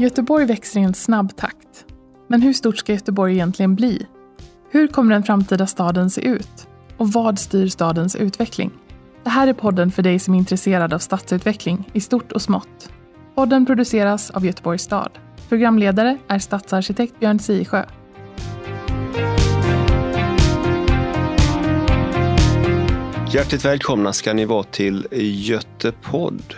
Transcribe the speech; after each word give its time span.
Göteborg 0.00 0.46
växer 0.46 0.80
i 0.80 0.82
en 0.82 0.94
snabb 0.94 1.36
takt. 1.36 1.86
Men 2.28 2.42
hur 2.42 2.52
stort 2.52 2.78
ska 2.78 2.92
Göteborg 2.92 3.34
egentligen 3.34 3.74
bli? 3.74 4.06
Hur 4.70 4.88
kommer 4.88 5.14
den 5.14 5.22
framtida 5.22 5.66
staden 5.66 6.10
se 6.10 6.20
ut? 6.20 6.68
Och 6.96 7.12
vad 7.12 7.38
styr 7.38 7.68
stadens 7.68 8.16
utveckling? 8.16 8.70
Det 9.24 9.30
här 9.30 9.46
är 9.46 9.52
podden 9.52 9.90
för 9.90 10.02
dig 10.02 10.18
som 10.18 10.34
är 10.34 10.38
intresserad 10.38 10.92
av 10.92 10.98
stadsutveckling 10.98 11.90
i 11.92 12.00
stort 12.00 12.32
och 12.32 12.42
smått. 12.42 12.92
Podden 13.34 13.66
produceras 13.66 14.30
av 14.30 14.46
Göteborgs 14.46 14.82
stad. 14.82 15.10
Programledare 15.48 16.18
är 16.28 16.38
stadsarkitekt 16.38 17.20
Björn 17.20 17.38
Sisjö. 17.38 17.84
Hjärtligt 23.32 23.64
välkomna 23.64 24.12
ska 24.12 24.32
ni 24.32 24.44
vara 24.44 24.62
till 24.62 25.06
Götepodd 25.10 26.54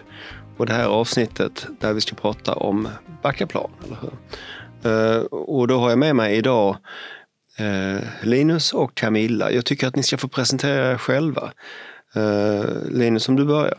och 0.63 0.67
det 0.67 0.73
här 0.73 0.87
avsnittet 0.87 1.67
där 1.81 1.93
vi 1.93 2.01
ska 2.01 2.15
prata 2.15 2.55
om 2.55 2.89
Backaplan. 3.23 3.71
Eller 3.85 3.97
hur? 4.01 4.13
Eh, 4.93 5.23
och 5.25 5.69
då 5.69 5.79
har 5.79 5.91
jag 5.91 5.99
med 5.99 6.17
mig 6.17 6.37
idag 6.37 6.77
eh, 7.59 8.03
Linus 8.23 8.73
och 8.73 8.95
Camilla. 8.95 9.51
Jag 9.51 9.65
tycker 9.65 9.87
att 9.87 9.97
ni 9.97 10.03
ska 10.03 10.17
få 10.19 10.29
presentera 10.29 10.93
er 10.93 10.99
själva. 10.99 11.53
Eh, 12.15 12.91
Linus, 12.91 13.29
om 13.29 13.37
du 13.37 13.45
börjar. 13.45 13.79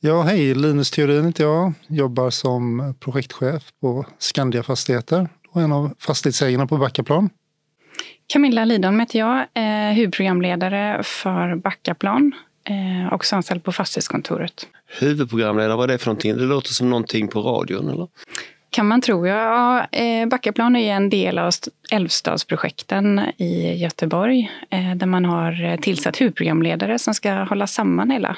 Ja, 0.00 0.22
hej, 0.22 0.54
Linus 0.54 0.90
Theorin 0.90 1.26
heter 1.26 1.44
jag. 1.44 1.72
Jobbar 1.86 2.30
som 2.30 2.94
projektchef 3.00 3.62
på 3.80 4.06
Skandia 4.18 4.62
Fastigheter 4.62 5.28
och 5.50 5.62
en 5.62 5.72
av 5.72 5.94
fastighetsägarna 5.98 6.66
på 6.66 6.76
Backaplan. 6.76 7.30
Camilla 8.26 8.64
Lidholm 8.64 9.00
heter 9.00 9.18
jag, 9.18 9.46
huvudprogramledare 9.94 11.02
för 11.02 11.56
Backaplan, 11.56 12.32
eh, 12.64 13.12
också 13.12 13.36
anställd 13.36 13.64
på 13.64 13.72
fastighetskontoret. 13.72 14.66
Huvudprogramledare, 14.86 15.76
vad 15.76 15.90
är 15.90 15.94
det 15.94 15.98
för 15.98 16.06
någonting? 16.06 16.36
Det 16.36 16.44
låter 16.44 16.72
som 16.72 16.90
någonting 16.90 17.28
på 17.28 17.40
radion, 17.40 17.88
eller? 17.88 18.08
Kan 18.70 18.86
man 18.86 19.00
tro. 19.00 19.26
Ja, 19.26 19.86
eh, 19.92 20.28
Backaplan 20.28 20.76
är 20.76 20.94
en 20.94 21.10
del 21.10 21.38
av 21.38 21.52
Älvstadsprojekten 21.90 23.20
i 23.36 23.74
Göteborg, 23.74 24.50
eh, 24.70 24.94
där 24.94 25.06
man 25.06 25.24
har 25.24 25.76
tillsatt 25.76 26.20
huvudprogramledare 26.20 26.98
som 26.98 27.14
ska 27.14 27.32
hålla 27.32 27.66
samman 27.66 28.10
hela 28.10 28.36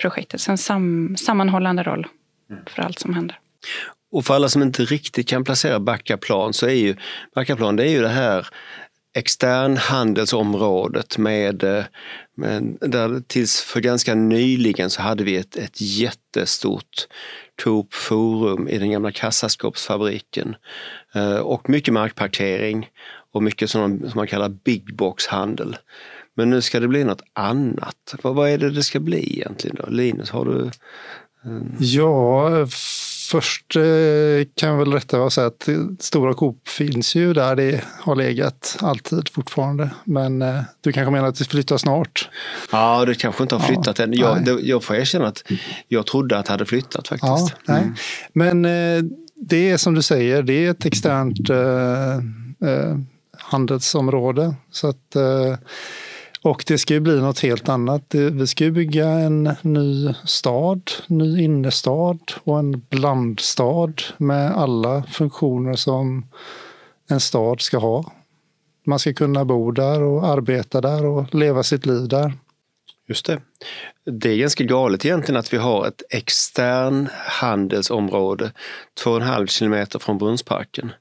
projektet. 0.00 0.40
Så 0.40 0.50
en 0.50 0.58
sam 0.58 1.16
sammanhållande 1.16 1.82
roll 1.82 2.06
för 2.66 2.82
allt 2.82 2.98
som 2.98 3.14
händer. 3.14 3.38
Och 4.12 4.24
för 4.24 4.34
alla 4.34 4.48
som 4.48 4.62
inte 4.62 4.84
riktigt 4.84 5.28
kan 5.28 5.44
placera 5.44 5.80
Backaplan 5.80 6.52
så 6.52 6.66
är 6.66 6.74
ju 6.74 6.96
Backaplan 7.34 7.76
det 7.76 7.84
är 7.84 7.90
ju 7.90 8.02
det 8.02 8.08
här 8.08 8.46
externhandelsområdet 9.14 11.18
med, 11.18 11.64
eh, 11.64 11.84
med 12.36 12.76
där 12.80 13.22
tills 13.26 13.60
för 13.60 13.80
ganska 13.80 14.14
nyligen 14.14 14.90
så 14.90 15.02
hade 15.02 15.24
vi 15.24 15.36
ett, 15.36 15.56
ett 15.56 15.80
jättestort 15.80 17.06
Coop 17.62 17.94
Forum 17.94 18.68
i 18.68 18.78
den 18.78 18.90
gamla 18.90 19.12
kassaskåpsfabriken 19.12 20.56
eh, 21.14 21.36
och 21.36 21.70
mycket 21.70 21.94
markparkering 21.94 22.88
och 23.32 23.42
mycket 23.42 23.70
som, 23.70 23.98
som 23.98 24.12
man 24.14 24.26
kallar 24.26 24.48
big 24.48 24.96
box 24.96 25.26
handel. 25.26 25.76
Men 26.36 26.50
nu 26.50 26.62
ska 26.62 26.80
det 26.80 26.88
bli 26.88 27.04
något 27.04 27.22
annat. 27.32 28.14
Vad, 28.22 28.34
vad 28.34 28.50
är 28.50 28.58
det 28.58 28.70
det 28.70 28.82
ska 28.82 29.00
bli 29.00 29.38
egentligen 29.38 29.76
då? 29.80 29.90
Linus, 29.90 30.30
har 30.30 30.44
du? 30.44 30.70
Eh, 31.44 31.62
ja, 31.78 32.66
Först 33.30 33.76
eh, 33.76 33.82
kan 34.54 34.68
jag 34.68 34.78
väl 34.78 34.92
rätta 34.92 35.20
och 35.20 35.32
säga 35.32 35.46
att 35.46 35.68
Stora 35.98 36.34
Coop 36.34 36.68
finns 36.68 37.14
ju 37.14 37.32
där 37.32 37.56
det 37.56 37.84
har 38.00 38.16
legat 38.16 38.76
alltid 38.80 39.28
fortfarande. 39.28 39.90
Men 40.04 40.42
eh, 40.42 40.62
du 40.80 40.92
kanske 40.92 41.10
menar 41.10 41.28
att 41.28 41.38
det 41.38 41.44
flyttar 41.44 41.76
snart? 41.76 42.28
Ja, 42.72 43.04
det 43.04 43.14
kanske 43.14 43.42
inte 43.42 43.54
har 43.54 43.62
flyttat 43.62 43.98
ja, 43.98 44.04
än. 44.04 44.12
Jag, 44.12 44.44
det, 44.44 44.50
jag 44.60 44.84
får 44.84 44.96
erkänna 44.96 45.26
att 45.26 45.42
jag 45.88 46.06
trodde 46.06 46.38
att 46.38 46.46
det 46.46 46.52
hade 46.52 46.66
flyttat 46.66 47.08
faktiskt. 47.08 47.22
Ja, 47.22 47.48
nej. 47.64 47.82
Mm. 47.82 47.94
Men 48.32 48.64
eh, 48.64 49.10
det 49.34 49.70
är 49.70 49.76
som 49.76 49.94
du 49.94 50.02
säger, 50.02 50.42
det 50.42 50.66
är 50.66 50.70
ett 50.70 50.86
externt 50.86 51.50
eh, 51.50 52.98
handelsområde. 53.38 54.54
Så 54.70 54.88
att 54.88 55.16
och 56.42 56.64
det 56.66 56.78
ska 56.78 56.94
ju 56.94 57.00
bli 57.00 57.20
något 57.20 57.40
helt 57.40 57.68
annat. 57.68 58.14
Vi 58.14 58.46
ska 58.46 58.64
ju 58.64 58.70
bygga 58.70 59.08
en 59.08 59.56
ny 59.62 60.14
stad, 60.24 60.90
ny 61.06 61.42
innerstad 61.42 62.32
och 62.44 62.58
en 62.58 62.80
blandstad 62.80 63.92
med 64.16 64.56
alla 64.56 65.02
funktioner 65.02 65.74
som 65.76 66.26
en 67.10 67.20
stad 67.20 67.60
ska 67.60 67.78
ha. 67.78 68.12
Man 68.86 68.98
ska 68.98 69.12
kunna 69.12 69.44
bo 69.44 69.70
där 69.70 70.02
och 70.02 70.26
arbeta 70.26 70.80
där 70.80 71.06
och 71.06 71.34
leva 71.34 71.62
sitt 71.62 71.86
liv 71.86 72.08
där. 72.08 72.32
Just 73.08 73.26
det. 73.26 73.40
Det 74.04 74.30
är 74.30 74.36
ganska 74.36 74.64
galet 74.64 75.04
egentligen 75.04 75.38
att 75.38 75.52
vi 75.52 75.56
har 75.56 75.86
ett 75.86 76.02
extern 76.10 77.08
handelsområde 77.14 78.52
2,5 79.04 79.46
kilometer 79.46 79.98
från 79.98 80.18
Brunnsparken. 80.18 80.92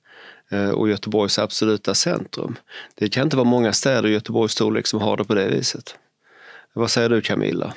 Eh, 0.52 0.70
och 0.70 0.90
Göteborgs 0.90 1.40
absoluta 1.40 1.96
centrum. 1.96 2.56
Det 2.96 3.10
kan 3.10 3.24
inte 3.24 3.38
vara 3.38 3.48
många 3.48 3.74
städer 3.74 4.10
i 4.10 4.12
Göteborgs 4.12 4.52
storlek 4.52 4.88
som 4.88 5.02
har 5.02 5.18
det 5.18 5.24
på 5.24 5.36
det 5.36 5.48
viset. 5.48 5.96
Vad 6.74 6.92
säger 6.92 7.10
du 7.10 7.22
Camilla? 7.22 7.74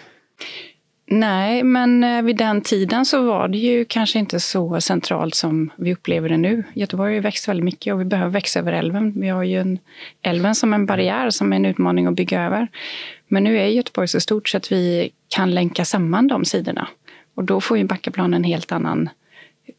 Nej, 1.07 1.63
men 1.63 2.05
eh, 2.05 2.23
vid 2.23 2.37
den 2.37 2.61
tiden 2.61 3.07
så 3.07 3.23
var 3.23 3.49
det 3.49 3.59
ju 3.59 3.85
kanske 3.85 4.19
inte 4.19 4.41
så 4.41 4.81
centralt 4.81 5.35
som 5.35 5.71
vi 5.77 5.93
upplever 5.93 6.29
det 6.29 6.37
nu. 6.37 6.65
Göteborg 6.75 7.11
har 7.11 7.15
ju 7.15 7.21
växt 7.21 7.49
väldigt 7.49 7.65
mycket 7.65 7.95
och 7.95 8.01
vi 8.01 8.05
behöver 8.05 8.31
växa 8.31 8.59
över 8.59 8.73
älven. 8.73 9.21
Vi 9.21 9.29
har 9.29 9.43
ju 9.43 9.61
en, 9.61 9.79
älven 10.23 10.55
som 10.55 10.75
en 10.75 10.87
barriär, 10.87 11.31
som 11.31 11.53
är 11.53 11.57
en 11.57 11.65
utmaning 11.65 12.07
att 12.07 12.15
bygga 12.15 12.43
över. 12.43 12.69
Men 13.29 13.45
nu 13.45 13.59
är 13.59 13.67
Göteborg 13.67 14.09
så 14.09 14.21
stort 14.21 14.49
så 14.49 14.57
att 14.57 14.73
vi 14.73 15.11
kan 15.29 15.55
länka 15.55 15.85
samman 15.85 16.29
de 16.29 16.45
sidorna. 16.45 16.89
Och 17.35 17.45
då 17.45 17.61
får 17.61 17.79
ju 17.79 17.85
Backaplan 17.85 18.35
en 18.35 18.45
helt 18.45 18.73
annan... 18.73 19.09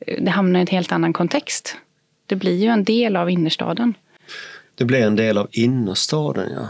Eh, 0.07 0.23
det 0.23 0.31
hamnar 0.31 0.59
i 0.59 0.61
en 0.61 0.67
helt 0.67 0.91
annan 0.91 1.13
kontext. 1.13 1.77
Det 2.25 2.35
blir 2.35 2.55
ju 2.55 2.67
en 2.67 2.83
del 2.83 3.15
av 3.15 3.29
innerstaden. 3.29 3.93
Det 4.75 4.85
blir 4.85 5.01
en 5.01 5.15
del 5.15 5.37
av 5.37 5.47
innerstaden, 5.51 6.49
ja. 6.55 6.67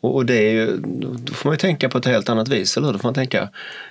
Och, 0.00 0.14
och 0.14 0.26
det 0.26 0.34
är 0.34 0.52
ju, 0.52 0.76
då 0.76 1.34
får 1.34 1.48
man 1.48 1.54
ju 1.54 1.58
tänka 1.58 1.88
på 1.88 1.98
ett 1.98 2.06
helt 2.06 2.28
annat 2.28 2.48
vis, 2.48 2.76
eller 2.76 2.86
hur? 2.86 2.92
Då 2.92 2.98
får 2.98 3.06
man 3.06 3.14
tänka, 3.14 3.48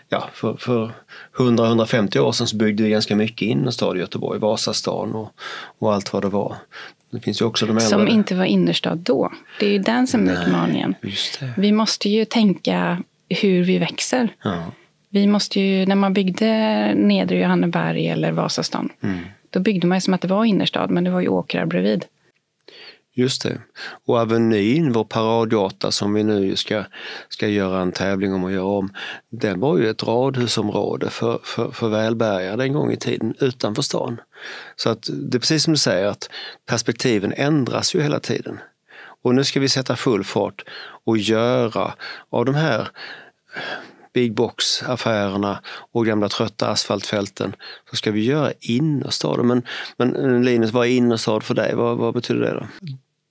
ja, 0.09 0.29
för, 0.33 0.53
för 0.53 0.91
100-150 1.37 2.19
år 2.19 2.31
sedan 2.31 2.47
så 2.47 2.55
byggde 2.55 2.83
vi 2.83 2.89
ganska 2.89 3.15
mycket 3.15 3.41
innerstad 3.41 3.97
i 3.97 3.99
Göteborg, 3.99 4.39
Vasastan 4.39 5.15
och, 5.15 5.33
och 5.79 5.93
allt 5.93 6.13
vad 6.13 6.21
det 6.21 6.29
var. 6.29 6.55
Det 7.11 7.19
finns 7.19 7.41
ju 7.41 7.45
också 7.45 7.65
de 7.65 7.79
Som 7.79 8.07
inte 8.07 8.35
var 8.35 8.45
innerstad 8.45 8.97
då. 8.97 9.31
Det 9.59 9.65
är 9.65 9.71
ju 9.71 9.79
den 9.79 10.07
som 10.07 10.29
är 10.29 10.41
utmaningen. 10.41 10.95
Vi 11.57 11.71
måste 11.71 12.09
ju 12.09 12.25
tänka 12.25 13.03
hur 13.29 13.63
vi 13.63 13.77
växer. 13.77 14.29
Ja. 14.43 14.63
Vi 15.09 15.27
måste 15.27 15.59
ju, 15.59 15.85
när 15.85 15.95
man 15.95 16.13
byggde 16.13 16.47
Nedre 16.95 17.39
Johanneberg 17.39 18.07
eller 18.07 18.31
Vasastan, 18.31 18.89
mm 19.01 19.19
då 19.49 19.59
byggde 19.59 19.87
man 19.87 20.01
som 20.01 20.13
att 20.13 20.21
det 20.21 20.27
var 20.27 20.45
innerstad, 20.45 20.91
men 20.91 21.03
det 21.03 21.11
var 21.11 21.21
ju 21.21 21.27
åkrar 21.27 21.65
bredvid. 21.65 22.05
Just 23.13 23.43
det. 23.43 23.61
Och 24.05 24.19
Avenyn, 24.19 24.91
vår 24.91 25.03
paradgata 25.03 25.91
som 25.91 26.13
vi 26.13 26.23
nu 26.23 26.55
ska, 26.55 26.83
ska 27.29 27.47
göra 27.47 27.81
en 27.81 27.91
tävling 27.91 28.33
om 28.33 28.45
att 28.45 28.51
göra 28.51 28.65
om, 28.65 28.93
den 29.29 29.59
var 29.59 29.77
ju 29.77 29.89
ett 29.89 30.03
radhusområde 30.03 31.09
för, 31.09 31.39
för, 31.43 31.71
för 31.71 31.89
välbärgade 31.89 32.63
en 32.63 32.73
gång 32.73 32.91
i 32.91 32.97
tiden 32.97 33.35
utanför 33.39 33.81
stan. 33.81 34.21
Så 34.75 34.89
att 34.89 35.09
det 35.11 35.37
är 35.37 35.39
precis 35.39 35.63
som 35.63 35.73
du 35.73 35.77
säger 35.77 36.07
att 36.07 36.29
perspektiven 36.65 37.33
ändras 37.33 37.95
ju 37.95 38.01
hela 38.01 38.19
tiden. 38.19 38.59
Och 39.21 39.35
nu 39.35 39.43
ska 39.43 39.59
vi 39.59 39.69
sätta 39.69 39.95
full 39.95 40.23
fart 40.23 40.63
och 41.05 41.17
göra 41.17 41.93
av 42.29 42.45
de 42.45 42.55
här 42.55 42.87
big 44.13 44.33
box-affärerna 44.33 45.59
och 45.91 46.05
gamla 46.05 46.29
trötta 46.29 46.67
asfaltfälten 46.67 47.55
så 47.89 47.95
ska 47.95 48.11
vi 48.11 48.25
göra 48.25 48.51
innerstaden. 48.59 49.47
Men, 49.47 49.63
men 49.97 50.15
eh, 50.15 50.41
Linus, 50.41 50.71
vad 50.71 50.87
är 50.87 50.91
innerstad 50.91 51.43
för 51.43 51.53
dig? 51.53 51.75
Vad, 51.75 51.97
vad 51.97 52.13
betyder 52.13 52.41
det 52.41 52.53
då? 52.53 52.67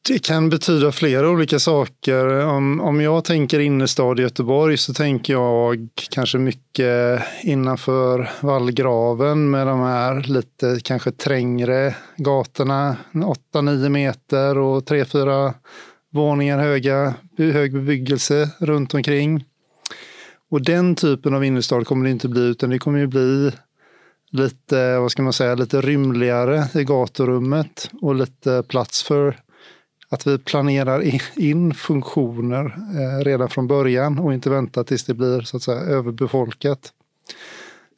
Det 0.08 0.18
kan 0.18 0.48
betyda 0.48 0.92
flera 0.92 1.30
olika 1.30 1.58
saker. 1.58 2.46
Om, 2.46 2.80
om 2.80 3.00
jag 3.00 3.24
tänker 3.24 3.60
innerstad 3.60 4.20
i 4.20 4.22
Göteborg 4.22 4.76
så 4.76 4.94
tänker 4.94 5.32
jag 5.32 5.88
kanske 6.10 6.38
mycket 6.38 7.22
innanför 7.42 8.30
vallgraven 8.40 9.50
med 9.50 9.66
de 9.66 9.80
här 9.80 10.22
lite 10.22 10.78
kanske 10.84 11.12
trängre 11.12 11.94
gatorna. 12.16 12.96
8-9 13.12 13.88
meter 13.88 14.58
och 14.58 14.82
3-4 14.82 15.54
våningar 16.12 16.58
höga, 16.58 17.14
hög 17.38 17.72
bebyggelse 17.72 18.50
runt 18.58 18.94
omkring. 18.94 19.44
Och 20.50 20.62
den 20.62 20.94
typen 20.94 21.34
av 21.34 21.44
innerstad 21.44 21.86
kommer 21.86 22.04
det 22.04 22.10
inte 22.10 22.28
bli, 22.28 22.40
utan 22.40 22.70
det 22.70 22.78
kommer 22.78 22.98
ju 22.98 23.06
bli 23.06 23.52
lite, 24.30 24.98
vad 24.98 25.12
ska 25.12 25.22
man 25.22 25.32
säga, 25.32 25.54
lite 25.54 25.80
rymligare 25.80 26.68
i 26.74 26.84
gaturummet 26.84 27.90
och 28.00 28.14
lite 28.14 28.62
plats 28.68 29.02
för 29.02 29.40
att 30.08 30.26
vi 30.26 30.38
planerar 30.38 31.02
in 31.38 31.74
funktioner 31.74 32.64
eh, 32.66 33.24
redan 33.24 33.48
från 33.48 33.66
början 33.66 34.18
och 34.18 34.34
inte 34.34 34.50
vänta 34.50 34.84
tills 34.84 35.04
det 35.04 35.14
blir 35.14 35.40
så 35.40 35.56
att 35.56 35.62
säga 35.62 35.80
överbefolkat. 35.80 36.92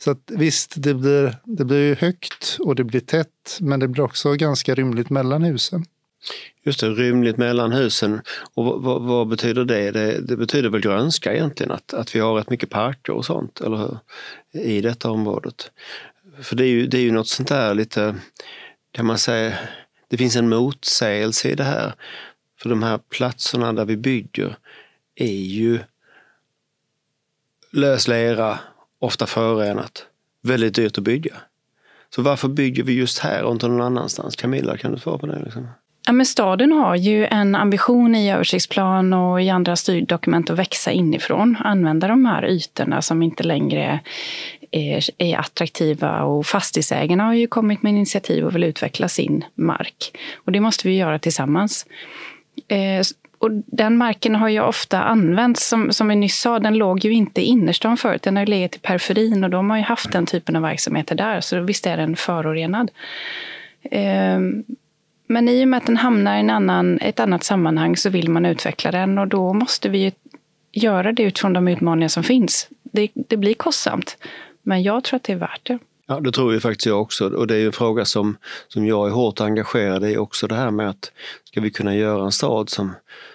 Så 0.04 0.10
att 0.10 0.30
visst, 0.30 0.74
det 0.76 0.94
blir, 0.94 1.36
det 1.44 1.64
blir 1.64 1.96
högt 1.96 2.56
och 2.60 2.74
det 2.74 2.84
blir 2.84 3.00
tätt, 3.00 3.58
men 3.60 3.80
det 3.80 3.88
blir 3.88 4.04
också 4.04 4.34
ganska 4.34 4.74
rymligt 4.74 5.10
mellan 5.10 5.42
husen. 5.42 5.84
Just 6.62 6.80
det, 6.80 6.90
rymligt 6.90 7.36
mellan 7.36 7.72
husen. 7.72 8.20
Och 8.54 8.82
vad, 8.82 9.02
vad, 9.02 9.28
betyder 9.28 9.64
det? 9.64 9.90
det? 9.90 10.20
det? 10.20 10.36
betyder 10.36 10.68
väl 10.68 10.80
grönska 10.80 11.34
egentligen, 11.34 11.72
att, 11.72 11.94
att 11.94 12.14
vi 12.14 12.20
har 12.20 12.34
rätt 12.34 12.50
mycket 12.50 12.70
parker 12.70 13.12
och 13.12 13.24
sånt, 13.24 13.60
eller 13.60 13.76
hur? 13.76 13.98
I 14.62 14.80
detta 14.80 15.10
området. 15.10 15.70
för 16.42 16.56
det 16.56 16.64
är, 16.64 16.68
ju, 16.68 16.86
det 16.86 16.98
är 16.98 17.02
ju 17.02 17.12
något 17.12 17.28
sånt 17.28 17.48
där 17.48 17.74
lite, 17.74 18.14
kan 18.92 19.06
man 19.06 19.18
säga, 19.18 19.58
det 20.08 20.16
finns 20.16 20.36
en 20.36 20.48
motsägelse 20.48 21.48
i 21.48 21.54
det 21.54 21.64
här. 21.64 21.94
För 22.60 22.68
de 22.68 22.82
här 22.82 22.98
platserna 22.98 23.72
där 23.72 23.84
vi 23.84 23.96
bygger 23.96 24.56
är 25.14 25.32
ju 25.32 25.78
lös 27.70 28.08
lera, 28.08 28.58
ofta 28.98 29.26
förorenat, 29.26 30.06
väldigt 30.42 30.74
dyrt 30.74 30.98
att 30.98 31.04
bygga. 31.04 31.36
Så 32.14 32.22
varför 32.22 32.48
bygger 32.48 32.82
vi 32.82 32.92
just 32.92 33.18
här 33.18 33.42
och 33.42 33.52
inte 33.52 33.68
någon 33.68 33.80
annanstans? 33.80 34.36
Camilla, 34.36 34.76
kan 34.76 34.92
du 34.92 34.98
svara 34.98 35.18
på 35.18 35.26
det? 35.26 35.42
Liksom? 35.44 35.68
Ja, 36.06 36.12
men 36.12 36.26
staden 36.26 36.72
har 36.72 36.96
ju 36.96 37.26
en 37.26 37.54
ambition 37.54 38.14
i 38.14 38.32
översiktsplan 38.32 39.12
och 39.12 39.42
i 39.42 39.50
andra 39.50 39.76
styrdokument 39.76 40.50
att 40.50 40.58
växa 40.58 40.90
inifrån. 40.90 41.56
Använda 41.64 42.08
de 42.08 42.24
här 42.24 42.44
ytorna 42.46 43.02
som 43.02 43.22
inte 43.22 43.42
längre 43.42 44.00
är, 44.70 45.04
är 45.18 45.38
attraktiva. 45.38 46.22
Och 46.22 46.46
fastighetsägarna 46.46 47.24
har 47.24 47.34
ju 47.34 47.46
kommit 47.46 47.82
med 47.82 47.90
initiativ 47.90 48.46
och 48.46 48.54
vill 48.54 48.64
utveckla 48.64 49.08
sin 49.08 49.44
mark. 49.54 50.18
Och 50.44 50.52
det 50.52 50.60
måste 50.60 50.88
vi 50.88 50.96
göra 50.96 51.18
tillsammans. 51.18 51.86
Eh, 52.68 53.02
och 53.38 53.50
den 53.66 53.96
marken 53.96 54.34
har 54.34 54.48
ju 54.48 54.60
ofta 54.60 55.02
använts, 55.02 55.68
som, 55.68 55.92
som 55.92 56.08
vi 56.08 56.16
nyss 56.16 56.40
sa, 56.40 56.58
den 56.58 56.74
låg 56.74 57.04
ju 57.04 57.12
inte 57.12 57.40
i 57.40 57.44
innerstan 57.44 57.96
förut. 57.96 58.22
Den 58.22 58.36
har 58.36 58.46
legat 58.46 58.76
i 58.76 58.78
periferin 58.78 59.44
och 59.44 59.50
de 59.50 59.70
har 59.70 59.76
ju 59.76 59.82
haft 59.82 60.12
den 60.12 60.26
typen 60.26 60.56
av 60.56 60.62
verksamheter 60.62 61.14
där. 61.14 61.40
Så 61.40 61.60
visst 61.60 61.86
är 61.86 61.96
den 61.96 62.16
förorenad. 62.16 62.90
Eh, 63.82 64.40
men 65.32 65.48
i 65.48 65.64
och 65.64 65.68
med 65.68 65.78
att 65.78 65.86
den 65.86 65.96
hamnar 65.96 66.36
i 66.36 66.40
en 66.40 66.50
annan, 66.50 66.98
ett 66.98 67.20
annat 67.20 67.44
sammanhang 67.44 67.96
så 67.96 68.10
vill 68.10 68.30
man 68.30 68.46
utveckla 68.46 68.90
den 68.90 69.18
och 69.18 69.28
då 69.28 69.52
måste 69.52 69.88
vi 69.88 69.98
ju 69.98 70.10
göra 70.72 71.12
det 71.12 71.22
utifrån 71.22 71.52
de 71.52 71.68
utmaningar 71.68 72.08
som 72.08 72.22
finns. 72.22 72.68
Det, 72.82 73.10
det 73.14 73.36
blir 73.36 73.54
kostsamt, 73.54 74.16
men 74.62 74.82
jag 74.82 75.04
tror 75.04 75.16
att 75.16 75.22
det 75.22 75.32
är 75.32 75.36
värt 75.36 75.60
det. 75.62 75.78
Ja, 76.06 76.20
det 76.20 76.32
tror 76.32 76.52
ju 76.52 76.60
faktiskt 76.60 76.86
jag 76.86 77.00
också. 77.00 77.28
Och 77.28 77.46
det 77.46 77.54
är 77.54 77.58
ju 77.58 77.66
en 77.66 77.72
fråga 77.72 78.04
som, 78.04 78.36
som 78.68 78.86
jag 78.86 79.06
är 79.06 79.10
hårt 79.10 79.40
engagerad 79.40 80.04
i 80.04 80.16
också 80.16 80.46
det 80.46 80.54
här 80.54 80.70
med 80.70 80.90
att 80.90 81.12
ska 81.44 81.60
vi 81.60 81.70
kunna 81.70 81.94
göra 81.94 82.24
en 82.24 82.32
stad 82.32 82.68
som, 82.68 82.92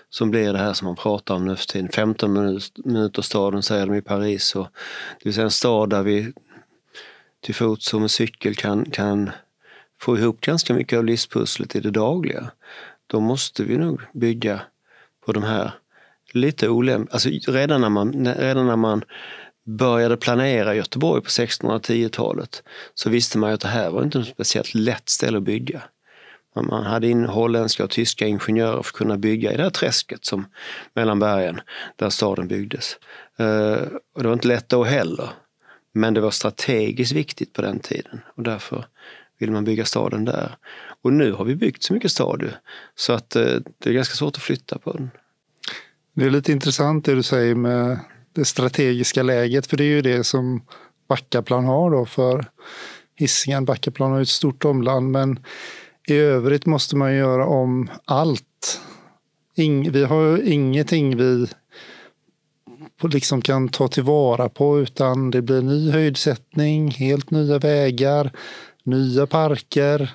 som 0.10 0.32
blir 0.32 0.54
det 0.54 0.60
här 0.60 0.74
som 0.74 0.86
man 0.86 0.96
pratar 0.96 1.36
om 1.36 1.46
nu 1.46 1.56
för 1.56 1.66
tiden, 1.66 1.90
15 1.90 2.60
minuter 2.86 3.22
staden 3.22 3.64
säger 3.64 3.86
de 3.86 3.96
i 3.96 4.02
Paris. 4.02 4.56
Och, 4.56 4.68
det 5.20 5.26
vill 5.26 5.34
säga 5.34 5.46
en 5.46 5.52
stad 5.52 5.90
där 5.90 6.04
vi 6.04 6.34
till 7.42 7.56
fots 7.56 7.94
och 7.94 8.02
med 8.02 8.12
cykel 8.12 8.56
kan, 8.56 8.86
kan 8.86 9.32
få 10.06 10.18
ihop 10.18 10.42
ganska 10.42 10.74
mycket 10.74 10.98
av 10.98 11.06
livspusslet 11.06 11.76
i 11.76 11.80
det 11.80 11.92
dagliga, 11.92 12.52
då 13.08 13.20
måste 13.20 13.64
vi 13.64 13.78
nog 13.78 14.02
bygga 14.14 14.62
på 15.26 15.32
de 15.32 15.44
här 15.44 15.72
lite 16.32 16.70
olämpliga... 16.70 17.14
Alltså 17.14 17.52
redan 17.52 17.82
när 17.82 17.90
man, 17.90 18.28
redan 18.28 18.68
när 18.68 18.76
man 18.76 19.04
började 19.66 20.18
planera 20.18 20.76
Göteborg 20.76 21.22
på 21.22 21.30
1610-talet 21.30 22.64
så 22.94 23.10
visste 23.10 23.38
man 23.38 23.54
att 23.54 23.62
det 23.62 23.68
här 23.68 23.90
var 23.90 24.04
inte 24.04 24.20
ett 24.20 24.28
speciellt 24.28 24.74
lätt 24.74 25.10
ställe 25.10 25.38
att 25.38 25.44
bygga. 25.44 25.82
Man 26.56 26.84
hade 26.84 27.08
in 27.08 27.26
holländska 27.26 27.84
och 27.84 27.90
tyska 27.90 28.28
ingenjörer 28.28 28.72
för 28.72 28.80
att 28.80 28.92
kunna 28.92 29.18
bygga 29.18 29.54
i 29.54 29.58
det 29.58 29.64
här 29.64 29.70
träsket 29.70 30.26
som 30.26 30.46
mellan 30.94 31.20
bergen 31.20 31.62
där 31.96 32.10
staden 32.10 32.48
byggdes. 32.48 32.98
Eh, 33.38 33.88
och 34.16 34.22
det 34.22 34.28
var 34.28 34.34
inte 34.34 34.48
lätt 34.48 34.70
då 34.70 34.84
heller. 34.84 35.30
Men 35.92 36.14
det 36.14 36.22
var 36.22 36.32
strategiskt 36.32 37.12
viktigt 37.12 37.54
på 37.54 37.62
den 37.62 37.80
tiden 37.80 38.22
och 38.36 38.44
därför 38.44 38.86
vill 39.40 39.52
man 39.52 39.64
bygga 39.64 39.86
staden 39.86 40.26
där. 40.26 40.58
Och 41.02 41.14
nu 41.14 41.32
har 41.32 41.46
vi 41.46 41.56
byggt 41.56 41.84
så 41.84 41.94
mycket 41.94 42.12
stad 42.12 42.54
så 42.96 43.14
att 43.14 43.36
eh, 43.36 43.56
det 43.78 43.90
är 43.90 43.94
ganska 43.94 44.16
svårt 44.16 44.36
att 44.36 44.42
flytta 44.42 44.78
på 44.78 44.94
den. 44.94 45.10
Det 46.14 46.26
är 46.26 46.30
lite 46.30 46.52
intressant 46.52 47.06
det 47.06 47.16
du 47.16 47.24
säger 47.24 47.56
med 47.56 48.00
det 48.34 48.46
strategiska 48.46 49.24
läget, 49.24 49.68
för 49.68 49.78
det 49.78 49.84
är 49.84 49.96
ju 49.96 50.02
det 50.02 50.24
som 50.24 50.62
Backaplan 51.08 51.66
har 51.66 51.92
då 51.92 52.06
för 52.06 52.46
Hisingen. 53.16 53.66
Backaplan 53.66 54.12
har 54.12 54.22
ett 54.22 54.28
stort 54.28 54.66
omland, 54.66 55.12
men 55.12 55.40
i 56.08 56.14
övrigt 56.14 56.66
måste 56.66 56.96
man 56.96 57.16
göra 57.16 57.46
om 57.46 57.90
allt. 58.06 58.82
Ing, 59.56 59.92
vi 59.92 60.04
har 60.04 60.42
ingenting 60.44 61.18
vi 61.18 61.48
liksom 63.02 63.42
kan 63.42 63.70
ta 63.70 63.88
tillvara 63.88 64.50
på 64.50 64.80
utan 64.80 65.32
det 65.32 65.42
blir 65.42 65.62
ny 65.62 65.92
höjdsättning, 65.92 66.92
helt 66.92 67.32
nya 67.32 67.60
vägar, 67.60 68.32
nya 68.86 69.28
parker, 69.28 70.10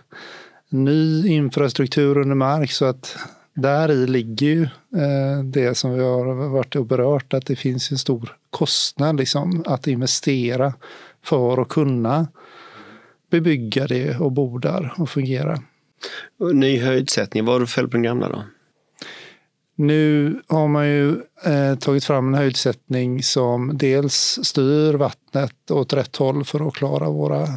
ny 0.69 1.29
infrastruktur 1.29 2.19
under 2.19 2.35
mark. 2.35 2.73
Så 2.73 2.85
att 2.85 3.17
där 3.55 3.91
i 3.91 4.07
ligger 4.07 4.47
ju 4.47 4.63
eh, 4.63 5.45
det 5.45 5.75
som 5.75 5.93
vi 5.93 6.03
har 6.03 6.49
varit 6.49 6.77
och 6.77 6.87
berört, 6.87 7.35
att 7.35 7.47
det 7.47 7.57
finns 7.57 7.91
en 7.91 7.99
stor 7.99 8.37
kostnad 8.51 9.17
liksom, 9.17 9.65
att 9.67 9.87
investera 9.87 10.75
för 11.25 11.63
att 11.63 11.69
kunna 11.69 12.29
bebygga 13.31 13.87
det 13.87 14.17
och 14.17 14.33
bo 14.33 14.59
där 14.59 14.95
och 14.99 15.11
fungera. 15.11 15.63
Och 16.39 16.57
ny 16.57 16.79
höjdsättning, 16.79 17.45
vad 17.45 17.55
har 17.55 17.61
du 17.61 17.67
för 17.67 17.83
på 17.83 17.91
den 17.91 18.03
gamla 18.03 18.29
då? 18.29 18.43
Nu 19.77 20.37
har 20.49 20.69
man 20.69 20.89
ju 20.89 21.23
eh, 21.45 21.75
tagit 21.79 22.05
fram 22.05 22.29
en 22.29 22.35
höjdsättning 22.35 23.23
som 23.23 23.79
dels 23.79 24.39
styr 24.43 24.95
vattnet 24.95 25.71
åt 25.71 25.93
rätt 25.93 26.17
håll 26.17 26.45
för 26.45 26.69
att 26.69 26.75
klara 26.75 27.11
våra 27.11 27.49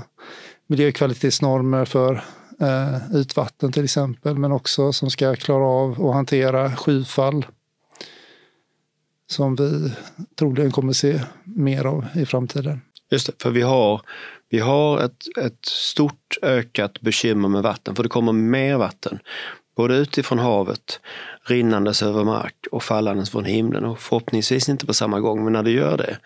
miljökvalitetsnormer 0.67 1.85
för 1.85 2.23
eh, 2.59 3.15
ytvatten 3.15 3.71
till 3.71 3.83
exempel, 3.83 4.37
men 4.37 4.51
också 4.51 4.93
som 4.93 5.09
ska 5.09 5.35
klara 5.35 5.65
av 5.65 6.05
att 6.05 6.13
hantera 6.13 6.75
skyfall 6.75 7.45
som 9.27 9.55
vi 9.55 9.91
troligen 10.39 10.71
kommer 10.71 10.93
se 10.93 11.21
mer 11.43 11.85
av 11.85 12.05
i 12.15 12.25
framtiden. 12.25 12.81
Just 13.11 13.27
det, 13.27 13.43
för 13.43 13.49
vi 13.49 13.61
har, 13.61 14.01
vi 14.49 14.59
har 14.59 14.99
ett, 14.99 15.37
ett 15.37 15.65
stort 15.65 16.37
ökat 16.41 17.01
bekymmer 17.01 17.49
med 17.49 17.63
vatten, 17.63 17.95
för 17.95 18.03
det 18.03 18.09
kommer 18.09 18.31
mer 18.31 18.77
vatten. 18.77 19.19
Både 19.75 19.95
utifrån 19.95 20.39
havet, 20.39 20.99
rinnandes 21.43 22.03
över 22.03 22.23
mark 22.23 22.55
och 22.71 22.83
fallandes 22.83 23.29
från 23.29 23.45
himlen. 23.45 23.85
Och 23.85 23.99
förhoppningsvis 23.99 24.69
inte 24.69 24.85
på 24.85 24.93
samma 24.93 25.19
gång, 25.19 25.43
men 25.43 25.53
när 25.53 25.63
det 25.63 25.71
gör 25.71 25.97
det, 25.97 26.17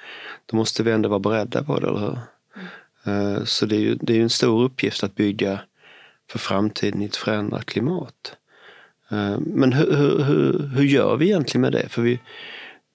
då 0.46 0.58
måste 0.58 0.84
vi 0.84 0.92
ändå 0.92 1.10
vara 1.10 1.20
beredda 1.20 1.64
på 1.64 1.80
det, 1.80 1.88
eller 1.88 2.00
hur? 2.00 2.20
Eh, 3.08 3.44
så 3.44 3.66
det 3.66 3.76
är 3.76 3.80
ju 3.80 3.96
det 3.96 4.18
är 4.18 4.22
en 4.22 4.30
stor 4.30 4.64
uppgift 4.64 5.04
att 5.04 5.16
bygga 5.16 5.60
för 6.32 6.40
framtiden 6.40 7.02
i 7.02 7.06
ett 7.06 7.16
förändrat 7.16 7.66
klimat. 7.66 8.38
Eh, 9.12 9.40
men 9.40 9.74
hur, 9.74 10.24
hur, 10.24 10.70
hur 10.76 10.84
gör 10.84 11.16
vi 11.16 11.26
egentligen 11.26 11.62
med 11.62 11.72
det? 11.72 11.90
För 11.90 12.02
vi, 12.02 12.20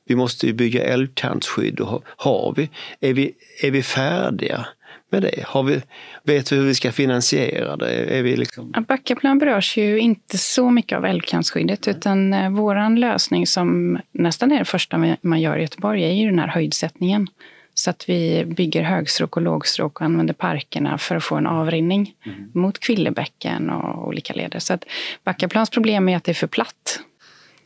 vi 0.05 0.17
måste 0.17 0.47
ju 0.47 0.53
bygga 0.53 0.85
älvkantsskydd. 0.85 1.81
Och 1.81 2.05
har 2.07 2.55
vi, 2.57 2.71
är, 3.01 3.15
vi, 3.15 3.35
är 3.63 3.71
vi 3.71 3.83
färdiga 3.83 4.67
med 5.11 5.23
det? 5.23 5.45
Har 5.47 5.63
vi, 5.63 5.83
vet 6.25 6.53
vi 6.53 6.57
hur 6.57 6.67
vi 6.67 6.75
ska 6.75 6.93
finansiera 6.93 7.77
det? 7.77 8.19
Är 8.19 8.23
vi 8.23 8.37
liksom... 8.37 8.75
Backaplan 8.89 9.39
berörs 9.39 9.77
ju 9.77 9.99
inte 9.99 10.39
så 10.39 10.71
mycket 10.71 10.99
av 10.99 11.05
älvkantsskyddet 11.05 11.89
utan 11.89 12.33
eh, 12.33 12.51
vår 12.51 12.97
lösning 12.97 13.47
som 13.47 13.99
nästan 14.13 14.53
är 14.53 14.59
det 14.59 14.65
första 14.65 15.17
man 15.21 15.41
gör 15.41 15.57
i 15.57 15.63
Göteborg 15.63 16.05
är 16.05 16.13
ju 16.13 16.27
den 16.27 16.39
här 16.39 16.49
höjdsättningen. 16.49 17.29
Så 17.75 17.91
att 17.91 18.09
vi 18.09 18.45
bygger 18.45 18.83
högstråk 18.83 19.37
och 19.37 19.43
lågstråk 19.43 20.01
och 20.01 20.07
använder 20.07 20.35
parkerna 20.35 20.99
för 20.99 21.17
att 21.17 21.25
få 21.25 21.37
en 21.37 21.47
avrinning 21.47 22.15
mm. 22.27 22.51
mot 22.55 22.79
Kvillebäcken 22.79 23.71
och 23.71 24.09
olika 24.09 24.35
leder. 24.35 24.59
Så 24.59 24.73
att 24.75 24.85
Backaplans 25.25 25.71
problem 25.71 26.09
är 26.09 26.17
att 26.17 26.25
det 26.25 26.33
är 26.33 26.35
för 26.35 26.47
platt. 26.47 27.01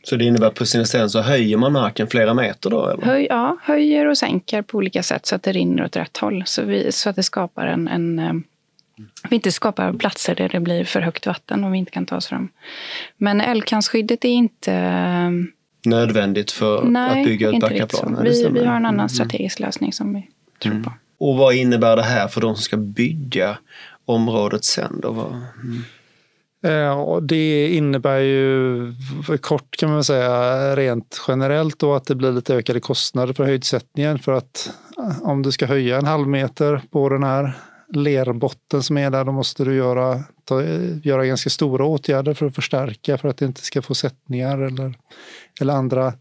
Så 0.03 0.15
det 0.15 0.25
innebär 0.25 0.47
att 0.47 0.55
på 0.55 0.65
sina 0.65 0.85
ställen 0.85 1.09
så 1.09 1.21
höjer 1.21 1.57
man 1.57 1.71
marken 1.71 2.07
flera 2.07 2.33
meter 2.33 2.69
då? 2.69 2.87
Eller? 2.89 3.05
Höj, 3.05 3.27
ja, 3.29 3.57
höjer 3.61 4.05
och 4.05 4.17
sänker 4.17 4.61
på 4.61 4.77
olika 4.77 5.03
sätt 5.03 5.25
så 5.25 5.35
att 5.35 5.43
det 5.43 5.51
rinner 5.51 5.85
åt 5.85 5.95
rätt 5.95 6.17
håll. 6.17 6.43
Så, 6.45 6.63
vi, 6.63 6.91
så 6.91 7.09
att 7.09 7.15
det 7.15 7.23
skapar 7.23 7.67
en, 7.67 7.87
en 7.87 8.19
eh, 8.19 8.33
vi 9.29 9.35
inte 9.35 9.51
skapar 9.51 9.93
platser 9.93 10.35
där 10.35 10.49
det 10.49 10.59
blir 10.59 10.83
för 10.83 11.01
högt 11.01 11.27
vatten 11.27 11.63
och 11.63 11.73
vi 11.73 11.77
inte 11.77 11.91
kan 11.91 12.05
ta 12.05 12.17
oss 12.17 12.27
fram. 12.27 12.49
Men 13.17 13.41
älvkantsskyddet 13.41 14.25
är 14.25 14.29
inte 14.29 14.71
nödvändigt 15.87 16.51
för 16.51 16.83
Nej, 16.83 17.19
att 17.19 17.27
bygga 17.27 17.49
ut 17.49 17.59
Backaplan? 17.59 18.19
Vi, 18.23 18.49
vi 18.49 18.65
har 18.65 18.75
en 18.75 18.85
annan 18.85 18.93
mm. 18.93 19.09
strategisk 19.09 19.59
lösning 19.59 19.93
som 19.93 20.13
vi 20.13 20.29
tror 20.63 20.71
mm. 20.71 20.83
på. 20.83 20.91
Och 21.19 21.37
vad 21.37 21.55
innebär 21.55 21.95
det 21.95 22.03
här 22.03 22.27
för 22.27 22.41
de 22.41 22.55
som 22.55 22.63
ska 22.63 22.77
bygga 22.77 23.57
området 24.05 24.65
sen? 24.65 24.99
Då? 25.01 25.11
Mm. 25.11 25.83
Ja, 26.61 27.19
det 27.21 27.67
innebär 27.67 28.17
ju 28.17 28.93
kort 29.41 29.77
kan 29.77 29.89
man 29.89 30.03
säga 30.03 30.75
rent 30.75 31.21
generellt 31.27 31.79
då 31.79 31.93
att 31.93 32.05
det 32.05 32.15
blir 32.15 32.31
lite 32.31 32.55
ökade 32.55 32.79
kostnader 32.79 33.33
för 33.33 33.43
höjdsättningen 33.43 34.19
för 34.19 34.31
att 34.31 34.71
eh, 34.97 35.23
om 35.23 35.43
du 35.43 35.51
ska 35.51 35.65
höja 35.65 35.97
en 35.97 36.05
halv 36.05 36.27
meter 36.27 36.81
på 36.91 37.09
den 37.09 37.23
här 37.23 37.53
lerbotten 37.93 38.83
som 38.83 38.97
är 38.97 39.09
där, 39.09 39.23
då 39.23 39.31
måste 39.31 39.65
du 39.65 39.75
göra, 39.75 40.23
ta, 40.47 40.63
eh, 40.63 40.97
göra 41.03 41.25
ganska 41.25 41.49
stora 41.49 41.85
åtgärder 41.85 42.33
för 42.33 42.45
att 42.45 42.55
förstärka 42.55 43.17
för 43.17 43.29
att 43.29 43.37
det 43.37 43.45
inte 43.45 43.61
ska 43.61 43.81
få 43.81 43.95
sättningar 43.95 44.59
eller, 44.59 44.93
eller 45.61 45.73
andra 45.73 46.13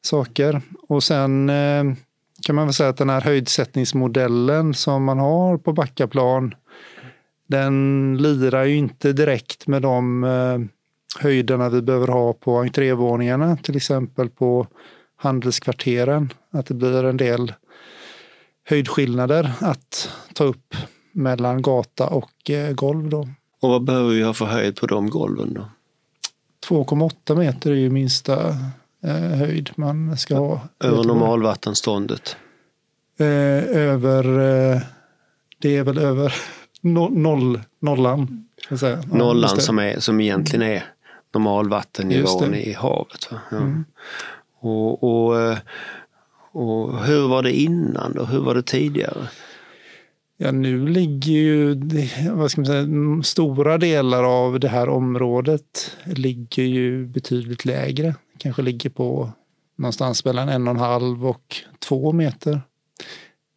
saker. 0.00 0.62
Och 0.88 1.02
sen 1.02 1.50
eh, 1.50 1.84
kan 2.46 2.54
man 2.54 2.66
väl 2.66 2.74
säga 2.74 2.88
att 2.88 2.96
den 2.96 3.10
här 3.10 3.20
höjdsättningsmodellen 3.20 4.74
som 4.74 5.04
man 5.04 5.18
har 5.18 5.58
på 5.58 5.72
Backaplan, 5.72 6.54
den 7.48 8.16
lirar 8.20 8.64
ju 8.64 8.76
inte 8.76 9.12
direkt 9.12 9.66
med 9.66 9.82
de 9.82 10.24
eh, 10.24 10.58
höjderna 11.22 11.68
vi 11.68 11.82
behöver 11.82 12.08
ha 12.08 12.32
på 12.32 12.58
entrévåningarna, 12.58 13.56
till 13.56 13.76
exempel 13.76 14.28
på 14.28 14.66
handelskvarteren. 15.16 16.32
Att 16.52 16.66
det 16.66 16.74
blir 16.74 17.04
en 17.04 17.16
del 17.16 17.52
höjdskillnader 18.64 19.52
att 19.60 20.10
ta 20.34 20.44
upp 20.44 20.74
mellan 21.12 21.62
gata 21.62 22.06
och 22.06 22.50
golv. 22.74 23.08
Då. 23.08 23.28
Och 23.60 23.68
vad 23.68 23.84
behöver 23.84 24.14
vi 24.14 24.22
ha 24.22 24.34
för 24.34 24.46
höjd 24.46 24.76
på 24.76 24.86
de 24.86 25.10
golven 25.10 25.54
då? 25.54 25.68
2,8 26.68 27.36
meter 27.36 27.70
är 27.70 27.74
ju 27.74 27.90
minsta 27.90 28.48
eh, 29.04 29.38
höjd 29.38 29.70
man 29.76 30.16
ska 30.16 30.36
ha. 30.36 30.60
Över 30.80 31.04
normalvattenståndet? 31.04 32.36
Eh, 33.18 33.26
över, 33.76 34.24
eh, 34.24 34.80
det 35.58 35.76
är 35.76 35.82
väl 35.82 35.98
över 35.98 36.34
no, 36.80 37.08
noll, 37.08 37.60
nollan. 37.80 38.48
Ja, 38.70 39.02
nollan 39.12 39.60
som, 39.60 39.78
är, 39.78 40.00
som 40.00 40.20
egentligen 40.20 40.62
är 40.62 40.84
normalvattennivån 41.34 42.54
i 42.54 42.72
havet. 42.72 43.28
Ja. 43.30 43.56
Mm. 43.56 43.84
Och, 44.60 45.04
och, 45.04 45.56
och 46.52 47.04
hur 47.04 47.28
var 47.28 47.42
det 47.42 47.52
innan 47.52 48.12
då? 48.12 48.24
Hur 48.24 48.38
var 48.38 48.54
det 48.54 48.62
tidigare? 48.62 49.28
Ja, 50.40 50.52
nu 50.52 50.88
ligger 50.88 51.32
ju 51.32 51.74
vad 52.30 52.50
ska 52.50 52.60
man 52.60 52.66
säga, 52.66 52.86
stora 53.22 53.78
delar 53.78 54.24
av 54.24 54.60
det 54.60 54.68
här 54.68 54.88
området 54.88 55.96
ligger 56.04 56.62
ju 56.62 57.06
betydligt 57.06 57.64
lägre. 57.64 58.14
Kanske 58.38 58.62
ligger 58.62 58.90
på 58.90 59.32
någonstans 59.76 60.24
mellan 60.24 60.48
en 60.48 60.68
och 60.68 60.74
en 60.74 60.80
halv 60.80 61.26
och 61.26 61.56
två 61.78 62.12
meter. 62.12 62.60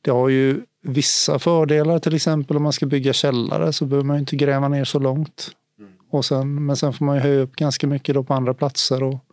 Det 0.01 0.11
har 0.11 0.29
ju 0.29 0.61
vissa 0.83 1.39
fördelar, 1.39 1.99
till 1.99 2.15
exempel 2.15 2.57
om 2.57 2.63
man 2.63 2.73
ska 2.73 2.85
bygga 2.85 3.13
källare 3.13 3.73
så 3.73 3.85
behöver 3.85 4.07
man 4.07 4.19
inte 4.19 4.35
gräva 4.35 4.67
ner 4.67 4.83
så 4.83 4.99
långt. 4.99 5.51
Mm. 5.79 5.91
Och 6.09 6.25
sen, 6.25 6.65
men 6.65 6.77
sen 6.77 6.93
får 6.93 7.05
man 7.05 7.15
ju 7.15 7.21
höja 7.21 7.39
upp 7.39 7.55
ganska 7.55 7.87
mycket 7.87 8.15
då 8.15 8.23
på 8.23 8.33
andra 8.33 8.53
platser 8.53 9.03
och 9.03 9.25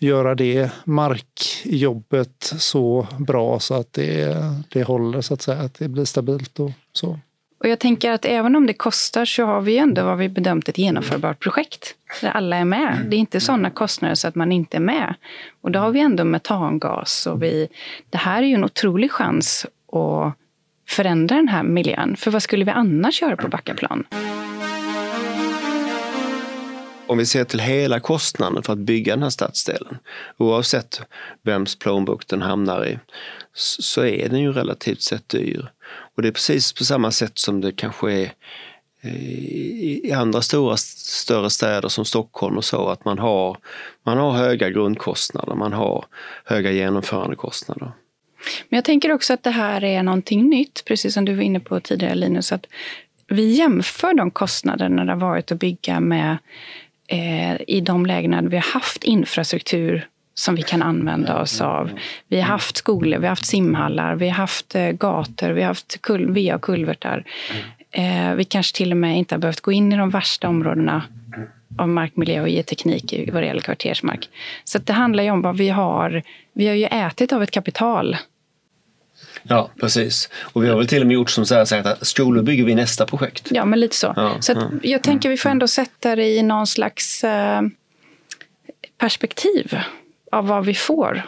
göra 0.00 0.34
det 0.34 0.70
markjobbet 0.84 2.52
så 2.58 3.06
bra 3.18 3.60
så 3.60 3.74
att 3.74 3.92
det, 3.92 4.36
det 4.68 4.82
håller, 4.82 5.20
så 5.20 5.34
att 5.34 5.42
säga, 5.42 5.60
att 5.60 5.74
det 5.74 5.88
blir 5.88 6.04
stabilt 6.04 6.60
och 6.60 6.70
så. 6.92 7.18
Och 7.60 7.68
jag 7.68 7.78
tänker 7.78 8.10
att 8.10 8.24
även 8.24 8.56
om 8.56 8.66
det 8.66 8.72
kostar 8.72 9.24
så 9.24 9.44
har 9.44 9.60
vi 9.60 9.78
ändå 9.78 10.04
vad 10.04 10.18
vi 10.18 10.28
bedömt 10.28 10.68
ett 10.68 10.78
genomförbart 10.78 11.38
projekt. 11.38 11.94
Där 12.20 12.30
alla 12.30 12.56
är 12.56 12.64
med. 12.64 13.06
Det 13.08 13.16
är 13.16 13.18
inte 13.18 13.40
sådana 13.40 13.70
kostnader 13.70 14.14
så 14.14 14.28
att 14.28 14.34
man 14.34 14.52
inte 14.52 14.76
är 14.76 14.80
med. 14.80 15.14
Och 15.60 15.70
då 15.70 15.78
har 15.78 15.90
vi 15.90 16.00
ändå 16.00 16.24
metangas. 16.24 17.26
Och 17.26 17.42
vi, 17.42 17.68
det 18.10 18.18
här 18.18 18.42
är 18.42 18.46
ju 18.46 18.54
en 18.54 18.64
otrolig 18.64 19.12
chans 19.12 19.66
att 19.92 20.34
förändra 20.88 21.36
den 21.36 21.48
här 21.48 21.62
miljön. 21.62 22.16
För 22.16 22.30
vad 22.30 22.42
skulle 22.42 22.64
vi 22.64 22.70
annars 22.70 23.22
göra 23.22 23.36
på 23.36 23.48
Backaplan? 23.48 24.04
Om 27.08 27.18
vi 27.18 27.26
ser 27.26 27.44
till 27.44 27.60
hela 27.60 28.00
kostnaden 28.00 28.62
för 28.62 28.72
att 28.72 28.78
bygga 28.78 29.14
den 29.14 29.22
här 29.22 29.30
stadsdelen, 29.30 29.98
oavsett 30.36 31.00
vems 31.42 31.78
plånbok 31.78 32.26
den 32.26 32.42
hamnar 32.42 32.86
i, 32.86 32.98
så 33.54 34.04
är 34.04 34.28
den 34.28 34.40
ju 34.40 34.52
relativt 34.52 35.02
sett 35.02 35.28
dyr. 35.28 35.70
Och 36.16 36.22
det 36.22 36.28
är 36.28 36.32
precis 36.32 36.72
på 36.72 36.84
samma 36.84 37.10
sätt 37.10 37.38
som 37.38 37.60
det 37.60 37.72
kanske 37.72 38.12
är 38.12 38.32
eh, 39.00 39.14
i 40.04 40.12
andra 40.12 40.42
stora, 40.42 40.76
större 40.76 41.50
städer 41.50 41.88
som 41.88 42.04
Stockholm 42.04 42.56
och 42.56 42.64
så, 42.64 42.88
att 42.88 43.04
man 43.04 43.18
har, 43.18 43.56
man 44.02 44.18
har 44.18 44.32
höga 44.32 44.70
grundkostnader, 44.70 45.54
man 45.54 45.72
har 45.72 46.04
höga 46.44 46.70
genomförandekostnader. 46.70 47.92
Men 48.68 48.76
jag 48.76 48.84
tänker 48.84 49.12
också 49.12 49.32
att 49.32 49.42
det 49.42 49.50
här 49.50 49.84
är 49.84 50.02
någonting 50.02 50.48
nytt, 50.48 50.82
precis 50.84 51.14
som 51.14 51.24
du 51.24 51.34
var 51.34 51.42
inne 51.42 51.60
på 51.60 51.80
tidigare 51.80 52.14
Linus, 52.14 52.52
att 52.52 52.66
vi 53.28 53.52
jämför 53.52 54.14
de 54.14 54.30
kostnaderna 54.30 55.04
det 55.04 55.12
har 55.12 55.20
varit 55.20 55.52
att 55.52 55.58
bygga 55.58 56.00
med 56.00 56.38
eh, 57.08 57.56
i 57.66 57.80
de 57.80 58.06
lägena 58.06 58.42
där 58.42 58.48
vi 58.48 58.56
har 58.56 58.72
haft 58.72 59.04
infrastruktur 59.04 60.08
som 60.34 60.54
vi 60.54 60.62
kan 60.62 60.82
använda 60.82 61.40
oss 61.40 61.60
av. 61.60 61.90
Vi 62.28 62.40
har 62.40 62.46
haft 62.46 62.76
skolor, 62.76 63.18
vi 63.18 63.26
har 63.26 63.28
haft 63.28 63.46
simhallar, 63.46 64.14
vi 64.14 64.28
har 64.28 64.34
haft 64.34 64.74
eh, 64.74 64.90
gator, 64.90 65.50
vi 65.50 65.60
har 65.60 65.68
haft 65.68 66.02
kul, 66.02 66.50
va 66.50 66.58
kulvertar. 66.58 67.24
Eh, 67.90 68.34
vi 68.34 68.44
kanske 68.44 68.76
till 68.76 68.90
och 68.90 68.96
med 68.96 69.18
inte 69.18 69.34
har 69.34 69.40
behövt 69.40 69.60
gå 69.60 69.72
in 69.72 69.92
i 69.92 69.96
de 69.96 70.10
värsta 70.10 70.48
områdena 70.48 71.02
av 71.78 71.88
markmiljö 71.88 72.40
och 72.40 72.48
geoteknik 72.48 73.14
vad 73.32 73.42
det 73.42 73.46
gäller 73.46 73.60
kvartersmark. 73.60 74.28
Så 74.64 74.78
det 74.78 74.92
handlar 74.92 75.22
ju 75.22 75.30
om 75.30 75.42
vad 75.42 75.56
vi 75.56 75.68
har. 75.68 76.22
Vi 76.52 76.66
har 76.66 76.74
ju 76.74 76.84
ätit 76.84 77.32
av 77.32 77.42
ett 77.42 77.50
kapital. 77.50 78.16
Ja, 79.48 79.70
precis. 79.80 80.28
Och 80.52 80.64
vi 80.64 80.68
har 80.68 80.76
väl 80.76 80.86
till 80.86 81.00
och 81.00 81.06
med 81.06 81.14
gjort 81.14 81.30
som 81.30 81.46
så 81.46 81.54
här, 81.54 81.64
sagt 81.64 81.86
att 81.86 82.06
skolor 82.06 82.42
bygger 82.42 82.64
vi 82.64 82.74
nästa 82.74 83.06
projekt. 83.06 83.48
Ja, 83.50 83.64
men 83.64 83.80
lite 83.80 83.96
så. 83.96 84.12
Ja, 84.16 84.36
så 84.40 84.52
ja. 84.52 84.70
jag 84.82 85.02
tänker 85.02 85.28
vi 85.28 85.36
får 85.36 85.50
ändå 85.50 85.68
sätta 85.68 86.16
det 86.16 86.26
i 86.26 86.42
någon 86.42 86.66
slags 86.66 87.24
eh, 87.24 87.62
perspektiv 88.98 89.78
av 90.32 90.46
vad 90.46 90.64
vi 90.64 90.74
får. 90.74 91.22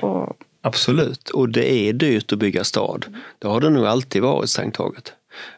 Och... 0.00 0.36
Absolut, 0.62 1.30
och 1.30 1.48
det 1.48 1.72
är 1.72 1.92
dyrt 1.92 2.32
att 2.32 2.38
bygga 2.38 2.64
stad. 2.64 3.06
Det 3.38 3.48
har 3.48 3.60
det 3.60 3.70
nog 3.70 3.86
alltid 3.86 4.22
varit 4.22 4.50
strängt 4.50 4.74
taget. 4.74 5.12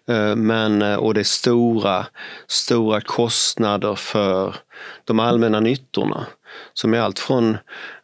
Eh, 0.09 0.37
men, 0.37 0.83
eh, 0.83 0.95
och 0.95 1.15
det 1.15 1.21
är 1.21 1.25
stora, 1.25 2.07
stora 2.47 3.01
kostnader 3.01 3.95
för 3.95 4.57
de 5.05 5.21
allmänna 5.21 5.61
nyttorna 5.61 6.27
som 6.73 6.95
är 6.95 7.01
allt 7.01 7.19
från 7.19 7.57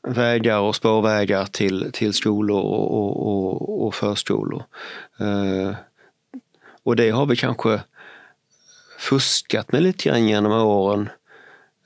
vägar 0.02 0.58
och 0.58 0.76
spårvägar 0.76 1.44
till, 1.44 1.90
till 1.92 2.12
skolor 2.12 2.60
och, 2.60 2.94
och, 2.94 3.26
och, 3.26 3.86
och 3.86 3.94
förskolor. 3.94 4.64
Eh, 5.18 5.74
och 6.82 6.96
det 6.96 7.10
har 7.10 7.26
vi 7.26 7.36
kanske 7.36 7.80
fuskat 8.98 9.72
med 9.72 9.82
lite 9.82 10.08
grann 10.08 10.28
genom 10.28 10.52
åren 10.52 11.08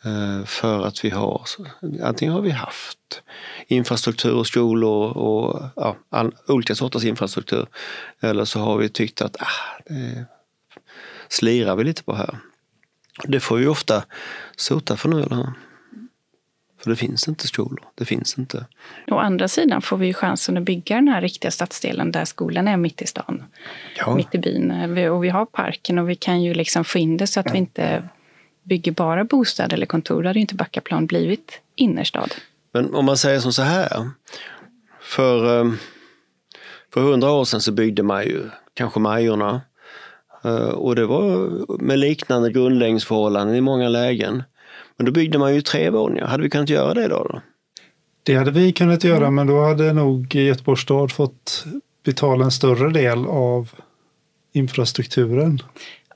eh, 0.04 0.47
för 0.47 0.87
att 0.87 1.04
vi 1.04 1.11
har, 1.11 1.42
antingen 2.02 2.35
har 2.35 2.40
vi 2.40 2.50
haft 2.50 3.23
infrastruktur, 3.66 4.35
och 4.35 4.47
skolor 4.47 5.16
och 5.16 5.62
ja, 5.76 5.97
all, 6.11 6.35
olika 6.47 6.75
sorters 6.75 7.04
infrastruktur. 7.04 7.66
Eller 8.21 8.44
så 8.44 8.61
har 8.61 8.76
vi 8.76 8.88
tyckt 8.88 9.23
att 9.23 9.37
ah, 9.40 9.83
det 9.87 10.25
slirar 11.28 11.76
vi 11.76 11.85
lite 11.85 12.02
på 12.02 12.14
här. 12.14 12.38
Det 13.25 13.40
får 13.40 13.56
vi 13.56 13.66
ofta 13.66 14.04
sota 14.56 14.97
för 14.97 15.09
nu, 15.09 15.23
eller 15.23 15.37
hur? 15.37 15.52
För 16.85 16.91
det 16.91 16.97
finns 16.97 17.29
inte 17.29 17.47
skolor. 17.47 17.85
Det 17.95 18.05
finns 18.05 18.38
inte. 18.38 18.67
Å 19.11 19.19
andra 19.19 19.49
sidan 19.49 19.83
får 19.83 19.97
vi 19.97 20.14
chansen 20.14 20.57
att 20.57 20.62
bygga 20.62 20.97
den 20.97 21.09
här 21.09 21.21
riktiga 21.21 21.50
stadsdelen 21.50 22.12
där 22.12 22.25
skolan 22.25 22.69
är 22.69 22.76
mitt 22.76 23.03
i 23.03 23.07
stan. 23.07 23.43
Ja. 23.99 24.14
Mitt 24.14 24.35
i 24.35 24.38
byn. 24.38 24.71
Och 25.11 25.25
vi 25.25 25.29
har 25.29 25.47
parken 25.47 25.99
och 25.99 26.09
vi 26.09 26.14
kan 26.14 26.43
ju 26.43 26.55
liksom 26.55 26.85
få 26.85 26.99
in 26.99 27.17
det 27.17 27.26
så 27.26 27.41
att 27.41 27.55
vi 27.55 27.59
inte 27.59 28.09
bygger 28.62 28.93
bara 28.93 29.25
bostäder 29.25 29.76
eller 29.76 29.87
kontor. 29.87 30.23
Då 30.23 30.29
hade 30.29 30.38
ju 30.38 30.41
inte 30.41 30.55
Backaplan 30.55 31.07
blivit 31.07 31.61
innerstad. 31.75 32.35
Men 32.73 32.95
om 32.95 33.05
man 33.05 33.17
säger 33.17 33.41
som 33.41 33.53
så 33.53 33.62
här. 33.62 34.11
För, 35.00 35.61
ehm, 35.61 35.76
för 36.95 37.00
hundra 37.00 37.31
år 37.31 37.45
sedan 37.45 37.61
så 37.61 37.73
byggde 37.73 38.03
man 38.03 38.25
ju 38.25 38.50
kanske 38.75 39.00
Majorna. 39.00 39.61
Eh, 40.45 40.69
och 40.69 40.97
det 40.97 41.07
var 41.07 41.50
med 41.83 41.99
liknande 41.99 42.50
grundläggningsförhållanden 42.50 43.57
i 43.57 43.61
många 43.61 43.88
lägen. 43.88 44.43
Men 44.97 45.07
då 45.07 45.13
byggde 45.13 45.39
man 45.39 45.55
ju 45.55 45.61
tre 45.61 45.91
våningar. 45.91 46.27
Hade 46.27 46.43
vi 46.43 46.51
kunnat 46.51 46.69
göra 46.69 46.95
det 46.95 47.09
då? 47.09 47.25
då? 47.25 47.41
Det 48.23 48.35
hade 48.35 48.51
vi 48.51 48.73
kunnat 48.73 49.05
göra, 49.05 49.31
men 49.31 49.47
då 49.47 49.63
hade 49.63 49.93
nog 49.93 50.35
Göteborgs 50.35 50.81
stad 50.81 51.13
fått 51.13 51.65
betala 52.05 52.45
en 52.45 52.51
större 52.51 52.91
del 52.91 53.27
av 53.27 53.71
infrastrukturen. 54.53 55.59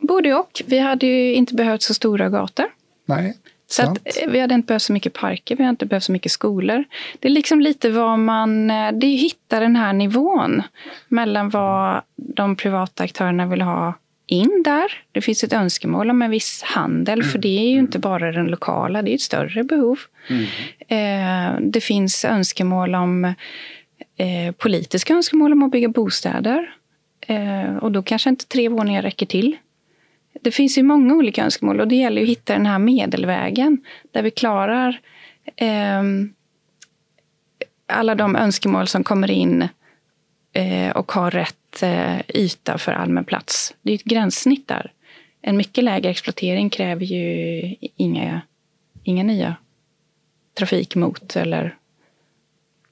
Både 0.01 0.35
och. 0.35 0.63
Vi 0.67 0.79
hade 0.79 1.07
ju 1.07 1.35
inte 1.35 1.55
behövt 1.55 1.83
så 1.83 1.95
stora 1.95 2.29
gator. 2.29 2.67
Nej. 3.07 3.37
Så 3.71 3.83
att, 3.83 3.99
eh, 4.05 4.31
vi 4.31 4.41
hade 4.41 4.55
inte 4.55 4.67
behövt 4.67 4.83
så 4.83 4.93
mycket 4.93 5.13
parker, 5.13 5.57
vi 5.57 5.63
hade 5.63 5.71
inte 5.71 5.87
behövt 5.87 6.05
så 6.05 6.13
mycket 6.13 6.33
skolor. 6.33 6.85
Det 7.21 7.29
är 7.29 7.33
liksom 7.33 7.61
lite 7.61 7.91
vad 7.91 8.19
man... 8.19 8.71
Eh, 8.71 8.93
det 8.93 9.07
är 9.07 9.17
hitta 9.17 9.61
den 9.61 9.77
här 9.77 9.93
nivån 9.93 10.63
mellan 11.09 11.51
vad 11.51 12.03
de 12.17 12.57
privata 12.57 13.05
aktörerna 13.05 13.47
vill 13.47 13.63
ha 13.63 13.95
in 14.29 14.63
där. 14.65 14.93
Det 15.13 15.21
finns 15.21 15.45
ett 15.45 15.53
önskemål 15.53 16.11
om 16.11 16.23
en 16.23 16.31
viss 16.31 16.63
handel, 16.63 17.23
för 17.23 17.39
det 17.39 17.59
är 17.59 17.71
ju 17.71 17.79
inte 17.79 17.99
bara 17.99 18.33
den 18.33 18.47
lokala, 18.47 19.03
det 19.03 19.11
är 19.11 19.15
ett 19.15 19.21
större 19.21 19.65
behov. 19.65 19.99
Mm. 20.29 20.45
Eh, 20.89 21.61
det 21.71 21.81
finns 21.81 22.25
önskemål 22.25 22.95
om 22.95 23.25
eh, 24.17 24.53
politiska 24.57 25.15
önskemål 25.15 25.53
om 25.53 25.63
att 25.63 25.71
bygga 25.71 25.89
bostäder. 25.89 26.75
Eh, 27.21 27.77
och 27.77 27.93
då 27.93 28.03
kanske 28.03 28.31
inte 28.31 28.47
tre 28.47 28.69
våningar 28.69 29.03
räcker 29.03 29.27
till. 29.27 29.57
Det 30.41 30.51
finns 30.51 30.79
ju 30.79 30.83
många 30.83 31.15
olika 31.15 31.45
önskemål 31.45 31.81
och 31.81 31.89
det 31.89 31.97
gäller 31.97 32.23
att 32.23 32.29
hitta 32.29 32.53
den 32.53 32.67
här 32.67 32.79
medelvägen 32.79 33.79
där 34.13 34.23
vi 34.23 34.31
klarar 34.31 35.01
eh, 35.57 36.03
alla 37.87 38.15
de 38.15 38.37
önskemål 38.37 38.87
som 38.87 39.05
kommer 39.05 39.31
in 39.31 39.69
Eh, 40.59 40.91
och 40.91 41.13
har 41.13 41.31
rätt 41.31 41.83
eh, 41.83 42.21
yta 42.29 42.79
för 42.79 42.93
allmän 42.93 43.25
plats. 43.25 43.75
Det 43.83 43.91
är 43.91 43.95
ett 43.95 44.05
gränssnitt 44.05 44.69
där. 44.69 44.93
En 45.43 45.57
mycket 45.57 45.85
lägre 45.85 46.11
exploatering 46.11 46.71
kräver 46.71 47.05
ju 47.05 47.77
inga, 47.81 48.41
inga 49.03 49.23
nya 49.23 49.57
trafikmot 50.59 51.37
eller 51.37 51.77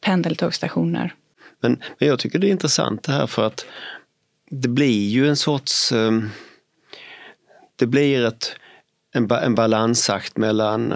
pendeltågstationer. 0.01 1.15
Men, 1.61 1.83
men 1.99 2.09
jag 2.09 2.19
tycker 2.19 2.39
det 2.39 2.49
är 2.49 2.51
intressant 2.51 3.03
det 3.03 3.13
här 3.13 3.27
för 3.27 3.47
att 3.47 3.67
det 4.51 4.69
blir 4.69 5.09
ju 5.09 5.29
en 5.29 5.37
sorts 5.37 5.93
um 5.93 6.31
det 7.77 7.87
blir 7.87 8.25
ett, 8.25 8.57
en, 9.15 9.31
en 9.31 9.55
balansakt 9.55 10.37
mellan 10.37 10.93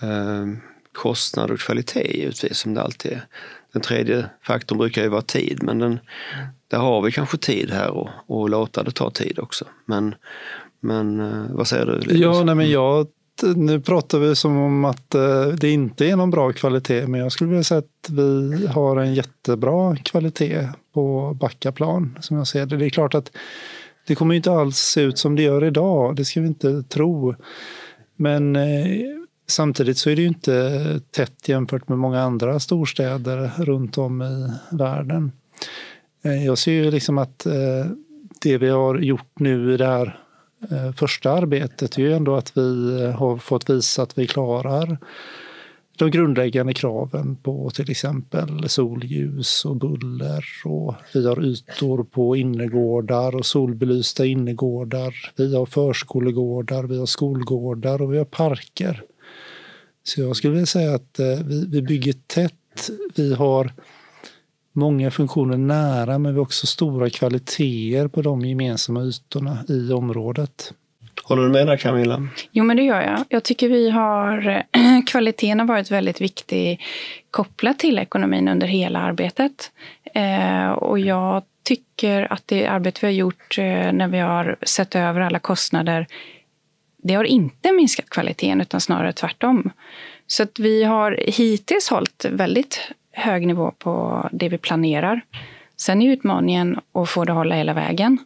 eh, 0.00 0.46
kostnad 0.92 1.50
och 1.50 1.58
kvalitet 1.58 2.18
givetvis 2.18 2.58
som 2.58 2.74
det 2.74 2.82
alltid 2.82 3.12
är. 3.12 3.26
Den 3.76 3.82
tredje 3.82 4.24
faktorn 4.42 4.78
brukar 4.78 5.02
ju 5.02 5.08
vara 5.08 5.22
tid 5.22 5.62
men 5.62 5.78
den, 5.78 5.98
där 6.70 6.78
har 6.78 7.02
vi 7.02 7.12
kanske 7.12 7.38
tid 7.38 7.70
här 7.70 7.90
och, 7.90 8.08
och 8.26 8.50
låta 8.50 8.82
det 8.82 8.90
ta 8.90 9.10
tid 9.10 9.38
också. 9.38 9.64
Men, 9.86 10.14
men 10.80 11.20
eh, 11.20 11.44
vad 11.50 11.68
säger 11.68 11.86
du? 11.86 11.98
Linus? 11.98 12.20
Ja, 12.20 12.44
nej, 12.44 12.54
men 12.54 12.70
jag, 12.70 13.06
nu 13.56 13.80
pratar 13.80 14.18
vi 14.18 14.36
som 14.36 14.56
om 14.56 14.84
att 14.84 15.14
eh, 15.14 15.46
det 15.46 15.70
inte 15.70 16.06
är 16.06 16.16
någon 16.16 16.30
bra 16.30 16.52
kvalitet 16.52 17.06
men 17.06 17.20
jag 17.20 17.32
skulle 17.32 17.50
vilja 17.50 17.64
säga 17.64 17.78
att 17.78 18.10
vi 18.10 18.66
har 18.66 18.96
en 18.96 19.14
jättebra 19.14 19.96
kvalitet 19.96 20.68
på 20.94 21.36
Backaplan 21.40 22.18
som 22.20 22.36
jag 22.36 22.46
ser 22.46 22.66
det. 22.66 22.76
Det 22.76 22.86
är 22.86 22.90
klart 22.90 23.14
att 23.14 23.32
det 24.06 24.14
kommer 24.14 24.34
inte 24.34 24.52
alls 24.52 24.76
se 24.76 25.00
ut 25.00 25.18
som 25.18 25.36
det 25.36 25.42
gör 25.42 25.64
idag, 25.64 26.16
det 26.16 26.24
ska 26.24 26.40
vi 26.40 26.46
inte 26.46 26.82
tro. 26.82 27.34
Men 28.16 28.56
eh, 28.56 29.15
samtidigt 29.46 29.98
så 29.98 30.10
är 30.10 30.16
det 30.16 30.22
ju 30.22 30.28
inte 30.28 31.00
tätt 31.10 31.48
jämfört 31.48 31.88
med 31.88 31.98
många 31.98 32.20
andra 32.20 32.60
storstäder 32.60 33.50
runt 33.56 33.98
om 33.98 34.22
i 34.22 34.50
världen. 34.76 35.32
Eh, 36.22 36.44
jag 36.44 36.58
ser 36.58 36.72
ju 36.72 36.90
liksom 36.90 37.18
att 37.18 37.46
eh, 37.46 37.86
det 38.42 38.58
vi 38.58 38.68
har 38.68 38.98
gjort 38.98 39.38
nu 39.38 39.74
i 39.74 39.76
det 39.76 39.86
här 39.86 40.20
eh, 40.70 40.92
första 40.92 41.32
arbetet 41.32 41.98
är 41.98 42.02
ju 42.02 42.12
ändå 42.12 42.36
att 42.36 42.56
vi 42.56 43.02
har 43.16 43.36
fått 43.36 43.70
visa 43.70 44.02
att 44.02 44.18
vi 44.18 44.26
klarar 44.26 44.98
de 45.98 46.10
grundläggande 46.10 46.74
kraven 46.74 47.36
på 47.36 47.70
till 47.70 47.90
exempel 47.90 48.68
solljus 48.68 49.64
och 49.64 49.76
buller. 49.76 50.44
Och 50.64 50.94
vi 51.14 51.26
har 51.26 51.44
ytor 51.44 52.04
på 52.04 52.36
innergårdar 52.36 53.36
och 53.36 53.46
solbelysta 53.46 54.26
innergårdar. 54.26 55.14
Vi 55.36 55.56
har 55.56 55.66
förskolegårdar, 55.66 56.84
vi 56.84 56.98
har 56.98 57.06
skolgårdar 57.06 58.02
och 58.02 58.12
vi 58.12 58.18
har 58.18 58.24
parker. 58.24 59.02
Så 60.06 60.20
jag 60.20 60.36
skulle 60.36 60.52
vilja 60.52 60.66
säga 60.66 60.94
att 60.94 61.20
vi, 61.44 61.66
vi 61.70 61.82
bygger 61.82 62.14
tätt. 62.26 62.90
Vi 63.14 63.34
har 63.34 63.72
många 64.72 65.10
funktioner 65.10 65.56
nära 65.56 66.18
men 66.18 66.32
vi 66.32 66.38
har 66.38 66.42
också 66.42 66.66
stora 66.66 67.10
kvaliteter 67.10 68.08
på 68.08 68.22
de 68.22 68.40
gemensamma 68.40 69.02
ytorna 69.02 69.58
i 69.68 69.92
området. 69.92 70.72
Håller 71.22 71.42
du 71.42 71.48
med 71.48 71.66
där 71.66 71.76
Camilla? 71.76 72.28
Jo, 72.50 72.64
men 72.64 72.76
det 72.76 72.82
gör 72.82 73.02
jag. 73.02 73.24
Jag 73.28 73.42
tycker 73.42 73.68
vi 73.68 73.90
har... 73.90 74.62
Kvaliteten 75.06 75.58
har 75.58 75.66
varit 75.66 75.90
väldigt 75.90 76.20
viktig 76.20 76.80
kopplat 77.30 77.78
till 77.78 77.98
ekonomin 77.98 78.48
under 78.48 78.66
hela 78.66 78.98
arbetet. 78.98 79.72
Eh, 80.14 80.68
och 80.68 80.98
jag 80.98 81.42
tycker 81.62 82.32
att 82.32 82.42
det 82.46 82.66
arbete 82.66 82.98
vi 83.02 83.06
har 83.06 83.12
gjort 83.12 83.58
eh, 83.58 83.92
när 83.92 84.08
vi 84.08 84.18
har 84.18 84.56
sett 84.62 84.96
över 84.96 85.20
alla 85.20 85.38
kostnader 85.38 86.06
det 87.06 87.14
har 87.14 87.24
inte 87.24 87.72
minskat 87.72 88.10
kvaliteten, 88.10 88.60
utan 88.60 88.80
snarare 88.80 89.12
tvärtom. 89.12 89.70
Så 90.26 90.42
att 90.42 90.58
vi 90.58 90.84
har 90.84 91.20
hittills 91.26 91.88
hållit 91.88 92.24
väldigt 92.30 92.80
hög 93.12 93.46
nivå 93.46 93.70
på 93.78 94.28
det 94.32 94.48
vi 94.48 94.58
planerar. 94.58 95.20
Sen 95.76 96.02
är 96.02 96.12
utmaningen 96.12 96.80
att 96.92 97.08
få 97.08 97.24
det 97.24 97.32
att 97.32 97.36
hålla 97.36 97.54
hela 97.54 97.74
vägen. 97.74 98.18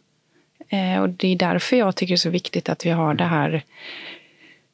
Eh, 0.69 1.01
och 1.01 1.09
det 1.09 1.27
är 1.27 1.35
därför 1.35 1.77
jag 1.77 1.95
tycker 1.95 2.11
det 2.11 2.15
är 2.15 2.17
så 2.17 2.29
viktigt 2.29 2.69
att 2.69 2.85
vi 2.85 2.89
har 2.89 3.13
det 3.13 3.23
här 3.23 3.63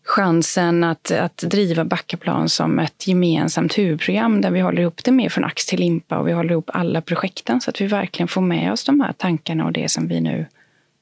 chansen 0.03 0.83
att, 0.83 1.11
att 1.11 1.37
driva 1.37 1.85
Backaplan 1.85 2.49
som 2.49 2.79
ett 2.79 3.07
gemensamt 3.07 3.77
huvudprogram 3.77 4.41
där 4.41 4.51
vi 4.51 4.59
håller 4.59 4.81
ihop 4.81 5.03
det 5.03 5.11
mer 5.11 5.29
från 5.29 5.43
ax 5.43 5.65
till 5.65 5.79
limpa 5.79 6.17
och 6.17 6.27
vi 6.27 6.31
håller 6.31 6.51
ihop 6.51 6.69
alla 6.73 7.01
projekten 7.01 7.61
så 7.61 7.69
att 7.69 7.81
vi 7.81 7.87
verkligen 7.87 8.27
får 8.27 8.41
med 8.41 8.71
oss 8.71 8.83
de 8.83 9.01
här 9.01 9.13
tankarna 9.13 9.65
och 9.65 9.71
det 9.71 9.91
som 9.91 10.07
vi 10.07 10.21
nu 10.21 10.45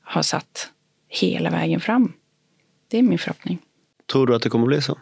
har 0.03 0.21
satt 0.21 0.69
hela 1.09 1.49
vägen 1.49 1.79
fram. 1.79 2.13
Det 2.95 2.99
är 2.99 3.03
min 3.03 3.19
förhoppning. 3.19 3.57
Tror 4.11 4.27
du 4.27 4.35
att 4.35 4.41
det 4.41 4.49
kommer 4.49 4.65
att 4.65 4.67
bli 4.67 4.81
så? 4.81 4.97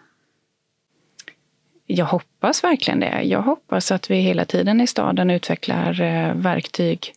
jag 1.86 2.06
hoppas 2.06 2.64
verkligen 2.64 3.00
det. 3.00 3.22
Jag 3.24 3.42
hoppas 3.42 3.92
att 3.92 4.12
vi 4.12 4.16
hela 4.16 4.46
tiden 4.46 4.82
i 4.82 4.88
staden 4.88 5.30
utvecklar 5.30 6.02
eh, 6.02 6.34
verktyg 6.34 7.14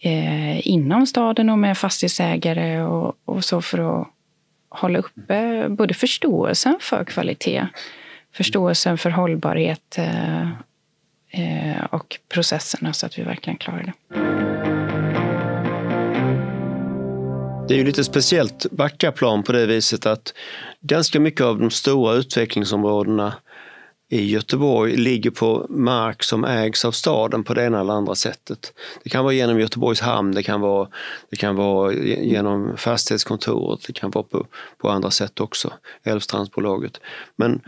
eh, 0.00 0.68
inom 0.68 1.06
staden 1.06 1.50
och 1.50 1.58
med 1.58 1.78
fastighetsägare 1.78 2.82
och, 2.82 3.16
och 3.24 3.44
så 3.44 3.62
för 3.62 4.00
att 4.00 4.08
hålla 4.68 4.98
uppe 4.98 5.68
både 5.68 5.94
förståelsen 5.94 6.76
för 6.80 7.04
kvalitet, 7.04 7.66
förståelsen 8.32 8.98
för 8.98 9.10
hållbarhet 9.10 9.98
eh 9.98 10.48
och 11.90 12.18
processerna 12.28 12.92
så 12.92 13.06
att 13.06 13.18
vi 13.18 13.22
verkligen 13.22 13.56
klarar 13.56 13.82
det. 13.82 14.49
Det 17.70 17.74
är 17.74 17.78
ju 17.78 17.84
lite 17.84 18.04
speciellt 18.04 18.66
Backaplan 18.70 19.42
på 19.42 19.52
det 19.52 19.66
viset 19.66 20.06
att 20.06 20.34
ganska 20.80 21.20
mycket 21.20 21.40
av 21.40 21.58
de 21.58 21.70
stora 21.70 22.14
utvecklingsområdena 22.14 23.34
i 24.08 24.30
Göteborg 24.30 24.96
ligger 24.96 25.30
på 25.30 25.66
mark 25.68 26.22
som 26.22 26.44
ägs 26.44 26.84
av 26.84 26.92
staden 26.92 27.44
på 27.44 27.54
det 27.54 27.64
ena 27.64 27.80
eller 27.80 27.92
andra 27.92 28.14
sättet. 28.14 28.72
Det 29.02 29.10
kan 29.10 29.24
vara 29.24 29.34
genom 29.34 29.60
Göteborgs 29.60 30.00
hamn, 30.00 30.32
det 30.32 30.42
kan 30.42 30.60
vara, 30.60 30.88
det 31.30 31.36
kan 31.36 31.56
vara 31.56 31.92
genom 31.92 32.76
fastighetskontoret, 32.76 33.86
det 33.86 33.92
kan 33.92 34.10
vara 34.10 34.24
på, 34.24 34.46
på 34.78 34.90
andra 34.90 35.10
sätt 35.10 35.40
också, 35.40 35.72
Älvstrandsbolaget. 36.02 37.00
Men, 37.36 37.60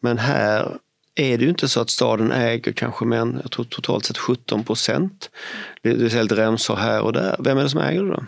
men 0.00 0.18
här 0.18 0.78
är 1.14 1.38
det 1.38 1.44
ju 1.44 1.50
inte 1.50 1.68
så 1.68 1.80
att 1.80 1.90
staden 1.90 2.32
äger 2.32 2.72
kanske 2.72 3.04
men 3.04 3.38
jag 3.42 3.50
tror 3.50 3.64
totalt 3.64 4.04
sett 4.04 4.18
17 4.18 4.64
procent. 4.64 5.30
Det 5.82 5.90
är 5.90 6.22
lite 6.22 6.36
remsor 6.36 6.76
här 6.76 7.02
och 7.02 7.12
där. 7.12 7.36
Vem 7.38 7.58
är 7.58 7.62
det 7.62 7.70
som 7.70 7.80
äger 7.80 8.02
det 8.02 8.10
då? 8.10 8.22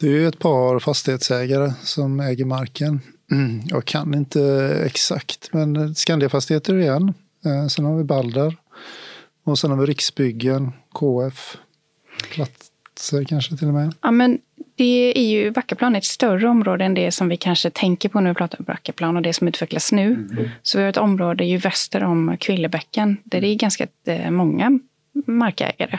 Det 0.00 0.24
är 0.24 0.28
ett 0.28 0.38
par 0.38 0.78
fastighetsägare 0.78 1.72
som 1.82 2.20
äger 2.20 2.44
marken. 2.44 3.00
Jag 3.66 3.84
kan 3.84 4.14
inte 4.14 4.42
exakt, 4.86 5.48
men 5.52 5.94
Skandiafastigheter 5.94 6.74
igen. 6.78 7.14
Eh, 7.44 7.66
sen 7.66 7.84
har 7.84 7.96
vi 7.96 8.04
Balder. 8.04 8.56
Och 9.44 9.58
sen 9.58 9.70
har 9.70 9.78
vi 9.78 9.86
Riksbyggen, 9.86 10.72
KF, 10.92 11.56
Platser 12.30 13.24
kanske 13.24 13.56
till 13.56 13.68
och 13.68 13.74
med. 13.74 13.94
Ja, 14.00 14.10
men 14.10 14.38
det 14.76 15.18
är 15.18 15.28
ju, 15.30 15.50
Backaplan 15.50 15.94
är 15.94 15.98
ett 15.98 16.04
större 16.04 16.48
område 16.48 16.84
än 16.84 16.94
det 16.94 17.10
som 17.10 17.28
vi 17.28 17.36
kanske 17.36 17.70
tänker 17.70 18.08
på 18.08 18.20
när 18.20 18.30
vi 18.30 18.34
pratar 18.34 18.58
om 18.58 18.64
Backaplan 18.64 19.16
och 19.16 19.22
det 19.22 19.32
som 19.32 19.48
utvecklas 19.48 19.92
nu. 19.92 20.06
Mm. 20.06 20.48
Så 20.62 20.78
vi 20.78 20.84
har 20.84 20.90
ett 20.90 20.96
område 20.96 21.44
ju 21.44 21.56
väster 21.56 22.04
om 22.04 22.36
Kvillebäcken 22.40 23.16
där 23.24 23.40
det 23.40 23.48
är 23.48 23.54
ganska 23.54 23.86
eh, 24.06 24.30
många 24.30 24.78
markägare. 25.26 25.98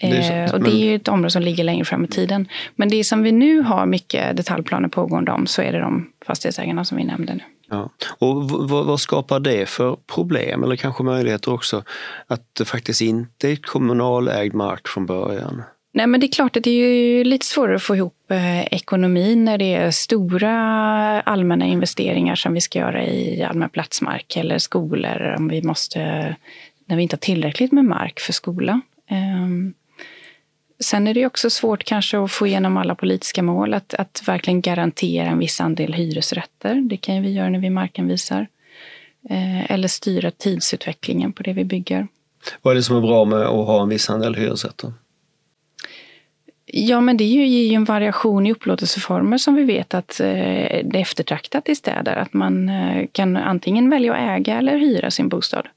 Det 0.00 0.06
eh, 0.06 0.54
och 0.54 0.60
det 0.60 0.70
är 0.70 0.90
ju 0.90 0.94
ett 0.94 1.08
område 1.08 1.30
som 1.30 1.42
ligger 1.42 1.64
längre 1.64 1.84
fram 1.84 2.04
i 2.04 2.08
tiden. 2.08 2.48
Men 2.76 2.88
det 2.88 3.04
som 3.04 3.22
vi 3.22 3.32
nu 3.32 3.60
har 3.60 3.86
mycket 3.86 4.36
detaljplaner 4.36 4.88
pågående 4.88 5.32
om 5.32 5.46
så 5.46 5.62
är 5.62 5.72
det 5.72 5.80
de 5.80 6.12
fastighetsägarna 6.26 6.84
som 6.84 6.98
vi 6.98 7.04
nämnde 7.04 7.34
nu. 7.34 7.42
Ja. 7.70 7.90
Och 8.18 8.50
vad 8.70 9.00
skapar 9.00 9.40
det 9.40 9.68
för 9.68 9.96
problem 10.14 10.64
eller 10.64 10.76
kanske 10.76 11.02
möjligheter 11.02 11.52
också 11.52 11.82
att 12.26 12.54
det 12.58 12.64
faktiskt 12.64 13.00
inte 13.00 13.48
är 13.48 13.56
kommunalägd 13.56 14.54
mark 14.54 14.88
från 14.88 15.06
början? 15.06 15.62
Nej, 15.92 16.06
men 16.06 16.20
det 16.20 16.26
är 16.26 16.32
klart 16.32 16.56
att 16.56 16.64
det 16.64 16.70
är 16.70 17.24
lite 17.24 17.46
svårare 17.46 17.76
att 17.76 17.82
få 17.82 17.96
ihop 17.96 18.30
eh, 18.30 18.66
ekonomin 18.66 19.44
när 19.44 19.58
det 19.58 19.74
är 19.74 19.90
stora 19.90 20.50
allmänna 21.20 21.66
investeringar 21.66 22.34
som 22.34 22.54
vi 22.54 22.60
ska 22.60 22.78
göra 22.78 23.04
i 23.06 23.42
allmän 23.42 23.70
platsmark 23.70 24.36
eller 24.36 24.58
skolor 24.58 25.34
om 25.38 25.48
vi 25.48 25.62
måste, 25.62 26.00
när 26.86 26.96
vi 26.96 27.02
inte 27.02 27.14
har 27.14 27.20
tillräckligt 27.20 27.72
med 27.72 27.84
mark 27.84 28.20
för 28.20 28.32
skola. 28.32 28.80
Um, 29.10 29.74
Sen 30.84 31.06
är 31.06 31.14
det 31.14 31.26
också 31.26 31.50
svårt 31.50 31.84
kanske 31.84 32.18
att 32.18 32.30
få 32.30 32.46
igenom 32.46 32.76
alla 32.76 32.94
politiska 32.94 33.42
mål, 33.42 33.74
att, 33.74 33.94
att 33.94 34.22
verkligen 34.26 34.60
garantera 34.60 35.28
en 35.28 35.38
viss 35.38 35.60
andel 35.60 35.94
hyresrätter. 35.94 36.74
Det 36.74 36.96
kan 36.96 37.22
vi 37.22 37.32
göra 37.32 37.48
när 37.48 37.58
vi 37.58 37.70
markanvisar. 37.70 38.46
Eh, 39.30 39.70
eller 39.70 39.88
styra 39.88 40.30
tidsutvecklingen 40.30 41.32
på 41.32 41.42
det 41.42 41.52
vi 41.52 41.64
bygger. 41.64 42.08
Vad 42.62 42.72
är 42.72 42.76
det 42.76 42.82
som 42.82 42.96
är 42.96 43.00
bra 43.00 43.24
med 43.24 43.40
att 43.40 43.66
ha 43.66 43.82
en 43.82 43.88
viss 43.88 44.10
andel 44.10 44.34
hyresrätter? 44.34 44.92
Ja, 46.66 47.00
men 47.00 47.16
det 47.16 47.24
ger 47.24 47.44
ju 47.44 47.74
en 47.74 47.84
variation 47.84 48.46
i 48.46 48.52
upplåtelseformer 48.52 49.38
som 49.38 49.54
vi 49.54 49.64
vet 49.64 49.94
att 49.94 50.20
eh, 50.20 50.26
det 50.26 50.92
är 50.94 51.00
eftertraktat 51.00 51.68
i 51.68 51.74
städer. 51.74 52.16
Att 52.16 52.32
man 52.32 52.68
eh, 52.68 53.06
kan 53.12 53.36
antingen 53.36 53.90
välja 53.90 54.14
att 54.14 54.40
äga 54.40 54.58
eller 54.58 54.78
hyra 54.78 55.10
sin 55.10 55.28
bostad. 55.28 55.68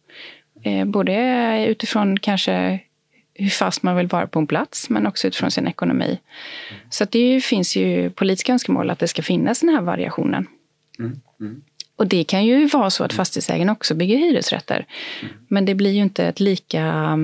Både 0.86 1.66
utifrån 1.68 2.20
kanske 2.20 2.80
hur 3.36 3.50
fast 3.50 3.84
man 3.84 3.96
vill 3.96 4.08
vara 4.08 4.28
på 4.28 4.40
en 4.40 4.48
plats, 4.48 4.90
men 4.90 5.08
också 5.08 5.28
utifrån 5.28 5.52
sin 5.52 5.68
ekonomi. 5.68 6.20
Så 6.90 7.06
det 7.06 7.42
finns 7.42 7.76
ju 7.76 8.10
politiska 8.10 8.54
önskemål 8.54 8.90
att 8.90 9.00
det 9.00 9.08
ska 9.08 9.22
finnas 9.22 9.60
den 9.60 9.70
här 9.70 9.82
variationen. 9.82 10.48
Mm. 11.00 11.22
Mm. 11.40 11.62
Och 11.96 12.08
det 12.08 12.24
kan 12.24 12.46
ju 12.46 12.66
vara 12.66 12.90
så 12.90 13.04
att 13.04 13.14
fastighetsägarna 13.14 13.72
också 13.72 13.96
bygger 13.96 14.18
hyresrätter. 14.18 14.86
Mm. 15.22 15.34
Men 15.48 15.66
det 15.66 15.76
blir 15.76 15.92
ju 15.92 16.02
inte 16.02 16.26
ett 16.26 16.40
lika... 16.40 17.18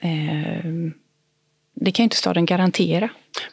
Eh, 0.00 0.70
det 1.74 1.92
kan 1.92 2.02
ju 2.02 2.04
inte 2.04 2.16
staden 2.16 2.46
garantera. 2.46 3.08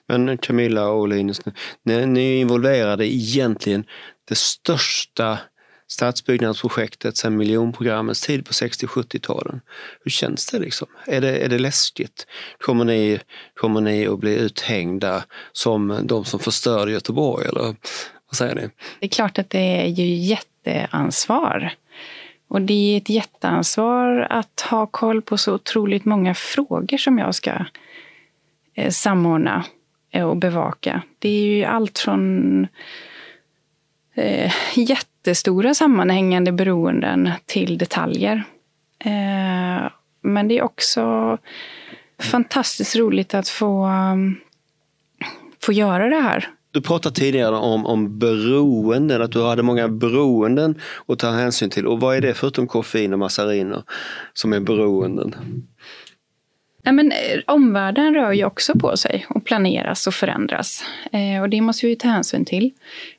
Men 0.08 0.38
Camilla 0.38 0.90
och 0.90 1.08
Linus, 1.08 1.42
ni 1.84 1.94
är 1.94 2.42
involverade 2.42 3.06
i 3.06 3.16
egentligen 3.16 3.84
det 4.28 4.38
största 4.38 5.40
stadsbyggnadsprojektet 5.88 7.17
sedan 7.17 7.38
miljonprogrammets 7.38 8.21
tid 8.21 8.45
på 8.45 8.52
60-70-talen. 8.52 9.62
Hur 10.04 10.12
känns 10.12 10.45
det 10.45 10.60
liksom? 10.60 10.88
Är 11.06 11.21
det, 11.21 11.38
är 11.38 11.50
det 11.50 11.60
läskigt? 11.60 12.28
Kommer 12.58 12.86
ni, 12.86 13.19
kommer 13.54 13.82
ni 13.82 14.08
att 14.08 14.19
bli 14.19 14.36
uthängda 14.36 15.23
som 15.52 16.00
de 16.04 16.26
som 16.26 16.39
förstörde 16.39 16.91
Göteborg 16.91 17.47
eller 17.47 17.76
vad 18.28 18.36
säger 18.36 18.56
ni? 18.56 18.69
Det 19.00 19.06
är 19.06 19.10
klart 19.10 19.39
att 19.39 19.50
det 19.50 19.82
är 19.82 19.88
ju 19.88 20.15
jätteansvar. 20.15 21.73
Och 22.47 22.62
det 22.62 22.73
är 22.73 22.97
ett 22.97 23.10
jätteansvar 23.10 24.28
att 24.30 24.62
ha 24.62 24.86
koll 24.86 25.21
på 25.21 25.38
så 25.38 25.54
otroligt 25.54 26.06
många 26.06 26.34
frågor 26.34 26.97
som 26.97 27.17
jag 27.17 27.36
ska 27.36 27.65
eh, 28.73 28.91
samordna 28.91 29.65
eh, 30.12 30.23
och 30.23 30.38
bevaka. 30.38 31.02
Det 31.19 31.30
är 31.30 31.45
ju 31.45 31.63
allt 31.63 32.00
från 32.00 32.67
eh, 34.15 34.54
jättestora 35.28 35.74
sammanhängande 35.74 36.52
beroenden 36.52 37.32
till 37.46 37.78
detaljer. 37.78 38.44
Eh, 39.00 39.92
men 40.22 40.48
det 40.48 40.58
är 40.58 40.63
också 40.63 41.38
fantastiskt 42.20 42.96
roligt 42.96 43.34
att 43.34 43.50
få, 43.50 43.88
um, 43.88 44.38
få 45.62 45.72
göra 45.72 46.10
det 46.10 46.22
här. 46.22 46.50
Du 46.72 46.82
pratade 46.82 47.16
tidigare 47.16 47.56
om, 47.56 47.86
om 47.86 48.20
beroenden, 48.20 49.22
att 49.22 49.32
du 49.32 49.44
hade 49.44 49.63
många 49.63 49.88
beroenden 49.88 50.76
att 51.08 51.20
ta 51.20 51.32
hänsyn 51.32 51.70
till. 51.70 51.88
Och 51.88 52.00
vad 52.00 52.16
är 52.16 52.22
det 52.22 52.34
förutom 52.34 52.68
koffein 52.68 53.13
och 53.13 53.20
massariner 53.20 53.84
som 54.34 54.54
är 54.54 54.60
beroenden? 54.60 55.36
Ja, 56.84 56.92
men, 56.92 57.12
eh, 57.12 57.40
omvärlden 57.48 58.13
rör 58.13 58.32
ju 58.32 58.46
också 58.46 58.80
på 58.80 58.98
sig 58.98 59.26
och 59.30 59.46
planeras 59.46 60.08
och 60.08 60.13
förändras. 60.13 60.84
Eh, 61.12 61.42
och 61.42 61.50
det 61.50 61.62
måste 61.62 61.86
vi 61.86 61.96
ta 61.96 62.08
hänsyn 62.08 62.46
till. 62.46 62.72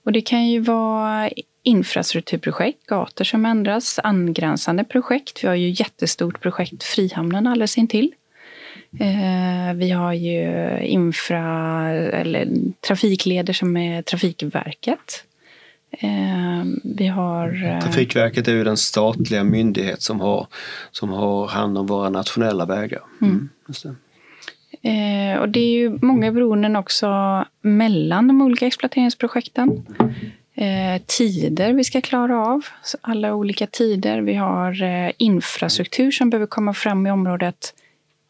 Och 0.04 0.12
det 0.12 0.20
kan 0.20 0.48
ju 0.48 0.60
vara 0.60 1.30
infrastrukturprojekt, 1.68 2.86
gator 2.86 3.24
som 3.24 3.46
ändras, 3.46 4.00
angränsande 4.02 4.84
projekt. 4.84 5.44
Vi 5.44 5.48
har 5.48 5.54
ju 5.54 5.68
jättestort 5.68 6.40
projekt 6.40 6.82
Frihamnen 6.82 7.46
alldeles 7.46 7.78
intill. 7.78 8.12
Eh, 9.00 9.74
vi 9.74 9.90
har 9.90 10.12
ju 10.12 10.78
infra, 10.82 11.88
eller 11.90 12.48
trafikleder 12.86 13.52
som 13.52 13.76
är 13.76 14.02
Trafikverket. 14.02 15.24
Eh, 15.90 16.64
vi 16.84 17.06
har... 17.06 17.64
Eh, 17.64 17.80
Trafikverket 17.80 18.48
är 18.48 18.52
ju 18.52 18.64
den 18.64 18.76
statliga 18.76 19.44
myndighet 19.44 20.02
som 20.02 20.20
har, 20.20 20.46
som 20.90 21.10
har 21.10 21.46
hand 21.46 21.78
om 21.78 21.86
våra 21.86 22.10
nationella 22.10 22.66
vägar. 22.66 23.00
Mm. 23.22 23.48
Mm, 23.84 23.96
det. 24.82 25.38
och 25.38 25.48
det 25.48 25.60
är 25.60 25.70
ju 25.70 25.98
många 26.02 26.32
beroenden 26.32 26.76
också 26.76 27.08
mellan 27.60 28.28
de 28.28 28.42
olika 28.42 28.66
exploateringsprojekten. 28.66 29.86
Eh, 30.60 31.02
tider 31.06 31.72
vi 31.72 31.84
ska 31.84 32.00
klara 32.00 32.46
av, 32.46 32.64
alla 33.00 33.34
olika 33.34 33.66
tider. 33.66 34.20
Vi 34.20 34.34
har 34.34 34.82
eh, 34.82 35.10
infrastruktur 35.18 36.10
som 36.10 36.30
behöver 36.30 36.46
komma 36.46 36.74
fram 36.74 37.06
i 37.06 37.10
området 37.10 37.74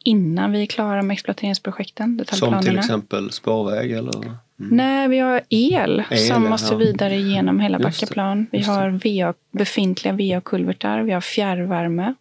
innan 0.04 0.52
vi 0.52 0.62
är 0.62 0.66
klara 0.66 1.02
med 1.02 1.14
exploateringsprojekten. 1.14 2.24
Som 2.32 2.62
till 2.62 2.78
exempel 2.78 3.32
spårväg? 3.32 3.92
Eller? 3.92 4.16
Mm. 4.24 4.36
Nej, 4.58 5.08
vi 5.08 5.18
har 5.18 5.40
el, 5.48 6.04
el 6.10 6.18
som 6.18 6.42
måste 6.42 6.74
ja. 6.74 6.78
vidare 6.78 7.16
genom 7.16 7.60
hela 7.60 7.78
Backaplan. 7.78 8.46
Vi 8.52 8.62
har 8.62 8.90
VA, 8.90 9.34
befintliga 9.50 10.12
VA-kulvertar, 10.12 11.02
vi 11.02 11.12
har 11.12 11.20
fjärrvärme. 11.20 12.14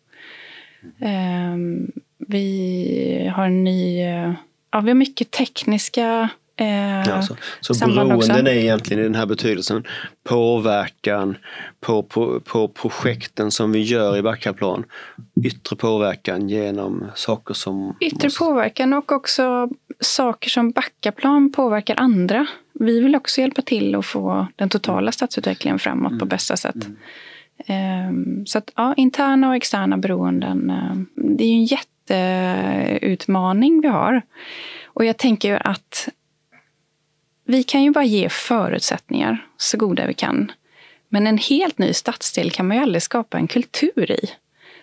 Um, 1.53 1.91
vi 2.17 3.31
har 3.35 3.45
en 3.45 3.63
ny... 3.63 4.01
Ja, 4.71 4.79
vi 4.81 4.89
har 4.89 4.95
mycket 4.95 5.31
tekniska 5.31 6.29
Eh, 6.59 7.15
alltså, 7.17 7.35
så 7.61 7.73
beroenden 7.87 8.47
är 8.47 8.51
egentligen 8.51 8.99
i 8.99 9.03
den 9.03 9.15
här 9.15 9.25
betydelsen 9.25 9.83
påverkan 10.23 11.37
på, 11.79 12.03
på, 12.03 12.39
på 12.39 12.67
projekten 12.67 13.51
som 13.51 13.71
vi 13.71 13.81
gör 13.81 14.17
i 14.17 14.21
Backaplan. 14.21 14.83
Yttre 15.43 15.75
påverkan 15.75 16.49
genom 16.49 17.05
saker 17.15 17.53
som... 17.53 17.95
Yttre 17.99 18.25
måste... 18.25 18.39
påverkan 18.39 18.93
och 18.93 19.11
också 19.11 19.69
saker 19.99 20.49
som 20.49 20.71
Backaplan 20.71 21.51
påverkar 21.51 21.95
andra. 21.99 22.47
Vi 22.73 22.99
vill 22.99 23.15
också 23.15 23.41
hjälpa 23.41 23.61
till 23.61 23.95
att 23.95 24.05
få 24.05 24.47
den 24.55 24.69
totala 24.69 25.11
stadsutvecklingen 25.11 25.79
framåt 25.79 26.11
mm. 26.11 26.19
på 26.19 26.25
bästa 26.25 26.57
sätt. 26.57 26.75
Mm. 26.75 26.97
Um, 28.09 28.45
så 28.45 28.57
att 28.57 28.71
ja, 28.75 28.93
interna 28.97 29.49
och 29.49 29.55
externa 29.55 29.97
beroenden, 29.97 30.71
uh, 30.71 30.93
det 31.15 31.43
är 31.43 31.47
ju 31.47 31.53
en 31.53 31.65
jätteutmaning 32.09 33.81
vi 33.81 33.87
har. 33.87 34.21
Och 34.85 35.05
jag 35.05 35.17
tänker 35.17 35.67
att 35.67 36.09
vi 37.47 37.63
kan 37.63 37.83
ju 37.83 37.91
bara 37.91 38.03
ge 38.03 38.29
förutsättningar 38.29 39.47
så 39.57 39.77
goda 39.77 40.07
vi 40.07 40.13
kan. 40.13 40.51
Men 41.09 41.27
en 41.27 41.37
helt 41.37 41.77
ny 41.77 41.93
stadsdel 41.93 42.51
kan 42.51 42.67
man 42.67 42.77
ju 42.77 42.83
aldrig 42.83 43.01
skapa 43.01 43.37
en 43.37 43.47
kultur 43.47 44.11
i. 44.11 44.29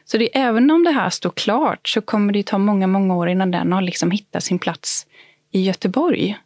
Så 0.04 0.18
det, 0.18 0.38
även 0.38 0.70
om 0.70 0.84
det 0.84 0.90
här 0.90 1.10
står 1.10 1.30
klart 1.30 1.88
så 1.88 2.00
kommer 2.00 2.32
det 2.32 2.46
ta 2.46 2.58
många, 2.58 2.86
många 2.86 3.16
år 3.16 3.28
innan 3.28 3.50
den 3.50 3.72
har 3.72 3.82
liksom 3.82 4.10
hittat 4.10 4.44
sin 4.44 4.58
plats 4.58 5.06
i 5.50 5.62
Göteborg. 5.62 6.38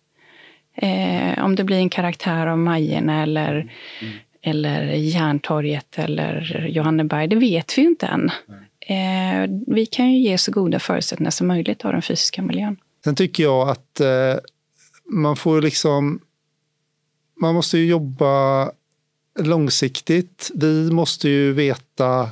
Eh, 0.74 1.44
om 1.44 1.57
det 1.57 1.64
blir 1.64 1.76
en 1.76 1.90
karaktär 1.90 2.46
av 2.46 2.59
Majerna 2.59 3.22
eller, 3.22 3.52
mm. 3.52 4.14
eller 4.42 4.83
Järntorget 4.85 5.98
eller 5.98 6.66
Johanneberg, 6.68 7.28
det 7.28 7.37
vet 7.37 7.78
vi 7.78 7.83
ju 7.83 7.88
inte 7.88 8.07
än. 8.07 8.31
Eh, 8.81 9.50
vi 9.66 9.87
kan 9.87 10.12
ju 10.12 10.18
ge 10.18 10.38
så 10.38 10.52
goda 10.52 10.78
förutsättningar 10.78 11.31
som 11.31 11.46
möjligt 11.46 11.85
av 11.85 11.92
den 11.92 12.02
fysiska 12.02 12.42
miljön. 12.42 12.76
Sen 13.04 13.16
tycker 13.16 13.42
jag 13.42 13.68
att 13.68 14.00
eh 14.00 14.35
man 15.09 15.37
får 15.37 15.62
liksom, 15.62 16.21
man 17.40 17.55
måste 17.55 17.79
ju 17.79 17.87
jobba 17.87 18.71
långsiktigt. 19.38 20.51
Vi 20.55 20.90
måste 20.90 21.29
ju 21.29 21.53
veta, 21.53 22.31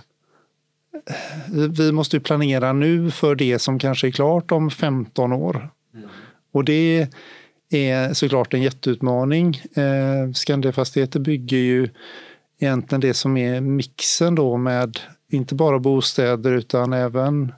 vi 1.78 1.92
måste 1.92 2.16
ju 2.16 2.20
planera 2.20 2.72
nu 2.72 3.10
för 3.10 3.34
det 3.34 3.58
som 3.58 3.78
kanske 3.78 4.06
är 4.06 4.10
klart 4.10 4.52
om 4.52 4.70
15 4.70 5.32
år. 5.32 5.70
Mm. 5.94 6.08
Och 6.52 6.64
det 6.64 7.08
är 7.70 8.14
såklart 8.14 8.54
en 8.54 8.62
jätteutmaning. 8.62 9.62
Eh, 9.74 10.32
Skandiafastigheter 10.34 11.20
bygger 11.20 11.56
ju 11.56 11.88
egentligen 12.58 13.00
det 13.00 13.14
som 13.14 13.36
är 13.36 13.60
mixen 13.60 14.34
då 14.34 14.56
med 14.56 14.98
inte 15.30 15.54
bara 15.54 15.78
bostäder 15.78 16.52
utan 16.52 16.92
även 16.92 17.52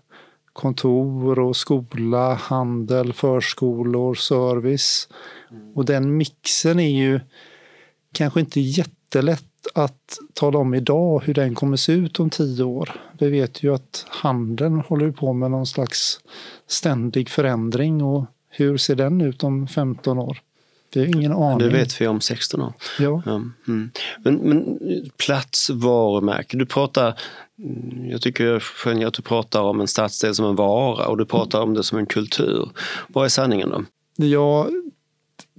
kontor 0.58 1.38
och 1.38 1.56
skola, 1.56 2.34
handel, 2.34 3.12
förskolor, 3.12 4.14
service. 4.14 5.08
Och 5.74 5.84
den 5.84 6.16
mixen 6.16 6.80
är 6.80 6.98
ju 6.98 7.20
kanske 8.12 8.40
inte 8.40 8.60
jättelätt 8.60 9.44
att 9.74 10.18
tala 10.34 10.58
om 10.58 10.74
idag 10.74 11.22
hur 11.24 11.34
den 11.34 11.54
kommer 11.54 11.76
se 11.76 11.92
ut 11.92 12.20
om 12.20 12.30
tio 12.30 12.64
år. 12.64 13.00
Vi 13.18 13.30
vet 13.30 13.62
ju 13.62 13.74
att 13.74 14.06
handeln 14.08 14.80
håller 14.80 15.12
på 15.12 15.32
med 15.32 15.50
någon 15.50 15.66
slags 15.66 16.20
ständig 16.66 17.28
förändring 17.28 18.02
och 18.02 18.24
hur 18.48 18.76
ser 18.76 18.96
den 18.96 19.20
ut 19.20 19.44
om 19.44 19.68
15 19.68 20.18
år? 20.18 20.38
Vi 20.92 21.00
har 21.00 21.06
ingen 21.06 21.32
aning. 21.32 21.58
Det 21.58 21.68
vet 21.68 22.00
vi 22.00 22.06
om 22.06 22.20
16 22.20 22.62
år. 22.62 22.72
Ja. 22.98 23.22
Mm. 23.24 23.90
Men, 24.22 24.34
men 24.34 24.78
plats, 25.26 25.70
varumärke. 25.70 26.56
Du 26.56 26.66
pratar, 26.66 27.20
mm, 27.58 28.10
jag 28.10 28.22
tycker 28.22 28.46
jag 28.46 28.62
skönjer 28.62 29.06
att 29.06 29.14
du 29.14 29.22
pratar 29.22 29.62
om 29.62 29.80
en 29.80 29.88
stadsdel 29.88 30.34
som 30.34 30.46
en 30.46 30.56
vara 30.56 31.06
och 31.06 31.16
du 31.18 31.24
pratar 31.24 31.60
om 31.60 31.74
det 31.74 31.82
som 31.82 31.98
en 31.98 32.06
kultur. 32.06 32.68
Vad 33.08 33.24
är 33.24 33.28
sanningen 33.28 33.70
då? 33.70 33.84
Ja, 34.16 34.68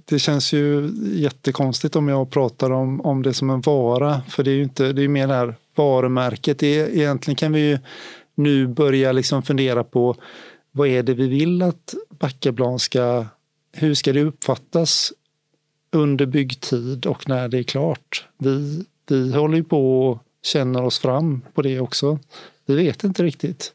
det 0.04 0.18
känns 0.18 0.52
ju 0.52 0.90
jättekonstigt 1.02 1.96
om 1.96 2.08
jag 2.08 2.30
pratar 2.30 2.70
om, 2.70 3.00
om 3.00 3.22
det 3.22 3.34
som 3.34 3.50
en 3.50 3.60
vara. 3.60 4.22
För 4.28 4.42
det 4.42 4.50
är 4.50 4.54
ju 4.54 4.62
inte, 4.62 4.92
det 4.92 5.04
är 5.04 5.08
mer 5.08 5.26
det 5.26 5.34
här 5.34 5.54
varumärket. 5.74 6.58
Det 6.58 6.80
är, 6.80 6.88
egentligen 6.88 7.36
kan 7.36 7.52
vi 7.52 7.60
ju 7.60 7.78
nu 8.34 8.66
börja 8.66 9.12
liksom 9.12 9.42
fundera 9.42 9.84
på 9.84 10.16
vad 10.72 10.88
är 10.88 11.02
det 11.02 11.14
vi 11.14 11.28
vill 11.28 11.62
att 11.62 11.94
Backaplan 12.20 12.78
ska 12.78 13.26
hur 13.72 13.94
ska 13.94 14.12
det 14.12 14.22
uppfattas 14.22 15.12
under 15.92 16.26
byggtid 16.26 17.06
och 17.06 17.28
när 17.28 17.48
det 17.48 17.58
är 17.58 17.62
klart. 17.62 18.24
Vi, 18.38 18.84
vi 19.08 19.32
håller 19.32 19.56
ju 19.56 19.64
på 19.64 20.08
och 20.08 20.18
känner 20.42 20.84
oss 20.84 20.98
fram 20.98 21.42
på 21.54 21.62
det 21.62 21.80
också. 21.80 22.18
Vi 22.66 22.74
vet 22.74 23.04
inte 23.04 23.22
riktigt. 23.22 23.72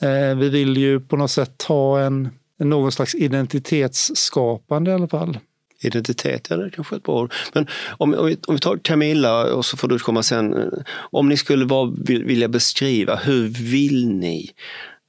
Eh, 0.00 0.36
vi 0.36 0.48
vill 0.48 0.76
ju 0.76 1.00
på 1.00 1.16
något 1.16 1.30
sätt 1.30 1.62
ha 1.62 2.00
en, 2.00 2.28
någon 2.58 2.92
slags 2.92 3.14
identitetsskapande 3.14 4.90
i 4.90 4.94
alla 4.94 5.08
fall. 5.08 5.38
Identitet, 5.84 6.46
ja 6.50 6.56
det 6.56 6.64
är 6.64 6.70
kanske 6.70 6.94
är 6.94 6.96
ett 6.96 7.02
bra 7.02 7.22
ord. 7.22 7.34
Men 7.52 7.66
om, 7.98 8.14
om, 8.14 8.26
vi, 8.26 8.36
om 8.46 8.54
vi 8.54 8.60
tar 8.60 8.76
Camilla 8.76 9.54
och 9.54 9.64
så 9.64 9.76
får 9.76 9.88
du 9.88 9.98
komma 9.98 10.22
sen. 10.22 10.70
Om 11.10 11.28
ni 11.28 11.36
skulle 11.36 11.64
vara, 11.64 11.92
vilja 12.06 12.48
beskriva, 12.48 13.16
hur 13.16 13.48
vill 13.48 14.08
ni 14.08 14.50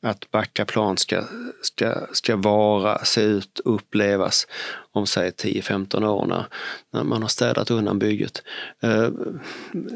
att 0.03 0.31
Backaplan 0.31 0.97
ska, 0.97 1.23
ska, 1.61 1.93
ska 2.11 2.35
vara, 2.35 3.05
se 3.05 3.21
ut, 3.21 3.59
upplevas 3.65 4.47
om 4.91 5.07
säg 5.07 5.29
10-15 5.29 6.05
år 6.05 6.25
när, 6.25 6.45
när 6.93 7.03
man 7.03 7.21
har 7.21 7.29
städat 7.29 7.71
undan 7.71 7.99
bygget. 7.99 8.43
Uh, 8.83 9.09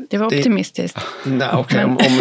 det 0.10 0.18
var 0.18 0.26
optimistiskt. 0.26 0.98
Det, 1.24 1.30
nej, 1.30 1.56
okay, 1.56 1.84
om, 1.84 1.98
om, 1.98 2.20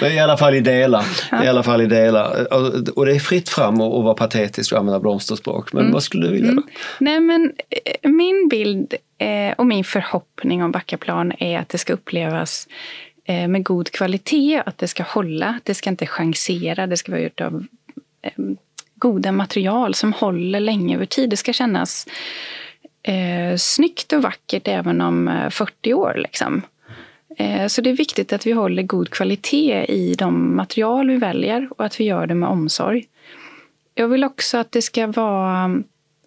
men 0.00 0.12
i 0.12 0.18
alla 0.18 0.36
fall 0.36 0.54
i 0.54 0.60
delar. 0.60 1.04
Ja. 1.30 1.44
I 1.44 1.48
alla 1.48 1.62
fall 1.62 1.80
i 1.80 1.86
delar. 1.86 2.52
Och 2.98 3.06
det 3.06 3.14
är 3.14 3.18
fritt 3.18 3.48
fram 3.48 3.74
att 3.74 4.04
vara 4.04 4.14
patetisk 4.14 4.72
och 4.72 4.78
använda 4.78 5.00
blomsterspråk. 5.00 5.72
Men 5.72 5.82
mm. 5.82 5.92
vad 5.92 6.02
skulle 6.02 6.26
du 6.26 6.32
vilja? 6.32 6.50
Mm. 6.50 6.64
Nej, 6.98 7.20
men 7.20 7.52
eh, 7.70 8.10
min 8.10 8.48
bild 8.48 8.94
eh, 9.18 9.54
och 9.58 9.66
min 9.66 9.84
förhoppning 9.84 10.62
om 10.62 10.72
Backaplan 10.72 11.32
är 11.38 11.58
att 11.58 11.68
det 11.68 11.78
ska 11.78 11.92
upplevas 11.92 12.66
Eh, 12.66 13.09
Eh, 13.30 13.48
med 13.48 13.64
god 13.64 13.90
kvalitet, 13.90 14.62
att 14.66 14.78
det 14.78 14.88
ska 14.88 15.02
hålla. 15.02 15.60
Det 15.64 15.74
ska 15.74 15.90
inte 15.90 16.06
chansera, 16.06 16.86
det 16.86 16.96
ska 16.96 17.12
vara 17.12 17.22
gjort 17.22 17.40
av 17.40 17.64
eh, 18.22 18.32
goda 18.94 19.32
material 19.32 19.94
som 19.94 20.12
håller 20.12 20.60
länge 20.60 20.94
över 20.96 21.06
tid. 21.06 21.30
Det 21.30 21.36
ska 21.36 21.52
kännas 21.52 22.06
eh, 23.02 23.56
snyggt 23.56 24.12
och 24.12 24.22
vackert 24.22 24.68
även 24.68 25.00
om 25.00 25.28
eh, 25.28 25.50
40 25.50 25.94
år. 25.94 26.14
Liksom. 26.16 26.62
Eh, 27.36 27.66
så 27.66 27.80
det 27.80 27.90
är 27.90 27.94
viktigt 27.94 28.32
att 28.32 28.46
vi 28.46 28.52
håller 28.52 28.82
god 28.82 29.10
kvalitet 29.10 29.84
i 29.88 30.14
de 30.14 30.56
material 30.56 31.08
vi 31.08 31.16
väljer 31.16 31.68
och 31.76 31.84
att 31.84 32.00
vi 32.00 32.04
gör 32.04 32.26
det 32.26 32.34
med 32.34 32.48
omsorg. 32.48 33.06
Jag 33.94 34.08
vill 34.08 34.24
också 34.24 34.58
att 34.58 34.72
det 34.72 34.82
ska 34.82 35.06
vara 35.06 35.82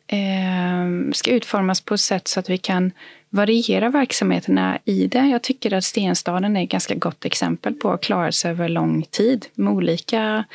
eh, 0.08 1.12
ska 1.14 1.32
utformas 1.32 1.82
på 1.82 1.94
ett 1.94 2.00
sätt 2.00 2.28
så 2.28 2.40
att 2.40 2.50
vi 2.50 2.58
kan 2.58 2.92
variera 3.30 3.90
verksamheterna 3.90 4.80
i 4.86 5.08
det. 5.08 5.28
Jag 5.28 5.42
tycker 5.42 5.74
att 5.74 5.84
Stenstaden 5.84 6.58
är 6.58 6.64
ett 6.64 6.70
ganska 6.70 6.96
gott 6.96 7.26
exempel 7.26 7.74
på 7.74 7.92
att 7.92 8.04
klara 8.04 8.32
sig 8.32 8.52
över 8.52 8.70
lång 8.70 9.04
tid 9.04 9.46
med 9.56 9.74
olika 9.74 10.46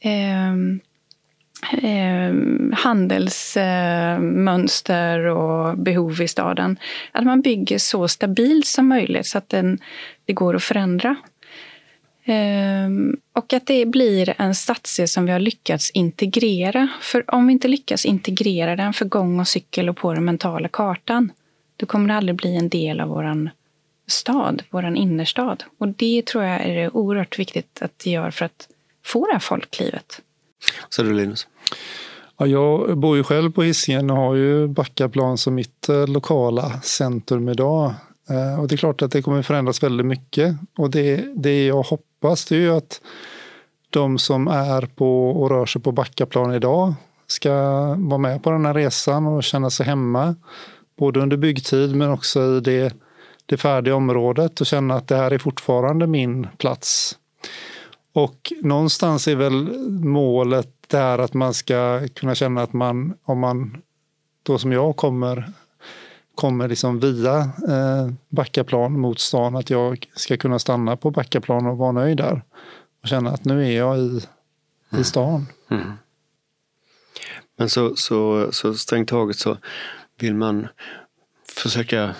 eh, 0.00 0.52
eh, 1.82 2.34
handelsmönster 2.72 5.26
och 5.26 5.78
behov 5.78 6.22
i 6.22 6.28
staden. 6.28 6.76
Att 7.12 7.24
man 7.24 7.40
bygger 7.40 7.78
så 7.78 8.08
stabilt 8.08 8.66
som 8.66 8.88
möjligt 8.88 9.26
så 9.26 9.38
att 9.38 9.48
den, 9.48 9.78
det 10.24 10.32
går 10.32 10.56
att 10.56 10.62
förändra. 10.62 11.16
Um, 12.26 13.16
och 13.32 13.52
att 13.52 13.66
det 13.66 13.86
blir 13.86 14.34
en 14.38 14.54
stadsdel 14.54 15.08
som 15.08 15.26
vi 15.26 15.32
har 15.32 15.38
lyckats 15.38 15.90
integrera. 15.90 16.88
För 17.00 17.34
om 17.34 17.46
vi 17.46 17.52
inte 17.52 17.68
lyckas 17.68 18.04
integrera 18.04 18.76
den 18.76 18.92
för 18.92 19.04
gång 19.04 19.40
och 19.40 19.48
cykel 19.48 19.88
och 19.88 19.96
på 19.96 20.14
den 20.14 20.24
mentala 20.24 20.68
kartan, 20.68 21.32
då 21.76 21.86
kommer 21.86 22.08
det 22.08 22.14
aldrig 22.14 22.36
bli 22.36 22.56
en 22.56 22.68
del 22.68 23.00
av 23.00 23.08
vår 23.08 23.50
stad, 24.06 24.62
vår 24.70 24.96
innerstad. 24.96 25.64
Och 25.78 25.88
det 25.88 26.26
tror 26.26 26.44
jag 26.44 26.60
är 26.60 26.96
oerhört 26.96 27.38
viktigt 27.38 27.82
att 27.82 27.98
det 28.04 28.10
gör 28.10 28.30
för 28.30 28.44
att 28.44 28.68
få 29.04 29.26
det 29.26 29.32
här 29.32 29.40
folklivet. 29.40 30.20
Så 30.88 31.02
du 31.02 31.12
Linus? 31.12 31.46
Ja, 32.38 32.46
jag 32.46 32.98
bor 32.98 33.16
ju 33.16 33.24
själv 33.24 33.52
på 33.52 33.62
Hisingen 33.62 34.10
och 34.10 34.16
har 34.16 34.34
ju 34.34 34.66
Backaplan 34.66 35.38
som 35.38 35.54
mitt 35.54 35.88
eh, 35.88 36.06
lokala 36.06 36.80
centrum 36.80 37.48
idag. 37.48 37.94
Eh, 38.30 38.60
och 38.60 38.68
det 38.68 38.74
är 38.74 38.76
klart 38.76 39.02
att 39.02 39.10
det 39.10 39.22
kommer 39.22 39.42
förändras 39.42 39.82
väldigt 39.82 40.06
mycket. 40.06 40.56
Och 40.76 40.90
det, 40.90 41.24
det 41.36 41.66
jag 41.66 41.82
hoppas 41.82 42.11
det 42.22 42.52
är 42.52 42.60
ju 42.60 42.76
att 42.76 43.00
de 43.90 44.18
som 44.18 44.48
är 44.48 44.86
på 44.86 45.30
och 45.30 45.50
rör 45.50 45.66
sig 45.66 45.82
på 45.82 45.92
Backaplan 45.92 46.54
idag 46.54 46.94
ska 47.26 47.52
vara 47.98 48.18
med 48.18 48.42
på 48.42 48.50
den 48.50 48.66
här 48.66 48.74
resan 48.74 49.26
och 49.26 49.44
känna 49.44 49.70
sig 49.70 49.86
hemma. 49.86 50.34
Både 50.98 51.20
under 51.20 51.36
byggtid 51.36 51.96
men 51.96 52.10
också 52.10 52.56
i 52.56 52.60
det, 52.60 52.94
det 53.46 53.56
färdiga 53.56 53.94
området 53.94 54.60
och 54.60 54.66
känna 54.66 54.94
att 54.94 55.08
det 55.08 55.16
här 55.16 55.30
är 55.30 55.38
fortfarande 55.38 56.06
min 56.06 56.46
plats. 56.58 57.18
Och 58.12 58.52
någonstans 58.60 59.28
är 59.28 59.36
väl 59.36 59.78
målet 60.04 60.68
där 60.86 61.18
att 61.18 61.34
man 61.34 61.54
ska 61.54 62.08
kunna 62.14 62.34
känna 62.34 62.62
att 62.62 62.72
man, 62.72 63.14
om 63.24 63.38
man 63.38 63.82
då 64.42 64.58
som 64.58 64.72
jag 64.72 64.96
kommer 64.96 65.52
kommer 66.34 66.68
liksom 66.68 67.00
via 67.00 67.38
eh, 67.68 68.08
Backaplan 68.28 69.00
mot 69.00 69.20
stan, 69.20 69.56
att 69.56 69.70
jag 69.70 70.06
ska 70.14 70.36
kunna 70.36 70.58
stanna 70.58 70.96
på 70.96 71.10
Backaplan 71.10 71.66
och 71.66 71.78
vara 71.78 71.92
nöjd 71.92 72.16
där. 72.16 72.42
Och 73.02 73.08
känna 73.08 73.30
att 73.30 73.44
nu 73.44 73.66
är 73.66 73.76
jag 73.76 73.98
i, 73.98 74.08
mm. 74.90 75.00
i 75.00 75.04
stan. 75.04 75.46
Mm. 75.70 75.92
Men 77.56 77.70
så, 77.70 77.96
så, 77.96 78.48
så 78.52 78.74
strängt 78.74 79.08
taget 79.08 79.36
så 79.36 79.56
vill 80.18 80.34
man 80.34 80.68
försöka 81.48 82.14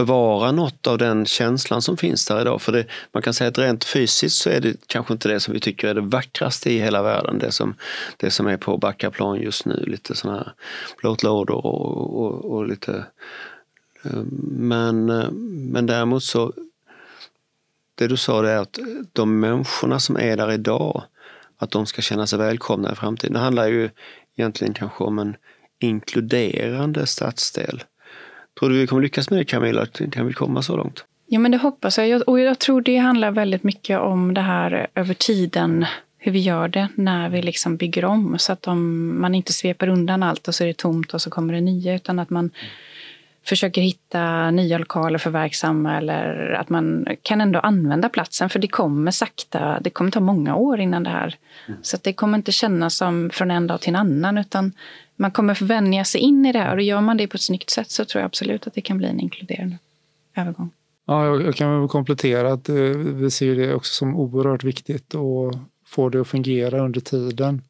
bevara 0.00 0.52
något 0.52 0.86
av 0.86 0.98
den 0.98 1.26
känslan 1.26 1.82
som 1.82 1.96
finns 1.96 2.26
där 2.26 2.40
idag. 2.40 2.62
För 2.62 2.72
det, 2.72 2.86
man 3.12 3.22
kan 3.22 3.34
säga 3.34 3.48
att 3.48 3.58
rent 3.58 3.84
fysiskt 3.84 4.36
så 4.36 4.50
är 4.50 4.60
det 4.60 4.76
kanske 4.86 5.12
inte 5.12 5.28
det 5.28 5.40
som 5.40 5.54
vi 5.54 5.60
tycker 5.60 5.88
är 5.88 5.94
det 5.94 6.00
vackraste 6.00 6.72
i 6.72 6.78
hela 6.78 7.02
världen. 7.02 7.38
Det 7.38 7.52
som, 7.52 7.74
det 8.16 8.30
som 8.30 8.46
är 8.46 8.56
på 8.56 8.76
Backaplan 8.76 9.40
just 9.40 9.66
nu. 9.66 9.84
Lite 9.86 10.14
sådana 10.14 10.38
här 10.38 10.52
plåtlådor 10.98 11.66
och, 11.66 12.20
och, 12.20 12.52
och 12.52 12.66
lite... 12.66 13.04
Eh, 14.02 14.22
men, 14.52 15.10
eh, 15.10 15.30
men 15.72 15.86
däremot 15.86 16.24
så, 16.24 16.52
det 17.94 18.06
du 18.06 18.16
sa 18.16 18.42
det 18.42 18.50
är 18.50 18.58
att 18.58 18.78
de 19.12 19.40
människorna 19.40 20.00
som 20.00 20.16
är 20.16 20.36
där 20.36 20.52
idag, 20.52 21.02
att 21.58 21.70
de 21.70 21.86
ska 21.86 22.02
känna 22.02 22.26
sig 22.26 22.38
välkomna 22.38 22.92
i 22.92 22.94
framtiden. 22.94 23.32
Det 23.32 23.40
handlar 23.40 23.66
ju 23.66 23.90
egentligen 24.36 24.74
kanske 24.74 25.04
om 25.04 25.18
en 25.18 25.36
inkluderande 25.78 27.06
stadsdel 27.06 27.84
Tror 28.60 28.70
du 28.70 28.78
vi 28.78 28.86
kommer 28.86 29.02
lyckas 29.02 29.30
med 29.30 29.38
det 29.38 29.44
Camilla? 29.44 29.86
Kan 29.86 30.26
vi 30.26 30.32
komma 30.32 30.62
så 30.62 30.76
långt? 30.76 31.04
Ja, 31.26 31.38
men 31.38 31.50
det 31.50 31.58
hoppas 31.58 31.98
jag. 31.98 32.28
Och 32.28 32.40
jag 32.40 32.58
tror 32.58 32.80
det 32.80 32.96
handlar 32.96 33.30
väldigt 33.30 33.62
mycket 33.62 34.00
om 34.00 34.34
det 34.34 34.40
här 34.40 34.86
över 34.94 35.14
tiden, 35.14 35.86
hur 36.18 36.32
vi 36.32 36.38
gör 36.38 36.68
det 36.68 36.88
när 36.94 37.28
vi 37.28 37.42
liksom 37.42 37.76
bygger 37.76 38.04
om. 38.04 38.38
Så 38.38 38.52
att 38.52 38.66
om 38.66 39.20
man 39.20 39.34
inte 39.34 39.52
sveper 39.52 39.88
undan 39.88 40.22
allt 40.22 40.48
och 40.48 40.54
så 40.54 40.64
är 40.64 40.68
det 40.68 40.76
tomt 40.76 41.14
och 41.14 41.22
så 41.22 41.30
kommer 41.30 41.54
det 41.54 41.60
nya, 41.60 41.94
utan 41.94 42.18
att 42.18 42.30
man 42.30 42.50
försöker 43.44 43.80
hitta 43.80 44.50
nya 44.50 44.78
lokaler 44.78 45.18
för 45.18 45.30
verksamma 45.30 45.96
eller 45.96 46.52
att 46.60 46.68
man 46.68 47.06
kan 47.22 47.40
ändå 47.40 47.58
använda 47.58 48.08
platsen. 48.08 48.48
För 48.48 48.58
det 48.58 48.68
kommer 48.68 49.10
sakta, 49.10 49.80
det 49.80 49.90
kommer 49.90 50.10
ta 50.10 50.20
många 50.20 50.54
år 50.54 50.80
innan 50.80 51.02
det 51.02 51.10
här. 51.10 51.36
Mm. 51.68 51.80
Så 51.82 51.96
att 51.96 52.02
det 52.02 52.12
kommer 52.12 52.38
inte 52.38 52.52
kännas 52.52 52.96
som 52.96 53.30
från 53.30 53.50
en 53.50 53.66
dag 53.66 53.80
till 53.80 53.88
en 53.88 53.96
annan 53.96 54.38
utan 54.38 54.72
man 55.20 55.30
kommer 55.30 55.64
vänja 55.64 56.04
sig 56.04 56.20
in 56.20 56.46
i 56.46 56.52
det 56.52 56.58
här 56.58 56.76
och 56.76 56.82
gör 56.82 57.00
man 57.00 57.16
det 57.16 57.28
på 57.28 57.34
ett 57.34 57.42
snyggt 57.42 57.70
sätt 57.70 57.90
så 57.90 58.04
tror 58.04 58.20
jag 58.20 58.26
absolut 58.26 58.66
att 58.66 58.74
det 58.74 58.80
kan 58.80 58.98
bli 58.98 59.08
en 59.08 59.20
inkluderande 59.20 59.78
övergång. 60.36 60.70
Ja, 61.06 61.40
jag 61.40 61.54
kan 61.54 61.80
väl 61.80 61.88
komplettera 61.88 62.52
att 62.52 62.68
eh, 62.68 62.74
vi 62.74 63.30
ser 63.30 63.56
det 63.56 63.74
också 63.74 63.94
som 63.94 64.16
oerhört 64.16 64.64
viktigt 64.64 65.14
att 65.14 65.58
få 65.86 66.08
det 66.08 66.20
att 66.20 66.28
fungera 66.28 66.84
under 66.84 67.00
tiden. 67.00 67.62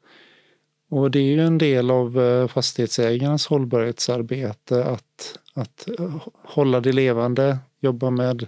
Och 0.90 1.10
det 1.10 1.18
är 1.18 1.22
ju 1.22 1.40
en 1.40 1.58
del 1.58 1.90
av 1.90 2.20
eh, 2.20 2.48
fastighetsägarnas 2.48 3.46
hållbarhetsarbete 3.46 4.84
att, 4.84 5.38
att 5.54 5.88
eh, 5.98 6.26
hålla 6.44 6.80
det 6.80 6.92
levande, 6.92 7.58
jobba 7.80 8.10
med 8.10 8.46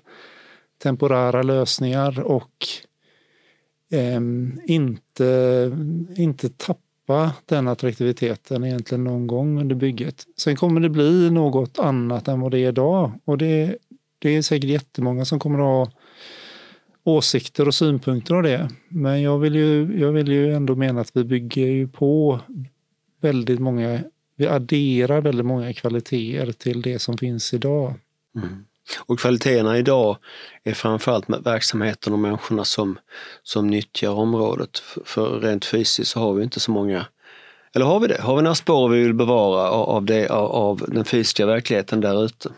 temporära 0.83 1.43
lösningar 1.43 2.21
och 2.21 2.67
eh, 3.91 4.21
inte, 4.67 5.71
inte 6.17 6.49
tappa 6.49 6.92
tappa 7.13 7.33
den 7.47 7.69
attraktiviteten 7.69 8.65
egentligen 8.65 9.05
någon 9.05 9.27
gång 9.27 9.61
under 9.61 9.77
bygget. 9.77 10.25
Sen 10.37 10.57
kommer 10.57 10.81
det 10.81 10.89
bli 10.89 11.31
något 11.31 11.79
annat 11.79 12.29
än 12.29 12.41
vad 12.41 12.51
det 12.51 12.59
är 12.59 12.69
idag 12.69 13.13
och 13.25 13.39
det, 13.39 13.77
det 14.19 14.37
är 14.37 14.43
säkert 14.43 14.71
jättemånga 14.71 15.25
som 15.25 15.39
kommer 15.39 15.59
att 15.59 15.89
ha 15.89 15.93
åsikter 17.05 17.69
och 17.69 17.75
synpunkter 17.75 18.35
av 18.35 18.43
det. 18.43 18.71
Men 18.89 19.23
jag 19.23 19.39
vill 19.39 19.55
ju, 19.55 20.01
jag 20.01 20.13
vill 20.13 20.29
ju 20.29 20.55
ändå 20.55 20.75
mena 20.75 21.01
att 21.01 21.11
vi 21.15 21.25
bygger 21.25 21.67
ju 21.67 21.89
på 21.89 22.41
väldigt 23.21 23.61
många, 23.61 24.01
vi 24.37 24.47
adderar 24.47 25.21
väldigt 25.21 25.47
många 25.47 25.73
kvaliteter 25.73 26.53
till 26.53 26.83
det 26.83 26.99
som 26.99 27.19
finns 27.19 27.55
idag. 27.55 27.95
Mm. 28.37 28.65
Och 28.99 29.19
kvaliteterna 29.19 29.79
idag 29.79 30.17
är 30.65 30.75
framförallt 30.75 31.29
med 31.29 31.43
verksamheten 31.43 32.13
och 32.13 32.19
människorna 32.19 32.65
som, 32.65 32.99
som 33.43 33.67
nyttjar 33.67 34.11
området. 34.11 34.83
För 35.05 35.41
rent 35.41 35.65
fysiskt 35.65 36.11
så 36.11 36.21
har 36.21 36.33
vi 36.33 36.45
inte 36.45 36.61
så 36.61 36.71
många, 36.71 37.07
eller 37.75 37.87
har 37.87 38.01
vi 38.01 38.07
det? 38.07 38.21
Har 38.21 38.37
vi 38.37 38.43
några 38.43 38.55
spår 38.55 38.89
vi 38.89 39.03
vill 39.03 39.15
bevara 39.15 39.71
av, 39.71 40.05
det, 40.05 40.29
av 40.31 40.85
den 40.89 41.05
fysiska 41.05 41.47
verkligheten 41.47 42.01
där 42.01 42.25
ute? 42.25 42.51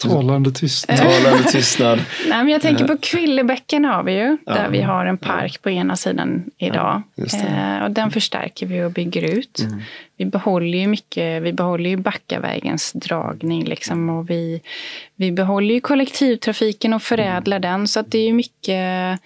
Talande 0.00 0.52
tystnad. 0.52 0.98
Talande 0.98 1.44
tystnad. 1.44 1.98
Nej, 2.28 2.38
men 2.44 2.48
jag 2.48 2.62
tänker 2.62 2.86
på 2.86 2.96
Kvillebäcken 2.96 3.84
har 3.84 4.02
vi 4.02 4.12
ju, 4.12 4.36
där 4.46 4.64
ja. 4.64 4.68
vi 4.70 4.82
har 4.82 5.06
en 5.06 5.18
park 5.18 5.62
på 5.62 5.70
ena 5.70 5.96
sidan 5.96 6.44
idag. 6.58 7.02
Ja, 7.14 7.38
eh, 7.38 7.84
och 7.84 7.90
den 7.90 8.10
förstärker 8.10 8.66
vi 8.66 8.82
och 8.82 8.92
bygger 8.92 9.22
ut. 9.22 9.60
Mm. 9.60 9.82
Vi 10.16 10.24
behåller 10.24 10.78
ju 10.78 10.86
mycket, 10.86 11.42
vi 11.42 11.52
behåller 11.52 11.90
ju 11.90 11.96
Backavägens 11.96 12.92
dragning 12.92 13.64
liksom, 13.64 14.10
och 14.10 14.30
vi, 14.30 14.60
vi 15.16 15.32
behåller 15.32 15.74
ju 15.74 15.80
kollektivtrafiken 15.80 16.92
och 16.92 17.02
förädlar 17.02 17.56
mm. 17.56 17.70
den. 17.70 17.88
Så 17.88 18.00
att 18.00 18.10
det 18.10 18.18
är 18.18 18.26
ju 18.26 18.32
mycket 18.32 19.20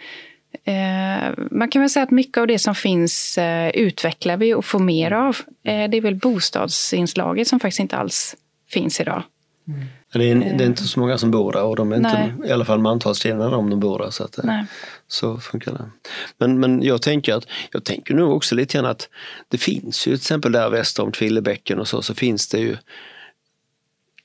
Eh, 0.65 1.33
man 1.51 1.69
kan 1.71 1.83
väl 1.83 1.91
säga 1.91 2.03
att 2.03 2.11
mycket 2.11 2.39
av 2.39 2.47
det 2.47 2.59
som 2.59 2.75
finns 2.75 3.39
eh, 3.39 3.69
utvecklar 3.69 4.37
vi 4.37 4.55
och 4.55 4.65
får 4.65 4.79
mer 4.79 5.13
av. 5.13 5.37
Eh, 5.65 5.91
det 5.91 5.97
är 5.97 6.01
väl 6.01 6.15
bostadsinslaget 6.15 7.49
som 7.49 7.61
faktiskt 7.61 7.81
inte 7.81 7.97
alls 7.97 8.37
finns 8.71 9.01
idag. 9.01 9.23
Mm. 9.69 9.87
Det 10.13 10.31
är, 10.31 10.35
det 10.35 10.65
är, 10.65 10.67
inte 10.67 10.83
så 10.83 11.01
många 11.01 11.19
som 11.19 11.31
bor 11.31 11.53
där 11.53 11.63
och 11.63 11.77
de 11.77 11.93
är 11.93 11.97
inte 11.97 12.35
i 12.49 12.53
alla 12.53 12.65
fall 12.65 12.79
mantalsskrivna 12.79 13.57
om 13.57 13.71
de 13.71 13.81
bor 13.81 13.99
där. 13.99 14.11
Så, 14.11 14.25
att, 14.25 14.39
eh, 14.39 14.63
så 15.09 15.39
funkar 15.39 15.73
det. 15.73 15.91
Men, 16.39 16.61
men 16.61 16.83
jag 16.83 17.03
tänker 17.03 17.35
att 17.35 17.47
jag 17.73 17.85
tänker 17.85 18.15
nog 18.15 18.37
också 18.37 18.55
lite 18.55 18.79
grann 18.79 18.87
att 18.87 19.09
det 19.49 19.59
finns 19.59 20.07
ju 20.07 20.11
till 20.11 20.21
exempel 20.21 20.53
där 20.53 20.71
väster 20.71 21.03
om 21.03 21.13
Tvillebäcken 21.13 21.79
och 21.79 21.89
så, 21.89 22.03
så 22.03 22.15
finns 22.15 22.49
det 22.49 22.59
ju 22.59 22.77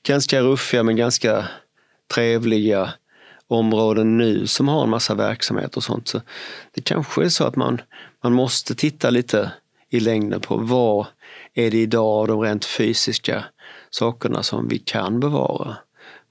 ganska 0.02 0.40
ruffiga 0.40 0.82
men 0.82 0.96
ganska 0.96 1.48
trevliga 2.14 2.90
områden 3.48 4.18
nu 4.18 4.46
som 4.46 4.68
har 4.68 4.82
en 4.82 4.90
massa 4.90 5.14
verksamhet 5.14 5.76
och 5.76 5.84
sånt. 5.84 6.08
Så 6.08 6.20
det 6.74 6.80
kanske 6.80 7.24
är 7.24 7.28
så 7.28 7.44
att 7.44 7.56
man, 7.56 7.80
man 8.22 8.32
måste 8.32 8.74
titta 8.74 9.10
lite 9.10 9.50
i 9.90 10.00
längden 10.00 10.40
på 10.40 10.56
vad 10.56 11.06
är 11.54 11.70
det 11.70 11.78
idag 11.78 12.28
de 12.28 12.40
rent 12.40 12.64
fysiska 12.64 13.44
sakerna 13.90 14.42
som 14.42 14.68
vi 14.68 14.78
kan 14.78 15.20
bevara. 15.20 15.76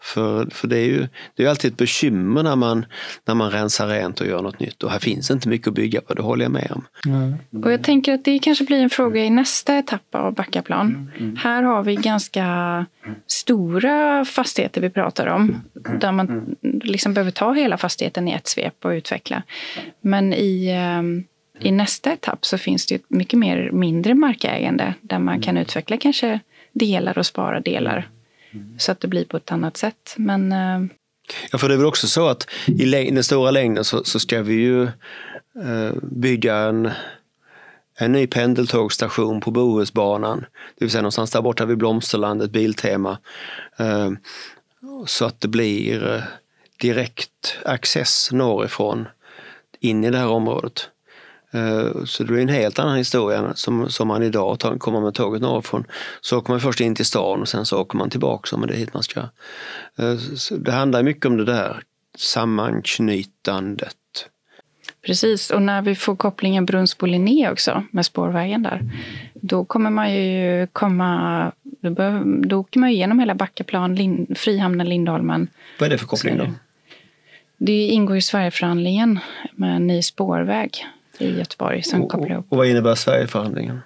För, 0.01 0.47
för 0.51 0.67
det 0.67 0.77
är 0.77 0.85
ju 0.85 1.07
det 1.35 1.43
är 1.43 1.49
alltid 1.49 1.71
ett 1.71 1.77
bekymmer 1.77 2.43
när 2.43 2.55
man, 2.55 2.85
när 3.25 3.35
man 3.35 3.51
rensar 3.51 3.87
rent 3.87 4.21
och 4.21 4.27
gör 4.27 4.41
något 4.41 4.59
nytt. 4.59 4.83
Och 4.83 4.91
här 4.91 4.99
finns 4.99 5.31
inte 5.31 5.49
mycket 5.49 5.67
att 5.67 5.73
bygga 5.73 6.01
på, 6.01 6.13
det 6.13 6.21
håller 6.21 6.45
jag 6.45 6.51
med 6.51 6.71
om. 6.71 6.85
Mm. 7.05 7.63
Och 7.63 7.71
jag 7.71 7.83
tänker 7.83 8.13
att 8.13 8.25
det 8.25 8.39
kanske 8.39 8.63
blir 8.63 8.83
en 8.83 8.89
fråga 8.89 9.25
i 9.25 9.29
nästa 9.29 9.77
etapp 9.77 10.15
av 10.15 10.33
Backaplan. 10.33 10.87
Mm. 10.87 11.09
Mm. 11.17 11.35
Här 11.35 11.63
har 11.63 11.83
vi 11.83 11.95
ganska 11.95 12.85
stora 13.27 14.25
fastigheter 14.25 14.81
vi 14.81 14.89
pratar 14.89 15.27
om. 15.27 15.61
Där 15.99 16.11
man 16.11 16.55
liksom 16.83 17.13
behöver 17.13 17.31
ta 17.31 17.53
hela 17.53 17.77
fastigheten 17.77 18.27
i 18.27 18.31
ett 18.31 18.47
svep 18.47 18.85
och 18.85 18.89
utveckla. 18.89 19.43
Men 20.01 20.33
i 20.33 20.69
ehm, 20.69 21.23
i 21.61 21.71
nästa 21.71 22.13
etapp 22.13 22.45
så 22.45 22.57
finns 22.57 22.85
det 22.85 22.95
ett 22.95 23.09
mycket 23.09 23.39
mer 23.39 23.71
mindre 23.71 24.13
markägande 24.13 24.93
där 25.01 25.19
man 25.19 25.41
kan 25.41 25.57
utveckla 25.57 25.97
kanske 25.97 26.39
delar 26.73 27.17
och 27.17 27.25
spara 27.25 27.59
delar 27.59 28.09
så 28.77 28.91
att 28.91 28.99
det 28.99 29.07
blir 29.07 29.25
på 29.25 29.37
ett 29.37 29.51
annat 29.51 29.77
sätt. 29.77 30.15
Men, 30.17 30.51
eh, 30.51 30.91
ja, 31.51 31.57
för 31.57 31.67
det 31.67 31.73
är 31.73 31.77
väl 31.77 31.85
också 31.85 32.07
så 32.07 32.27
att 32.27 32.47
i 32.67 32.85
den 33.11 33.23
stora 33.23 33.51
längden 33.51 33.83
så, 33.83 34.03
så 34.03 34.19
ska 34.19 34.41
vi 34.41 34.53
ju 34.53 34.83
eh, 35.63 35.93
bygga 36.01 36.55
en, 36.55 36.91
en 37.97 38.11
ny 38.11 38.27
pendeltågsstation 38.27 39.41
på 39.41 39.51
Bohusbanan. 39.51 40.45
Det 40.75 40.85
vill 40.85 40.91
säga 40.91 41.01
någonstans 41.01 41.31
där 41.31 41.41
borta 41.41 41.65
vid 41.65 41.77
Blomsterlandet, 41.77 42.51
Biltema. 42.51 43.17
Eh, 43.77 44.11
så 45.05 45.25
att 45.25 45.41
det 45.41 45.47
blir 45.47 46.13
eh, 46.13 46.23
direkt 46.81 47.57
access 47.65 48.31
norrifrån 48.31 49.07
in 49.79 50.03
i 50.03 50.09
det 50.09 50.17
här 50.17 50.27
området. 50.27 50.89
Eh, 51.51 52.03
så 52.05 52.23
det 52.23 52.33
blir 52.33 52.41
en 52.41 52.49
helt 52.49 52.79
annan 52.79 52.97
historia 52.97 53.53
som, 53.55 53.89
som 53.89 54.07
man 54.07 54.23
idag 54.23 54.59
tar, 54.59 54.77
kommer 54.77 55.01
med 55.01 55.13
tåget 55.13 55.41
norrifrån. 55.41 55.83
Så 56.21 56.37
åker 56.37 56.51
man 56.51 56.59
först 56.59 56.79
in 56.79 56.95
till 56.95 57.05
stan 57.05 57.41
och 57.41 57.47
sen 57.47 57.65
så 57.65 57.81
åker 57.81 57.97
man 57.97 58.09
tillbaka 58.09 58.55
om 58.55 58.67
det 58.67 58.73
är 58.73 58.77
hit 58.77 58.93
man 58.93 59.03
ska. 59.03 59.19
Eh, 59.99 60.17
så 60.35 60.55
det 60.55 60.71
handlar 60.71 61.03
mycket 61.03 61.25
om 61.25 61.37
det 61.37 61.45
där 61.45 61.83
sammanknytandet. 62.17 63.95
Precis, 65.05 65.49
och 65.49 65.61
när 65.61 65.81
vi 65.81 65.95
får 65.95 66.15
kopplingen 66.15 66.65
Brunnsbo-Linné 66.65 67.51
också 67.51 67.83
med 67.91 68.05
spårvägen 68.05 68.63
där, 68.63 68.81
då 69.33 69.65
kommer 69.65 69.89
man 69.89 70.13
ju 70.13 70.67
komma... 70.73 71.51
Då, 71.81 71.89
bör, 71.89 72.23
då 72.47 72.57
åker 72.57 72.79
man 72.79 72.89
igenom 72.89 73.19
hela 73.19 73.35
Backaplan, 73.35 73.95
Lind, 73.95 74.37
Frihamnen, 74.37 74.89
Lindholmen. 74.89 75.47
Vad 75.79 75.87
är 75.87 75.91
det 75.91 75.97
för 75.97 76.07
koppling 76.07 76.37
då? 76.37 76.47
Det 77.57 77.87
ingår 77.87 78.17
i 78.17 78.21
Sverigeförhandlingen 78.21 79.19
med 79.55 79.75
en 79.75 79.87
ny 79.87 80.01
spårväg 80.01 80.85
i 81.19 81.37
Göteborg 81.37 81.83
som 81.83 82.01
och, 82.01 82.11
kopplar 82.11 82.31
ihop. 82.31 82.45
Och 82.49 82.57
vad 82.57 82.67
innebär 82.67 82.95
Sverigeförhandlingen? 82.95 83.81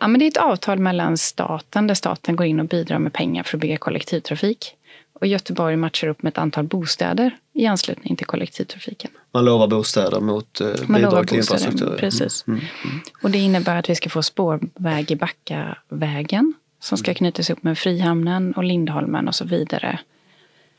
Ja, 0.00 0.08
men 0.08 0.18
det 0.18 0.26
är 0.26 0.28
ett 0.28 0.36
avtal 0.36 0.78
mellan 0.78 1.16
staten 1.16 1.86
där 1.86 1.94
staten 1.94 2.36
går 2.36 2.46
in 2.46 2.60
och 2.60 2.66
bidrar 2.66 2.98
med 2.98 3.12
pengar 3.12 3.42
för 3.42 3.56
att 3.56 3.60
bygga 3.60 3.76
kollektivtrafik. 3.76 4.76
Och 5.12 5.26
Göteborg 5.26 5.76
matchar 5.76 6.08
upp 6.08 6.22
med 6.22 6.30
ett 6.30 6.38
antal 6.38 6.64
bostäder 6.64 7.36
i 7.52 7.66
anslutning 7.66 8.16
till 8.16 8.26
kollektivtrafiken. 8.26 9.10
Man 9.32 9.44
lovar 9.44 9.66
bostäder 9.66 10.20
mot 10.20 10.60
eh, 10.60 10.66
Man 10.86 11.00
bidrag 11.00 11.28
till 11.28 11.36
infrastruktur? 11.36 11.96
Precis. 11.98 12.44
Mm, 12.46 12.60
mm, 12.60 12.70
mm. 12.84 13.00
Och 13.22 13.30
det 13.30 13.38
innebär 13.38 13.76
att 13.76 13.90
vi 13.90 13.94
ska 13.94 14.08
få 14.08 14.22
spårväg 14.22 15.10
i 15.10 15.16
Backavägen 15.16 16.54
som 16.80 16.98
ska 16.98 17.14
knytas 17.14 17.50
upp 17.50 17.62
med 17.62 17.78
Frihamnen 17.78 18.52
och 18.52 18.64
Lindholmen 18.64 19.28
och 19.28 19.34
så 19.34 19.44
vidare. 19.44 19.98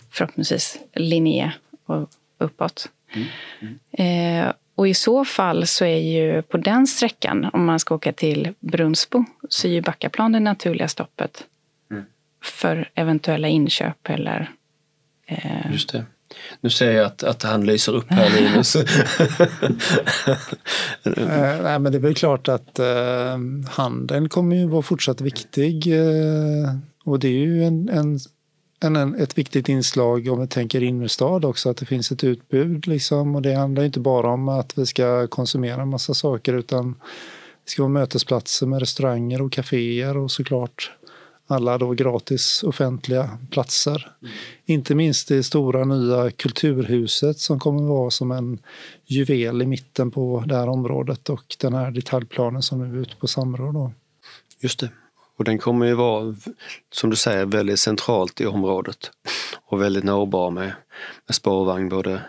Förhoppningsvis 0.09 0.79
Linné 0.93 1.51
och 1.85 2.09
uppåt. 2.37 2.89
Mm, 3.13 3.27
mm. 3.59 4.45
Eh, 4.45 4.53
och 4.81 4.87
i 4.87 4.93
så 4.93 5.25
fall 5.25 5.67
så 5.67 5.85
är 5.85 5.97
ju 5.97 6.41
på 6.41 6.57
den 6.57 6.87
sträckan, 6.87 7.49
om 7.53 7.65
man 7.65 7.79
ska 7.79 7.95
åka 7.95 8.13
till 8.13 8.53
Brunsbo, 8.59 9.25
så 9.49 9.67
är 9.67 9.71
ju 9.71 9.81
Backaplan 9.81 10.31
det 10.31 10.39
naturliga 10.39 10.87
stoppet 10.87 11.43
mm. 11.91 12.03
för 12.43 12.89
eventuella 12.95 13.47
inköp 13.47 14.09
eller... 14.09 14.51
Eh... 15.25 15.71
Just 15.71 15.91
det. 15.91 16.05
Nu 16.61 16.69
ser 16.69 16.91
jag 16.91 17.05
att, 17.05 17.23
att 17.23 17.43
han 17.43 17.65
lyser 17.65 17.95
upp 17.95 18.05
här 18.09 18.29
Linus. 18.29 18.75
eh, 18.75 18.83
nej, 21.63 21.79
men 21.79 21.91
det 21.91 21.97
är 21.97 21.99
väl 21.99 22.15
klart 22.15 22.47
att 22.47 22.79
eh, 22.79 23.37
handeln 23.69 24.29
kommer 24.29 24.55
ju 24.55 24.67
vara 24.67 24.81
fortsatt 24.81 25.21
viktig. 25.21 25.87
Eh, 25.87 26.75
och 27.03 27.19
det 27.19 27.27
är 27.27 27.45
ju 27.45 27.63
en, 27.63 27.89
en 27.89 28.19
en, 28.83 29.15
ett 29.15 29.37
viktigt 29.37 29.69
inslag 29.69 30.27
om 30.27 30.41
vi 30.41 30.47
tänker 30.47 30.83
innerstad 30.83 31.45
också, 31.45 31.69
att 31.69 31.77
det 31.77 31.85
finns 31.85 32.11
ett 32.11 32.23
utbud. 32.23 32.87
Liksom. 32.87 33.35
Och 33.35 33.41
det 33.41 33.53
handlar 33.53 33.83
inte 33.83 33.99
bara 33.99 34.29
om 34.29 34.49
att 34.49 34.77
vi 34.77 34.85
ska 34.85 35.27
konsumera 35.27 35.81
en 35.81 35.89
massa 35.89 36.13
saker 36.13 36.53
utan 36.53 36.95
det 37.65 37.71
ska 37.71 37.81
vara 37.81 37.93
mötesplatser 37.93 38.67
med 38.67 38.79
restauranger 38.79 39.41
och 39.41 39.51
kaféer 39.51 40.17
och 40.17 40.31
såklart 40.31 40.91
alla 41.47 41.77
då 41.77 41.91
gratis 41.91 42.63
offentliga 42.63 43.37
platser. 43.51 44.11
Mm. 44.21 44.33
Inte 44.65 44.95
minst 44.95 45.27
det 45.27 45.43
stora 45.43 45.85
nya 45.85 46.31
kulturhuset 46.31 47.39
som 47.39 47.59
kommer 47.59 47.83
vara 47.83 48.09
som 48.09 48.31
en 48.31 48.59
juvel 49.05 49.61
i 49.61 49.65
mitten 49.65 50.11
på 50.11 50.43
det 50.47 50.55
här 50.55 50.69
området 50.69 51.29
och 51.29 51.55
den 51.59 51.73
här 51.73 51.91
detaljplanen 51.91 52.61
som 52.61 52.89
nu 52.89 52.97
är 52.97 53.01
ute 53.01 53.15
på 53.15 53.27
samråd. 53.27 53.91
Just 54.59 54.79
det. 54.79 54.89
Och 55.37 55.43
den 55.43 55.57
kommer 55.57 55.85
ju 55.85 55.93
vara, 55.93 56.35
som 56.93 57.09
du 57.09 57.15
säger, 57.15 57.45
väldigt 57.45 57.79
centralt 57.79 58.41
i 58.41 58.45
området 58.45 59.11
och 59.65 59.81
väldigt 59.81 60.03
nåbar 60.03 60.51
med, 60.51 60.73
med 61.27 61.35
spårvagn, 61.35 61.89
både, 61.89 62.21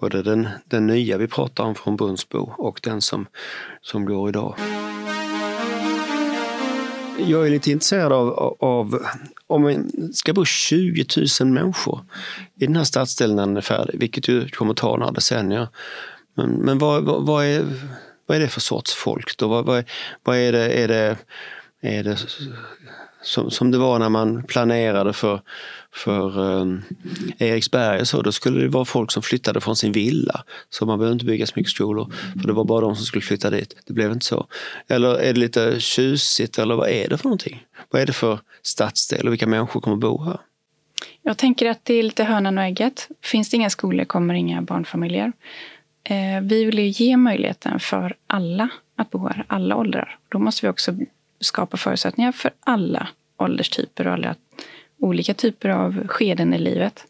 både 0.00 0.22
den, 0.22 0.48
den 0.64 0.86
nya 0.86 1.18
vi 1.18 1.26
pratar 1.26 1.64
om 1.64 1.74
från 1.74 1.96
Brunnsbo 1.96 2.52
och 2.58 2.80
den 2.82 3.02
som, 3.02 3.26
som 3.80 4.04
går 4.04 4.28
idag. 4.28 4.54
Jag 7.26 7.46
är 7.46 7.50
lite 7.50 7.70
intresserad 7.70 8.12
av, 8.12 8.56
av 8.60 9.02
om 9.46 9.88
det 9.92 10.14
ska 10.14 10.32
bo 10.32 10.44
20 10.44 11.06
000 11.40 11.48
människor 11.48 12.04
i 12.60 12.66
den 12.66 12.76
här 12.76 12.84
stadsdelen 12.84 13.36
när 13.36 13.46
den 13.46 13.56
är 13.56 13.60
färdig, 13.60 14.00
vilket 14.00 14.28
ju 14.28 14.48
kommer 14.48 14.74
ta 14.74 14.96
några 14.96 15.12
decennier. 15.12 15.68
Men, 16.34 16.50
men 16.50 16.78
vad, 16.78 17.04
vad, 17.04 17.26
vad, 17.26 17.44
är, 17.44 17.64
vad 18.26 18.36
är 18.36 18.40
det 18.40 18.48
för 18.48 18.60
sorts 18.60 18.94
folk 18.94 19.36
då? 19.36 19.48
Vad, 19.48 19.66
vad, 19.66 19.84
vad 20.24 20.36
är 20.36 20.52
det? 20.52 20.68
Är 20.70 20.88
det 20.88 21.16
är 21.80 22.04
det 22.04 22.16
som, 23.22 23.50
som 23.50 23.70
det 23.70 23.78
var 23.78 23.98
när 23.98 24.08
man 24.08 24.42
planerade 24.42 25.12
för, 25.12 25.40
för 25.92 26.38
um, 26.40 26.82
Eriksberg 27.38 28.06
så, 28.06 28.22
då 28.22 28.32
skulle 28.32 28.60
det 28.60 28.68
vara 28.68 28.84
folk 28.84 29.10
som 29.12 29.22
flyttade 29.22 29.60
från 29.60 29.76
sin 29.76 29.92
villa. 29.92 30.44
Så 30.70 30.86
man 30.86 30.98
behövde 30.98 31.12
inte 31.12 31.24
bygga 31.24 31.46
så 31.46 31.52
mycket 31.56 31.72
skolor, 31.72 32.12
för 32.40 32.46
det 32.46 32.52
var 32.52 32.64
bara 32.64 32.80
de 32.80 32.96
som 32.96 33.04
skulle 33.04 33.22
flytta 33.22 33.50
dit. 33.50 33.76
Det 33.86 33.92
blev 33.92 34.12
inte 34.12 34.26
så. 34.26 34.46
Eller 34.88 35.14
är 35.14 35.32
det 35.32 35.40
lite 35.40 35.80
tjusigt, 35.80 36.58
eller 36.58 36.74
vad 36.74 36.88
är 36.88 37.08
det 37.08 37.18
för 37.18 37.24
någonting? 37.24 37.64
Vad 37.90 38.02
är 38.02 38.06
det 38.06 38.12
för 38.12 38.38
stadsdel 38.62 39.26
och 39.26 39.32
vilka 39.32 39.46
människor 39.46 39.80
kommer 39.80 39.96
bo 39.96 40.24
här? 40.24 40.38
Jag 41.22 41.38
tänker 41.38 41.70
att 41.70 41.84
det 41.84 41.94
är 41.94 42.02
lite 42.02 42.24
hönan 42.24 42.58
och 42.58 42.64
ägget. 42.64 43.08
Finns 43.22 43.50
det 43.50 43.56
inga 43.56 43.70
skolor 43.70 44.04
kommer 44.04 44.34
inga 44.34 44.62
barnfamiljer. 44.62 45.32
Eh, 46.04 46.40
vi 46.42 46.64
vill 46.64 46.78
ju 46.78 46.86
ge 46.86 47.16
möjligheten 47.16 47.80
för 47.80 48.16
alla 48.26 48.68
att 48.96 49.10
bo 49.10 49.28
här, 49.28 49.44
alla 49.48 49.76
åldrar. 49.76 50.18
Då 50.28 50.38
måste 50.38 50.66
vi 50.66 50.72
också 50.72 50.96
skapa 51.40 51.76
förutsättningar 51.76 52.32
för 52.32 52.50
alla 52.60 53.08
ålderstyper 53.36 54.06
och 54.06 54.12
alla 54.12 54.34
olika 54.98 55.34
typer 55.34 55.68
av 55.68 56.06
skeden 56.06 56.54
i 56.54 56.58
livet. 56.58 57.04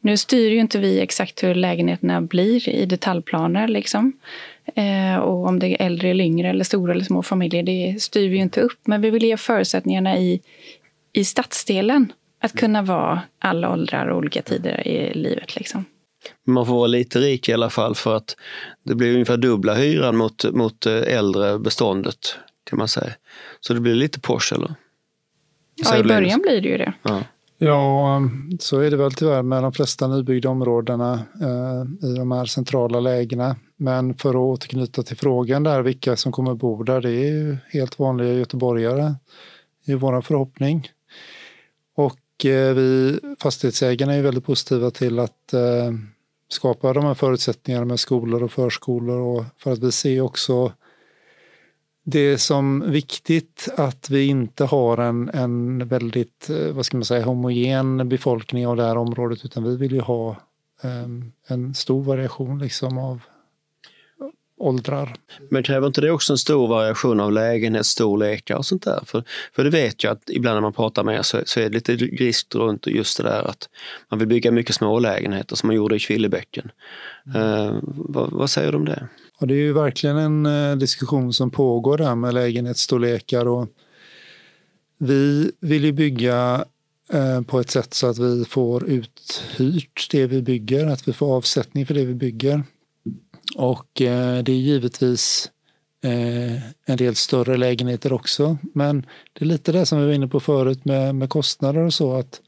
Nu 0.00 0.16
styr 0.16 0.50
ju 0.50 0.58
inte 0.58 0.78
vi 0.78 1.00
exakt 1.00 1.42
hur 1.42 1.54
lägenheterna 1.54 2.20
blir 2.20 2.68
i 2.68 2.86
detaljplaner. 2.86 3.68
Liksom. 3.68 4.12
Eh, 4.74 5.16
och 5.16 5.46
om 5.46 5.58
det 5.58 5.66
är 5.66 5.86
äldre 5.86 6.08
eller 6.08 6.24
yngre, 6.24 6.50
eller 6.50 6.64
stora 6.64 6.92
eller 6.92 7.04
små 7.04 7.22
familjer, 7.22 7.62
det 7.62 8.02
styr 8.02 8.28
vi 8.28 8.36
ju 8.36 8.42
inte 8.42 8.60
upp. 8.60 8.78
Men 8.84 9.00
vi 9.00 9.10
vill 9.10 9.22
ge 9.22 9.36
förutsättningarna 9.36 10.18
i, 10.18 10.40
i 11.12 11.24
stadsdelen 11.24 12.12
att 12.40 12.52
kunna 12.52 12.82
vara 12.82 13.22
alla 13.38 13.72
åldrar 13.72 14.06
och 14.06 14.18
olika 14.18 14.42
tider 14.42 14.88
i 14.88 15.14
livet. 15.14 15.56
Liksom. 15.56 15.84
Man 16.46 16.66
får 16.66 16.74
vara 16.74 16.86
lite 16.86 17.18
rik 17.18 17.48
i 17.48 17.52
alla 17.52 17.70
fall 17.70 17.94
för 17.94 18.16
att 18.16 18.36
det 18.84 18.94
blir 18.94 19.12
ungefär 19.12 19.36
dubbla 19.36 19.74
hyran 19.74 20.16
mot, 20.16 20.44
mot 20.52 20.86
eh, 20.86 21.16
äldre 21.16 21.58
beståndet 21.58 22.38
kan 22.68 22.78
man 22.78 22.88
säga. 22.88 23.12
Så 23.60 23.74
det 23.74 23.80
blir 23.80 23.94
lite 23.94 24.20
Porsche 24.20 24.56
eller? 24.56 24.74
Ja, 25.74 25.96
i 25.96 26.02
början 26.02 26.40
blir 26.40 26.60
det 26.60 26.68
ju 26.68 26.78
det. 26.78 26.92
Ja. 27.02 27.22
Ja, 27.60 28.22
så 28.60 28.80
är 28.80 28.90
det 28.90 28.96
väl 28.96 29.12
tyvärr 29.12 29.42
med 29.42 29.62
de 29.62 29.72
flesta 29.72 30.08
nybyggda 30.08 30.48
områdena 30.48 31.12
eh, 31.40 32.08
i 32.08 32.14
de 32.14 32.32
här 32.32 32.44
centrala 32.44 33.00
lägena. 33.00 33.56
Men 33.76 34.14
för 34.14 34.30
att 34.30 34.36
återknyta 34.36 35.02
till 35.02 35.16
frågan 35.16 35.62
där, 35.62 35.82
vilka 35.82 36.16
som 36.16 36.32
kommer 36.32 36.54
bo 36.54 36.82
där, 36.82 37.00
det 37.00 37.10
är 37.10 37.30
ju 37.30 37.56
helt 37.68 37.98
vanliga 37.98 38.32
göteborgare 38.32 39.14
i 39.84 39.94
vår 39.94 40.20
förhoppning. 40.20 40.88
Och 41.96 42.44
eh, 42.44 42.74
vi 42.74 43.20
fastighetsägarna 43.38 44.14
är 44.14 44.22
väldigt 44.22 44.44
positiva 44.44 44.90
till 44.90 45.18
att 45.18 45.52
eh, 45.52 45.92
skapa 46.48 46.92
de 46.92 47.04
här 47.04 47.14
förutsättningarna 47.14 47.84
med 47.84 48.00
skolor 48.00 48.42
och 48.42 48.52
förskolor 48.52 49.20
och 49.20 49.44
för 49.56 49.72
att 49.72 49.78
vi 49.78 49.92
ser 49.92 50.20
också 50.20 50.72
det 52.10 52.18
är 52.18 52.36
som 52.36 52.90
viktigt 52.90 53.68
att 53.76 54.10
vi 54.10 54.26
inte 54.26 54.64
har 54.64 54.98
en, 54.98 55.28
en 55.28 55.88
väldigt 55.88 56.50
eh, 56.50 56.72
vad 56.72 56.86
ska 56.86 56.96
man 56.96 57.04
säga, 57.04 57.24
homogen 57.24 58.08
befolkning 58.08 58.66
av 58.66 58.76
det 58.76 58.84
här 58.84 58.96
området 58.96 59.44
utan 59.44 59.64
vi 59.64 59.76
vill 59.76 59.92
ju 59.92 60.00
ha 60.00 60.36
um, 60.82 61.32
en 61.46 61.74
stor 61.74 62.02
variation 62.02 62.58
liksom 62.58 62.98
av 62.98 63.20
åldrar. 64.58 65.14
Men 65.48 65.62
kräver 65.62 65.86
inte 65.86 66.00
det 66.00 66.10
också 66.10 66.32
en 66.32 66.38
stor 66.38 66.68
variation 66.68 67.20
av 67.20 67.32
lägenhetsstorlekar 67.32 68.56
och 68.56 68.66
sånt 68.66 68.82
där? 68.82 69.00
För, 69.06 69.24
för 69.52 69.64
det 69.64 69.70
vet 69.70 70.04
jag 70.04 70.12
att 70.12 70.30
ibland 70.30 70.56
när 70.56 70.60
man 70.60 70.72
pratar 70.72 71.04
med 71.04 71.18
er 71.18 71.22
så, 71.22 71.40
så 71.44 71.60
är 71.60 71.64
det 71.64 71.74
lite 71.74 71.96
risk 71.96 72.54
runt 72.54 72.86
just 72.86 73.16
det 73.16 73.22
där 73.22 73.42
att 73.42 73.68
man 74.08 74.18
vill 74.18 74.28
bygga 74.28 74.50
mycket 74.50 74.74
små 74.74 74.98
lägenheter 74.98 75.56
som 75.56 75.66
man 75.66 75.76
gjorde 75.76 75.96
i 75.96 76.00
Kvillebäcken. 76.00 76.70
Mm. 77.34 77.42
Uh, 77.42 77.78
vad, 77.82 78.30
vad, 78.32 78.50
säger 78.50 78.72
du 78.72 78.78
om 78.78 78.84
det? 78.84 79.08
Och 79.40 79.46
det 79.46 79.54
är 79.54 79.58
ju 79.58 79.72
verkligen 79.72 80.16
en 80.16 80.46
eh, 80.46 80.76
diskussion 80.76 81.32
som 81.32 81.50
pågår 81.50 81.98
där 81.98 82.14
med 82.14 82.34
lägenhetsstorlekar 82.34 83.46
och 83.46 83.68
vi 84.98 85.52
vill 85.60 85.84
ju 85.84 85.92
bygga 85.92 86.64
eh, 87.12 87.42
på 87.42 87.60
ett 87.60 87.70
sätt 87.70 87.94
så 87.94 88.06
att 88.06 88.18
vi 88.18 88.44
får 88.44 88.88
uthyrt 88.88 90.08
det 90.10 90.26
vi 90.26 90.42
bygger, 90.42 90.86
att 90.86 91.08
vi 91.08 91.12
får 91.12 91.36
avsättning 91.36 91.86
för 91.86 91.94
det 91.94 92.04
vi 92.04 92.14
bygger. 92.14 92.62
Och 93.56 94.02
eh, 94.02 94.42
det 94.42 94.52
är 94.52 94.56
givetvis 94.56 95.50
eh, 96.04 96.62
en 96.86 96.96
del 96.96 97.14
större 97.14 97.56
lägenheter 97.56 98.12
också. 98.12 98.58
Men 98.74 99.06
det 99.32 99.44
är 99.44 99.46
lite 99.46 99.72
det 99.72 99.86
som 99.86 100.00
vi 100.00 100.06
var 100.06 100.12
inne 100.12 100.28
på 100.28 100.40
förut 100.40 100.84
med, 100.84 101.14
med 101.14 101.30
kostnader 101.30 101.80
och 101.80 101.94
så. 101.94 102.16
att 102.16 102.40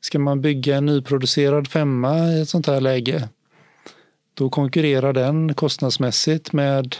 Ska 0.00 0.18
man 0.18 0.40
bygga 0.40 0.76
en 0.76 0.86
nyproducerad 0.86 1.68
femma 1.68 2.32
i 2.32 2.40
ett 2.40 2.48
sånt 2.48 2.66
här 2.66 2.80
läge 2.80 3.28
då 4.34 4.50
konkurrerar 4.50 5.12
den 5.12 5.54
kostnadsmässigt 5.54 6.52
med 6.52 6.96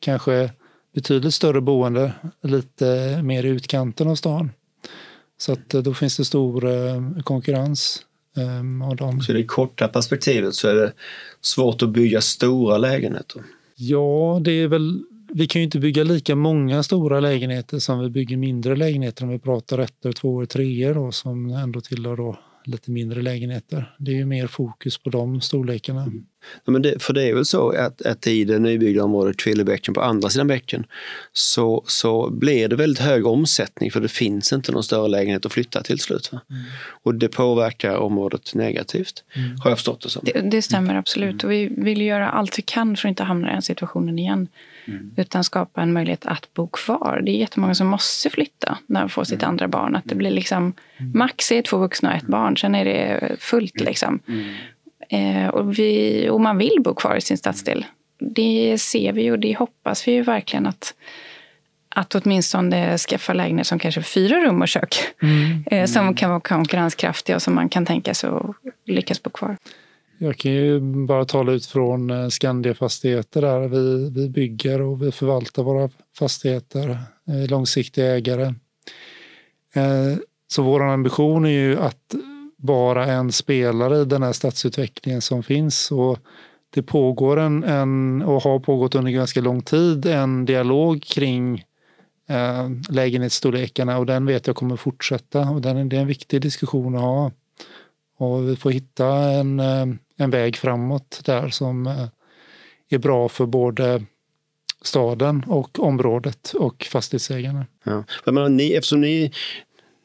kanske 0.00 0.50
betydligt 0.94 1.34
större 1.34 1.60
boende 1.60 2.12
lite 2.42 3.20
mer 3.22 3.44
i 3.44 3.48
utkanten 3.48 4.08
av 4.08 4.14
stan. 4.14 4.50
Så 5.38 5.52
att 5.52 5.74
eh, 5.74 5.82
då 5.82 5.94
finns 5.94 6.16
det 6.16 6.24
stor 6.24 7.22
konkurrens. 7.22 8.02
Um, 8.36 8.96
de... 8.96 9.20
Så 9.20 9.32
i 9.32 9.34
det 9.34 9.44
korta 9.44 9.88
perspektivet 9.88 10.54
så 10.54 10.68
är 10.68 10.74
det 10.74 10.92
svårt 11.40 11.82
att 11.82 11.90
bygga 11.90 12.20
stora 12.20 12.78
lägenheter? 12.78 13.42
Ja, 13.76 14.40
det 14.44 14.52
är 14.52 14.68
väl 14.68 15.04
vi 15.32 15.46
kan 15.46 15.60
ju 15.60 15.64
inte 15.64 15.78
bygga 15.78 16.04
lika 16.04 16.36
många 16.36 16.82
stora 16.82 17.20
lägenheter 17.20 17.78
som 17.78 18.00
vi 18.00 18.10
bygger 18.10 18.36
mindre 18.36 18.76
lägenheter 18.76 19.24
om 19.24 19.30
vi 19.30 19.38
pratar 19.38 19.78
ettor, 19.78 20.12
tvåor, 20.12 20.46
treor 20.46 20.94
då, 20.94 21.12
som 21.12 21.50
ändå 21.50 21.80
tillhör 21.80 22.16
då 22.16 22.38
lite 22.64 22.90
mindre 22.90 23.22
lägenheter. 23.22 23.94
Det 23.98 24.10
är 24.10 24.16
ju 24.16 24.26
mer 24.26 24.46
fokus 24.46 24.98
på 24.98 25.10
de 25.10 25.40
storlekarna. 25.40 26.02
Mm. 26.02 26.26
Ja, 26.64 26.72
men 26.72 26.82
det, 26.82 27.02
för 27.02 27.12
det 27.12 27.22
är 27.22 27.34
väl 27.34 27.44
så 27.44 27.70
att, 27.70 28.06
att 28.06 28.26
i 28.26 28.44
det 28.44 28.58
nybyggda 28.58 29.04
området 29.04 29.36
Kvillebäcken 29.36 29.94
på 29.94 30.00
andra 30.00 30.28
sidan 30.28 30.46
bäcken 30.46 30.86
så, 31.32 31.84
så 31.86 32.30
blir 32.30 32.68
det 32.68 32.76
väldigt 32.76 33.02
hög 33.02 33.26
omsättning 33.26 33.90
för 33.90 34.00
det 34.00 34.08
finns 34.08 34.52
inte 34.52 34.72
någon 34.72 34.82
större 34.82 35.08
lägenhet 35.08 35.46
att 35.46 35.52
flytta 35.52 35.82
till 35.82 35.98
slut. 35.98 36.30
Mm. 36.32 36.62
Och 37.02 37.14
det 37.14 37.28
påverkar 37.28 37.96
området 37.96 38.54
negativt, 38.54 39.24
mm. 39.36 39.56
har 39.60 39.70
jag 39.70 39.78
förstått 39.78 40.00
det 40.00 40.08
som. 40.08 40.22
Det, 40.24 40.40
det 40.40 40.62
stämmer 40.62 40.94
absolut 40.94 41.44
och 41.44 41.50
vi 41.50 41.66
vill 41.76 42.00
göra 42.00 42.28
allt 42.28 42.58
vi 42.58 42.62
kan 42.62 42.96
för 42.96 43.08
att 43.08 43.10
inte 43.10 43.22
hamna 43.22 43.50
i 43.50 43.52
den 43.52 43.62
situationen 43.62 44.18
igen. 44.18 44.48
Mm. 44.84 45.10
Utan 45.16 45.44
skapa 45.44 45.82
en 45.82 45.92
möjlighet 45.92 46.26
att 46.26 46.54
bo 46.54 46.66
kvar. 46.66 47.22
Det 47.24 47.30
är 47.30 47.36
jättemånga 47.36 47.74
som 47.74 47.86
måste 47.86 48.30
flytta 48.30 48.78
när 48.86 49.00
de 49.00 49.08
får 49.08 49.24
sitt 49.24 49.42
mm. 49.42 49.48
andra 49.48 49.68
barn. 49.68 49.96
Att 49.96 50.04
det 50.04 50.14
blir 50.14 50.30
liksom 50.30 50.72
mm. 50.96 51.12
max 51.14 51.52
är 51.52 51.62
två 51.62 51.76
vuxna 51.78 52.10
och 52.10 52.16
ett 52.16 52.26
barn, 52.26 52.56
sen 52.56 52.74
är 52.74 52.84
det 52.84 53.36
fullt. 53.38 53.80
Liksom. 53.80 54.20
Eh, 55.10 55.48
och, 55.48 55.78
vi, 55.78 56.28
och 56.30 56.40
man 56.40 56.58
vill 56.58 56.76
bo 56.84 56.94
kvar 56.94 57.16
i 57.16 57.20
sin 57.20 57.38
stadsdel. 57.38 57.84
Det 58.20 58.78
ser 58.80 59.12
vi 59.12 59.30
och 59.30 59.38
det 59.38 59.58
hoppas 59.58 60.08
vi 60.08 60.12
ju 60.12 60.22
verkligen 60.22 60.66
att 60.66 60.94
att 61.94 62.14
åtminstone 62.14 62.98
skaffa 62.98 63.32
lägenhet 63.32 63.66
som 63.66 63.78
kanske 63.78 64.02
fyra 64.02 64.44
rum 64.44 64.62
och 64.62 64.68
kök. 64.68 64.96
Mm. 65.22 65.64
Eh, 65.66 65.86
som 65.86 66.14
kan 66.14 66.30
vara 66.30 66.40
konkurrenskraftiga 66.40 67.36
och 67.36 67.42
som 67.42 67.54
man 67.54 67.68
kan 67.68 67.86
tänka 67.86 68.14
sig 68.14 68.30
att 68.30 68.56
lyckas 68.86 69.22
bo 69.22 69.30
kvar. 69.30 69.56
Jag 70.18 70.36
kan 70.36 70.52
ju 70.52 70.80
bara 70.80 71.24
tala 71.24 71.52
ut 71.52 71.66
från 71.66 72.10
eh, 72.10 72.28
Skandia 72.28 72.74
Fastigheter 72.74 73.42
där 73.42 73.68
vi, 73.68 74.10
vi 74.10 74.28
bygger 74.28 74.80
och 74.80 75.02
vi 75.02 75.12
förvaltar 75.12 75.62
våra 75.62 75.90
fastigheter, 76.18 76.90
eh, 77.28 77.50
långsiktiga 77.50 78.06
ägare. 78.06 78.54
Eh, 79.74 80.16
så 80.48 80.62
vår 80.62 80.82
ambition 80.82 81.44
är 81.44 81.50
ju 81.50 81.78
att 81.78 82.14
bara 82.60 83.06
en 83.06 83.32
spelare 83.32 83.98
i 83.98 84.04
den 84.04 84.22
här 84.22 84.32
stadsutvecklingen 84.32 85.20
som 85.20 85.42
finns. 85.42 85.90
Och 85.90 86.18
det 86.70 86.82
pågår 86.82 87.36
en, 87.36 87.64
en, 87.64 88.22
och 88.22 88.42
har 88.42 88.58
pågått 88.58 88.94
under 88.94 89.10
ganska 89.12 89.40
lång 89.40 89.62
tid 89.62 90.06
en 90.06 90.44
dialog 90.44 91.02
kring 91.02 91.64
eh, 92.28 92.70
lägenhetsstorlekarna 92.88 93.98
och 93.98 94.06
den 94.06 94.26
vet 94.26 94.46
jag 94.46 94.56
kommer 94.56 94.76
fortsätta. 94.76 95.40
Och 95.40 95.60
den, 95.60 95.88
det 95.88 95.96
är 95.96 96.00
en 96.00 96.06
viktig 96.06 96.42
diskussion 96.42 96.94
att 96.94 97.00
ha. 97.00 97.30
Och 98.18 98.48
vi 98.48 98.56
får 98.56 98.70
hitta 98.70 99.06
en, 99.08 99.60
eh, 99.60 99.86
en 100.16 100.30
väg 100.30 100.56
framåt 100.56 101.20
där 101.24 101.48
som 101.48 101.86
eh, 101.86 102.08
är 102.88 102.98
bra 102.98 103.28
för 103.28 103.46
både 103.46 104.02
staden 104.82 105.44
och 105.46 105.78
området 105.80 106.52
och 106.52 106.86
fastighetsägarna. 106.90 107.66
Ja. 107.84 108.04
Men 108.24 108.56
ni, 108.56 108.72
eftersom 108.72 109.00
ni, 109.00 109.32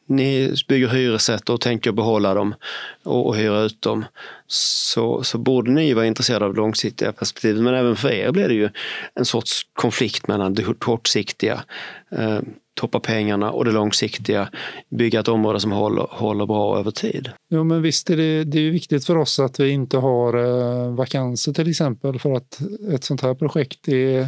ni 0.05 0.55
bygger 0.67 0.87
hyresrätter 0.87 1.53
och 1.53 1.61
tänker 1.61 1.91
behålla 1.91 2.33
dem 2.33 2.55
och, 3.03 3.27
och 3.27 3.35
hyra 3.35 3.61
ut 3.61 3.81
dem 3.81 4.05
så, 4.47 5.23
så 5.23 5.37
borde 5.37 5.71
ni 5.71 5.93
vara 5.93 6.05
intresserade 6.05 6.45
av 6.45 6.55
långsiktiga 6.55 7.11
perspektiv. 7.11 7.61
Men 7.61 7.73
även 7.73 7.95
för 7.95 8.11
er 8.11 8.31
blir 8.31 8.47
det 8.47 8.53
ju 8.53 8.69
en 9.13 9.25
sorts 9.25 9.61
konflikt 9.73 10.27
mellan 10.27 10.53
det 10.53 10.63
kortsiktiga 10.79 11.63
eh, 12.11 12.39
toppa 12.75 12.99
pengarna 12.99 13.51
och 13.51 13.65
det 13.65 13.71
långsiktiga, 13.71 14.49
bygga 14.89 15.19
ett 15.19 15.27
område 15.27 15.59
som 15.59 15.71
håller, 15.71 16.07
håller 16.11 16.45
bra 16.45 16.79
över 16.79 16.91
tid. 16.91 17.29
Jo, 17.49 17.63
men 17.63 17.81
visst 17.81 18.09
är 18.09 18.17
det, 18.17 18.43
det 18.43 18.59
är 18.59 18.71
viktigt 18.71 19.05
för 19.05 19.17
oss 19.17 19.39
att 19.39 19.59
vi 19.59 19.69
inte 19.69 19.97
har 19.97 20.33
eh, 20.37 20.95
vakanser 20.95 21.53
till 21.53 21.69
exempel 21.69 22.19
för 22.19 22.33
att 22.33 22.59
ett 22.93 23.03
sånt 23.03 23.21
här 23.21 23.33
projekt 23.33 23.87
är, 23.87 24.27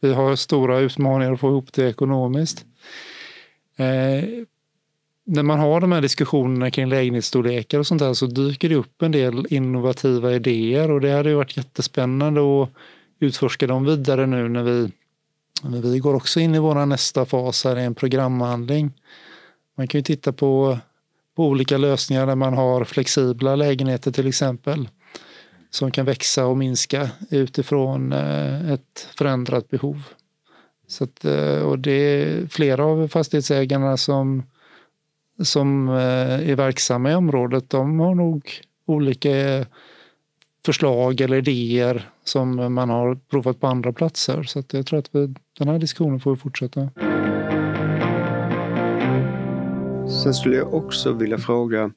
vi 0.00 0.12
har 0.12 0.36
stora 0.36 0.78
utmaningar 0.78 1.32
att 1.32 1.40
få 1.40 1.48
ihop 1.48 1.72
det 1.72 1.88
ekonomiskt. 1.88 2.64
Eh, 3.76 4.24
när 5.24 5.42
man 5.42 5.58
har 5.58 5.80
de 5.80 5.92
här 5.92 6.00
diskussionerna 6.00 6.70
kring 6.70 6.88
lägenhetsstorlekar 6.88 7.78
och 7.78 7.86
sånt 7.86 7.98
där 7.98 8.14
så 8.14 8.26
dyker 8.26 8.68
det 8.68 8.74
upp 8.74 9.02
en 9.02 9.12
del 9.12 9.46
innovativa 9.50 10.32
idéer 10.32 10.90
och 10.90 11.00
det 11.00 11.12
hade 11.12 11.28
ju 11.28 11.34
varit 11.34 11.56
jättespännande 11.56 12.40
att 12.40 12.68
utforska 13.20 13.66
dem 13.66 13.84
vidare 13.84 14.26
nu 14.26 14.48
när 14.48 14.62
vi 14.62 14.90
när 15.62 15.80
vi 15.80 15.98
går 15.98 16.14
också 16.14 16.40
in 16.40 16.54
i 16.54 16.58
vår 16.58 16.86
nästa 16.86 17.26
fas 17.26 17.64
här, 17.64 17.78
i 17.78 17.84
en 17.84 17.94
programhandling. 17.94 18.90
Man 19.76 19.88
kan 19.88 19.98
ju 19.98 20.02
titta 20.02 20.32
på, 20.32 20.78
på 21.36 21.46
olika 21.46 21.78
lösningar 21.78 22.26
där 22.26 22.34
man 22.34 22.54
har 22.54 22.84
flexibla 22.84 23.56
lägenheter 23.56 24.12
till 24.12 24.26
exempel 24.26 24.88
som 25.70 25.90
kan 25.90 26.06
växa 26.06 26.46
och 26.46 26.56
minska 26.56 27.10
utifrån 27.30 28.12
eh, 28.12 28.72
ett 28.72 29.08
förändrat 29.18 29.70
behov. 29.70 30.02
Så 30.86 31.04
att, 31.04 31.24
eh, 31.24 31.58
och 31.58 31.78
det 31.78 31.92
är 31.92 32.46
flera 32.46 32.84
av 32.84 33.08
fastighetsägarna 33.08 33.96
som, 33.96 34.42
som 35.42 35.88
eh, 35.88 36.50
är 36.50 36.56
verksamma 36.56 37.10
i 37.10 37.14
området. 37.14 37.70
De 37.70 38.00
har 38.00 38.14
nog 38.14 38.50
olika 38.86 39.30
eh, 39.30 39.66
förslag 40.66 41.20
eller 41.20 41.36
idéer 41.36 42.10
som 42.24 42.74
man 42.74 42.90
har 42.90 43.14
provat 43.14 43.60
på 43.60 43.66
andra 43.66 43.92
platser. 43.92 44.42
Så 44.42 44.62
jag 44.72 44.86
tror 44.86 44.98
att 44.98 45.08
vi, 45.14 45.34
den 45.58 45.68
här 45.68 45.78
diskussionen 45.78 46.20
får 46.20 46.36
fortsätta. 46.36 46.90
Sen 50.22 50.34
skulle 50.34 50.56
jag 50.56 50.74
också 50.74 51.12
vilja 51.12 51.38
fråga 51.38 51.90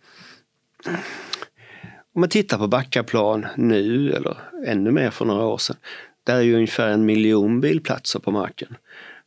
om 2.15 2.21
man 2.21 2.29
tittar 2.29 2.57
på 2.57 2.67
Backaplan 2.67 3.45
nu 3.55 4.11
eller 4.11 4.37
ännu 4.65 4.91
mer 4.91 5.09
för 5.09 5.25
några 5.25 5.45
år 5.45 5.57
sedan. 5.57 5.75
Där 6.23 6.35
är 6.35 6.41
ju 6.41 6.55
ungefär 6.55 6.87
en 6.87 7.05
miljon 7.05 7.61
bilplatser 7.61 8.19
på 8.19 8.31
marken. 8.31 8.77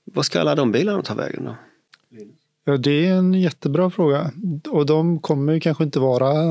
Vad 0.04 0.24
ska 0.24 0.40
alla 0.40 0.54
de 0.54 0.72
bilarna 0.72 1.02
ta 1.02 1.14
vägen 1.14 1.44
då? 1.44 1.56
Ja, 2.69 2.77
det 2.77 3.07
är 3.07 3.14
en 3.14 3.35
jättebra 3.35 3.91
fråga. 3.91 4.33
Och 4.69 4.87
de 4.87 5.19
kommer 5.19 5.53
ju 5.53 5.61
kanske 5.61 5.85
inte 5.85 6.01
vara 6.01 6.51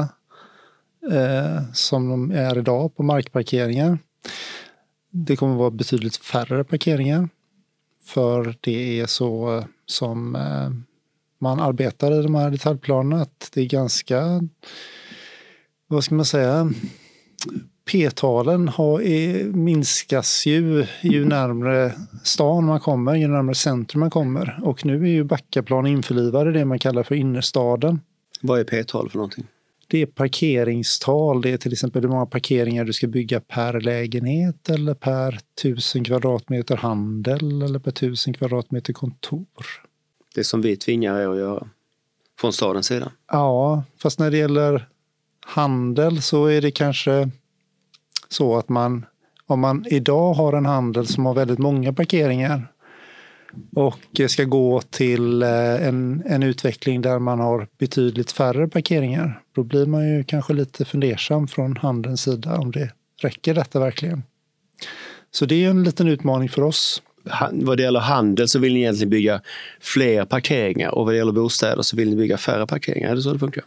eh, 1.12 1.74
som 1.74 2.10
de 2.10 2.32
är 2.32 2.58
idag 2.58 2.96
på 2.96 3.04
markparkeringar. 3.04 4.00
Det 5.12 5.36
kommer 5.36 5.56
vara 5.56 5.72
betydligt 5.72 6.18
färre 6.18 6.64
parkeringar. 6.64 7.30
För 8.06 8.56
det 8.62 9.00
är 9.00 9.06
så 9.06 9.58
eh, 9.58 9.66
som 9.86 10.36
eh, 10.36 10.70
man 11.40 11.60
arbetar 11.60 12.20
i 12.20 12.24
de 12.24 12.36
här 12.36 12.52
detaljplanerna. 12.52 13.22
Att 13.22 13.50
det 13.54 13.62
är 13.62 13.66
ganska, 13.66 14.42
vad 15.88 16.04
ska 16.04 16.16
man 16.16 16.26
säga, 16.26 16.72
P-talen 17.92 18.68
har, 18.68 19.02
är, 19.02 19.44
minskas 19.44 20.46
ju 20.46 20.86
ju 21.02 21.26
närmre 21.26 21.92
stan 22.24 22.66
man 22.66 22.80
kommer, 22.80 23.16
ju 23.16 23.28
närmare 23.28 23.56
centrum 23.56 24.00
man 24.00 24.10
kommer. 24.10 24.60
Och 24.64 24.86
nu 24.86 25.04
är 25.04 25.08
ju 25.08 25.24
Backaplan 25.24 25.88
införlivad 25.88 26.48
i 26.48 26.52
det 26.52 26.66
man 26.66 26.80
kallar 26.80 27.04
för 27.04 27.16
innerstaden. 27.16 28.02
Vad 28.42 28.60
är 28.60 28.64
P-tal 28.64 29.10
för 29.10 29.18
någonting? 29.18 29.48
Det 29.88 30.02
är 30.02 30.06
parkeringstal, 30.06 31.42
det 31.42 31.52
är 31.52 31.58
till 31.58 31.74
exempel 31.74 32.02
hur 32.02 32.10
många 32.10 32.26
parkeringar 32.26 32.86
du 32.86 32.94
ska 32.94 33.08
bygga 33.08 33.40
per 33.40 33.82
lägenhet 33.82 34.70
eller 34.70 34.94
per 34.94 35.40
tusen 35.62 36.04
kvadratmeter 36.04 36.76
handel 36.78 37.62
eller 37.62 37.80
per 37.80 37.92
tusen 37.92 38.34
kvadratmeter 38.34 38.94
kontor. 38.94 39.44
Det 40.36 40.44
som 40.44 40.62
vi 40.62 40.78
tvingar 40.78 41.20
er 41.20 41.28
att 41.28 41.38
göra 41.38 41.68
från 42.40 42.54
stadens 42.54 42.88
sida? 42.88 43.12
Ja, 43.32 43.84
fast 43.98 44.20
när 44.20 44.32
det 44.32 44.38
gäller 44.38 44.88
handel 45.46 46.22
så 46.22 46.46
är 46.46 46.62
det 46.62 46.72
kanske 46.72 47.30
så 48.30 48.58
att 48.58 48.70
man 48.70 49.06
om 49.48 49.60
man 49.60 49.86
idag 49.90 50.34
har 50.34 50.54
en 50.54 50.66
handel 50.66 51.08
som 51.08 51.26
har 51.26 51.34
väldigt 51.34 51.60
många 51.60 51.94
parkeringar 51.94 52.68
och 53.76 54.22
ska 54.28 54.44
gå 54.44 54.82
till 54.82 55.44
eh, 55.44 55.88
en, 55.88 56.24
en 56.26 56.44
utveckling 56.44 57.02
där 57.02 57.20
man 57.20 57.40
har 57.40 57.68
betydligt 57.78 58.32
färre 58.32 58.68
parkeringar, 58.68 59.42
då 59.56 59.64
blir 59.64 59.86
man 59.86 60.10
ju 60.10 60.24
kanske 60.24 60.54
lite 60.54 60.86
fundersam 60.86 61.48
från 61.48 61.78
handelns 61.78 62.22
sida 62.22 62.58
om 62.58 62.72
det 62.72 62.92
räcker 63.22 63.54
detta 63.54 63.80
verkligen. 63.80 64.24
Så 65.32 65.46
det 65.46 65.66
är 65.66 65.70
en 65.70 65.84
liten 65.84 66.08
utmaning 66.08 66.50
för 66.50 66.62
oss. 66.62 67.02
Vad 67.52 67.78
det 67.78 67.84
gäller 67.84 68.00
handel 68.00 68.48
så 68.48 68.60
vill 68.60 68.74
ni 68.74 68.80
egentligen 68.80 69.10
bygga 69.10 69.42
fler 69.80 70.26
parkeringar 70.26 70.90
och 70.90 71.06
vad 71.06 71.14
det 71.14 71.18
gäller 71.18 71.32
bostäder 71.32 71.82
så 71.82 71.98
vill 71.98 72.10
ni 72.10 72.16
bygga 72.16 72.38
färre 72.38 72.68
parkeringar. 72.68 73.10
Är 73.12 73.16
det 73.16 73.22
så 73.22 73.34
det 73.34 73.40
funkar? 73.40 73.64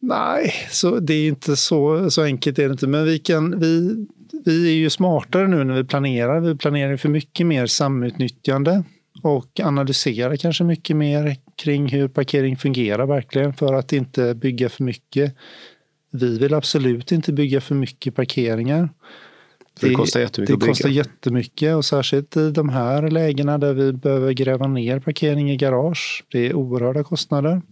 Nej, 0.00 0.52
så 0.70 1.00
det 1.00 1.14
är 1.14 1.28
inte 1.28 1.56
så, 1.56 2.10
så 2.10 2.22
enkelt 2.22 2.58
är 2.58 2.64
det 2.64 2.72
inte. 2.72 2.86
Men 2.86 3.04
vi, 3.04 3.18
kan, 3.18 3.60
vi, 3.60 4.06
vi 4.44 4.68
är 4.68 4.74
ju 4.74 4.90
smartare 4.90 5.48
nu 5.48 5.64
när 5.64 5.74
vi 5.74 5.84
planerar. 5.84 6.40
Vi 6.40 6.56
planerar 6.56 6.96
för 6.96 7.08
mycket 7.08 7.46
mer 7.46 7.66
samutnyttjande 7.66 8.84
och 9.22 9.60
analyserar 9.60 10.36
kanske 10.36 10.64
mycket 10.64 10.96
mer 10.96 11.36
kring 11.62 11.88
hur 11.88 12.08
parkering 12.08 12.56
fungerar 12.56 13.06
verkligen 13.06 13.54
för 13.54 13.74
att 13.74 13.92
inte 13.92 14.34
bygga 14.34 14.68
för 14.68 14.84
mycket. 14.84 15.36
Vi 16.12 16.38
vill 16.38 16.54
absolut 16.54 17.12
inte 17.12 17.32
bygga 17.32 17.60
för 17.60 17.74
mycket 17.74 18.14
parkeringar. 18.14 18.88
Det, 19.80 19.88
det 19.88 19.94
kostar 19.94 20.20
jättemycket 20.20 20.60
Det 20.60 20.66
kostar 20.66 20.88
jättemycket 20.88 21.76
och 21.76 21.84
särskilt 21.84 22.36
i 22.36 22.50
de 22.50 22.68
här 22.68 23.10
lägena 23.10 23.58
där 23.58 23.74
vi 23.74 23.92
behöver 23.92 24.32
gräva 24.32 24.66
ner 24.66 24.98
parkering 24.98 25.50
i 25.50 25.56
garage. 25.56 26.24
Det 26.32 26.46
är 26.46 26.54
oerhörda 26.54 27.04
kostnader. 27.04 27.62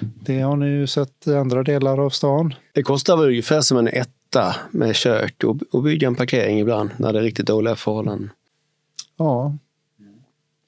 Det 0.00 0.40
har 0.40 0.56
ni 0.56 0.66
ju 0.66 0.86
sett 0.86 1.26
i 1.26 1.34
andra 1.34 1.62
delar 1.62 1.98
av 1.98 2.10
stan. 2.10 2.54
Det 2.72 2.82
kostar 2.82 3.16
väl 3.16 3.26
ungefär 3.26 3.60
som 3.60 3.78
en 3.78 3.88
etta 3.88 4.56
med 4.70 4.96
kök 4.96 5.44
och, 5.44 5.56
och 5.70 5.82
bygga 5.82 6.08
en 6.08 6.14
parkering 6.14 6.60
ibland 6.60 6.90
när 6.96 7.12
det 7.12 7.18
är 7.18 7.22
riktigt 7.22 7.46
dåliga 7.46 7.76
förhållanden. 7.76 8.30
Ja, 9.16 9.56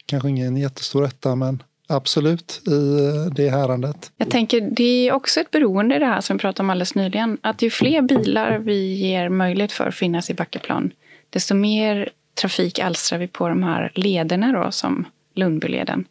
kanske 0.06 0.28
ingen 0.28 0.56
jättestor 0.56 1.04
etta 1.04 1.36
men 1.36 1.62
absolut 1.94 2.62
i 2.66 2.70
eh, 2.70 3.34
det 3.34 3.48
härandet. 3.48 4.12
Jag 4.16 4.30
tänker 4.30 4.60
det 4.60 5.08
är 5.08 5.12
också 5.12 5.40
ett 5.40 5.50
beroende 5.50 5.96
i 5.96 5.98
det 5.98 6.06
här 6.06 6.20
som 6.20 6.36
vi 6.36 6.40
pratade 6.40 6.66
om 6.66 6.70
alldeles 6.70 6.94
nyligen. 6.94 7.38
Att 7.40 7.62
ju 7.62 7.70
fler 7.70 8.02
bilar 8.02 8.58
vi 8.58 8.94
ger 8.94 9.28
möjlighet 9.28 9.72
för 9.72 9.86
att 9.86 9.94
finnas 9.94 10.30
i 10.30 10.34
Backaplan, 10.34 10.90
desto 11.30 11.54
mer 11.54 12.08
trafik 12.34 12.78
alstrar 12.78 13.18
vi 13.18 13.26
på 13.26 13.48
de 13.48 13.62
här 13.62 13.92
lederna 13.94 14.52
då, 14.52 14.70
som 14.70 15.04
Lundbyleden. 15.34 16.04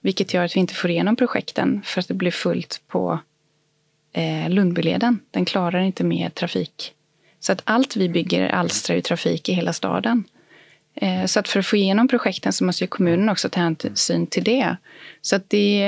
Vilket 0.00 0.34
gör 0.34 0.44
att 0.44 0.56
vi 0.56 0.60
inte 0.60 0.74
får 0.74 0.90
igenom 0.90 1.16
projekten 1.16 1.80
för 1.84 2.00
att 2.00 2.08
det 2.08 2.14
blir 2.14 2.30
fullt 2.30 2.80
på 2.88 3.18
eh, 4.12 4.50
Lundbyleden. 4.50 5.20
Den 5.30 5.44
klarar 5.44 5.80
inte 5.80 6.04
mer 6.04 6.30
trafik. 6.30 6.92
Så 7.40 7.52
att 7.52 7.62
allt 7.64 7.96
vi 7.96 8.08
bygger 8.08 8.48
alstrar 8.48 8.96
ju 8.96 9.02
trafik 9.02 9.48
i 9.48 9.52
hela 9.52 9.72
staden. 9.72 10.24
Eh, 10.94 11.26
så 11.26 11.40
att 11.40 11.48
för 11.48 11.60
att 11.60 11.66
få 11.66 11.76
igenom 11.76 12.08
projekten 12.08 12.52
så 12.52 12.64
måste 12.64 12.84
ju 12.84 12.88
kommunen 12.88 13.28
också 13.28 13.48
ta 13.48 13.60
hänsyn 13.60 14.26
till 14.26 14.44
det. 14.44 14.76
Så 15.20 15.36
att 15.36 15.50
det, 15.50 15.78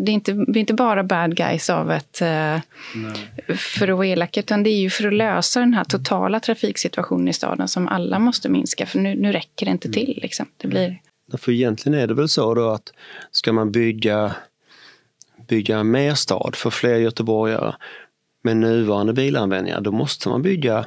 det, 0.00 0.10
är 0.10 0.14
inte, 0.14 0.32
det 0.32 0.58
är 0.58 0.60
inte 0.60 0.74
bara 0.74 1.04
bad 1.04 1.36
guys 1.36 1.70
av 1.70 1.92
ett... 1.92 2.22
Eh, 2.22 2.28
Nej. 2.28 3.56
För 3.56 3.88
att 3.88 3.96
vara 3.96 4.06
elak, 4.06 4.36
utan 4.36 4.62
det 4.62 4.70
är 4.70 4.80
ju 4.80 4.90
för 4.90 5.06
att 5.06 5.14
lösa 5.14 5.60
den 5.60 5.74
här 5.74 5.84
totala 5.84 6.40
trafiksituationen 6.40 7.28
i 7.28 7.32
staden 7.32 7.68
som 7.68 7.88
alla 7.88 8.18
måste 8.18 8.48
minska. 8.48 8.86
För 8.86 8.98
nu, 8.98 9.14
nu 9.14 9.32
räcker 9.32 9.66
det 9.66 9.72
inte 9.72 9.88
mm. 9.88 9.94
till. 9.94 10.18
Liksom. 10.22 10.46
Det 10.56 10.68
blir... 10.68 11.00
För 11.38 11.52
egentligen 11.52 11.98
är 11.98 12.06
det 12.06 12.14
väl 12.14 12.28
så 12.28 12.54
då 12.54 12.70
att 12.70 12.92
ska 13.30 13.52
man 13.52 13.72
bygga, 13.72 14.34
bygga 15.48 15.84
mer 15.84 16.14
stad 16.14 16.56
för 16.56 16.70
fler 16.70 16.96
göteborgare 16.96 17.74
med 18.42 18.56
nuvarande 18.56 19.12
bilanvändningar, 19.12 19.80
då 19.80 19.92
måste 19.92 20.28
man 20.28 20.42
bygga 20.42 20.84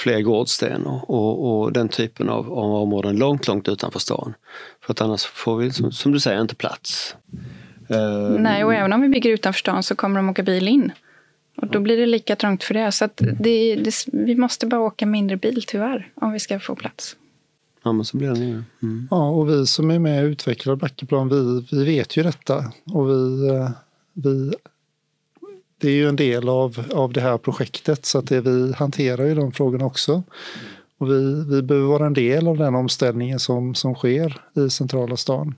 fler 0.00 0.20
gårdsten 0.20 0.86
och, 0.86 1.10
och, 1.10 1.62
och, 1.62 1.72
den 1.72 1.88
typen 1.88 2.28
av, 2.28 2.52
av 2.52 2.74
områden 2.74 3.16
långt, 3.16 3.46
långt 3.46 3.68
utanför 3.68 3.98
stan. 3.98 4.34
För 4.80 4.92
att 4.92 5.00
annars 5.00 5.24
får 5.24 5.56
vi, 5.56 5.70
som, 5.70 5.92
som 5.92 6.12
du 6.12 6.20
säger, 6.20 6.40
inte 6.40 6.54
plats. 6.54 7.16
Uh, 7.90 8.40
Nej, 8.40 8.64
och 8.64 8.74
även 8.74 8.92
om 8.92 9.00
vi 9.00 9.08
bygger 9.08 9.30
utanför 9.30 9.58
stan 9.58 9.82
så 9.82 9.94
kommer 9.94 10.16
de 10.16 10.28
åka 10.28 10.42
bil 10.42 10.68
in. 10.68 10.92
Och 11.56 11.66
då 11.66 11.80
blir 11.80 11.96
det 11.96 12.06
lika 12.06 12.36
trångt 12.36 12.64
för 12.64 12.74
det. 12.74 12.92
Så 12.92 13.08
det, 13.16 13.76
det, 13.76 13.94
vi 14.12 14.36
måste 14.36 14.66
bara 14.66 14.80
åka 14.80 15.06
mindre 15.06 15.36
bil 15.36 15.64
tyvärr, 15.66 16.12
om 16.14 16.32
vi 16.32 16.38
ska 16.38 16.60
få 16.60 16.74
plats. 16.74 17.16
Ja, 17.82 17.92
men 17.92 18.04
så 18.04 18.16
blir 18.16 18.28
det. 18.28 18.64
Mm. 18.82 19.08
Ja, 19.10 19.30
och 19.30 19.48
vi 19.48 19.66
som 19.66 19.90
är 19.90 19.98
med 19.98 20.24
och 20.24 20.28
utvecklar 20.28 20.76
Backeplan, 20.76 21.28
vi, 21.28 21.66
vi 21.76 21.84
vet 21.84 22.16
ju 22.16 22.22
detta. 22.22 22.72
Och 22.92 23.08
vi, 23.08 23.48
eh, 23.48 23.70
vi 24.12 24.52
det 25.80 25.88
är 25.88 25.94
ju 25.94 26.08
en 26.08 26.16
del 26.16 26.48
av, 26.48 26.84
av 26.94 27.12
det 27.12 27.20
här 27.20 27.38
projektet 27.38 28.06
så 28.06 28.18
att 28.18 28.26
det, 28.26 28.40
vi 28.40 28.72
hanterar 28.72 29.24
ju 29.24 29.34
de 29.34 29.52
frågorna 29.52 29.84
också. 29.84 30.22
Och 30.98 31.10
vi, 31.10 31.44
vi 31.44 31.62
behöver 31.62 31.88
vara 31.88 32.06
en 32.06 32.14
del 32.14 32.48
av 32.48 32.56
den 32.56 32.74
omställningen 32.74 33.38
som, 33.38 33.74
som 33.74 33.94
sker 33.94 34.40
i 34.56 34.70
centrala 34.70 35.16
stan. 35.16 35.54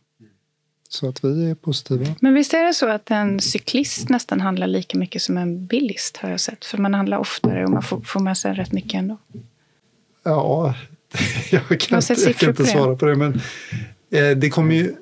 Så 0.88 1.08
att 1.08 1.24
vi 1.24 1.50
är 1.50 1.54
positiva. 1.54 2.06
Men 2.20 2.34
visst 2.34 2.54
är 2.54 2.64
det 2.64 2.74
så 2.74 2.88
att 2.88 3.10
en 3.10 3.40
cyklist 3.40 4.08
nästan 4.08 4.40
handlar 4.40 4.66
lika 4.66 4.98
mycket 4.98 5.22
som 5.22 5.36
en 5.36 5.66
bilist 5.66 6.16
har 6.16 6.30
jag 6.30 6.40
sett? 6.40 6.64
För 6.64 6.78
man 6.78 6.94
handlar 6.94 7.18
oftare 7.18 7.64
och 7.64 7.70
man 7.70 7.82
får, 7.82 8.00
får 8.00 8.20
med 8.20 8.38
sig 8.38 8.54
rätt 8.54 8.72
mycket 8.72 8.94
ändå. 8.94 9.18
Ja, 10.24 10.74
jag 11.50 11.80
kan, 11.80 11.98
inte, 11.98 12.14
jag 12.26 12.36
kan 12.36 12.48
inte 12.48 12.64
svara 12.64 12.96
på 12.96 13.06
det. 13.06 13.14
Men 13.14 13.40
eh, 14.10 14.30
det, 14.36 14.50
kommer 14.50 14.74
ju, 14.74 14.94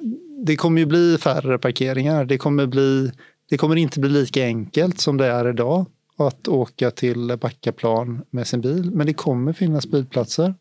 det 0.45 0.57
kommer 0.57 0.81
ju 0.81 0.87
bli 0.87 1.19
färre 1.19 1.59
parkeringar. 1.59 2.25
Det 2.25 2.39
kommer 2.39 2.67
bli 2.67 3.13
det 3.51 3.59
kommer 3.59 3.77
inte 3.77 4.01
bli 4.01 4.11
lika 4.11 4.45
enkelt 4.45 5.01
som 5.01 5.17
det 5.17 5.27
är 5.27 5.49
idag 5.49 5.87
att 6.17 6.49
åka 6.49 6.91
till 6.91 7.39
Backaplan 7.41 8.25
med 8.31 8.47
sin 8.47 8.61
bil. 8.61 8.91
Men 8.91 9.07
det 9.07 9.13
kommer 9.13 9.53
finnas 9.53 9.87
bilplatser 9.87 10.55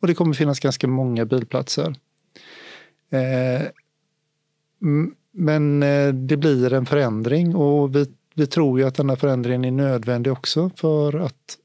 och 0.00 0.06
det 0.06 0.14
kommer 0.14 0.34
finnas 0.34 0.60
ganska 0.60 0.88
många 0.88 1.24
bilplatser. 1.24 1.94
Eh, 3.10 3.66
men 5.32 5.82
eh, 5.82 6.12
det 6.12 6.36
blir 6.36 6.72
en 6.72 6.86
förändring 6.86 7.56
och 7.56 7.96
vi, 7.96 8.06
vi 8.34 8.46
tror 8.46 8.80
ju 8.80 8.86
att 8.86 8.94
den 8.94 9.08
här 9.08 9.16
förändringen 9.16 9.64
är 9.64 9.70
nödvändig 9.70 10.32
också 10.32 10.70
för 10.76 11.20
att 11.20 11.58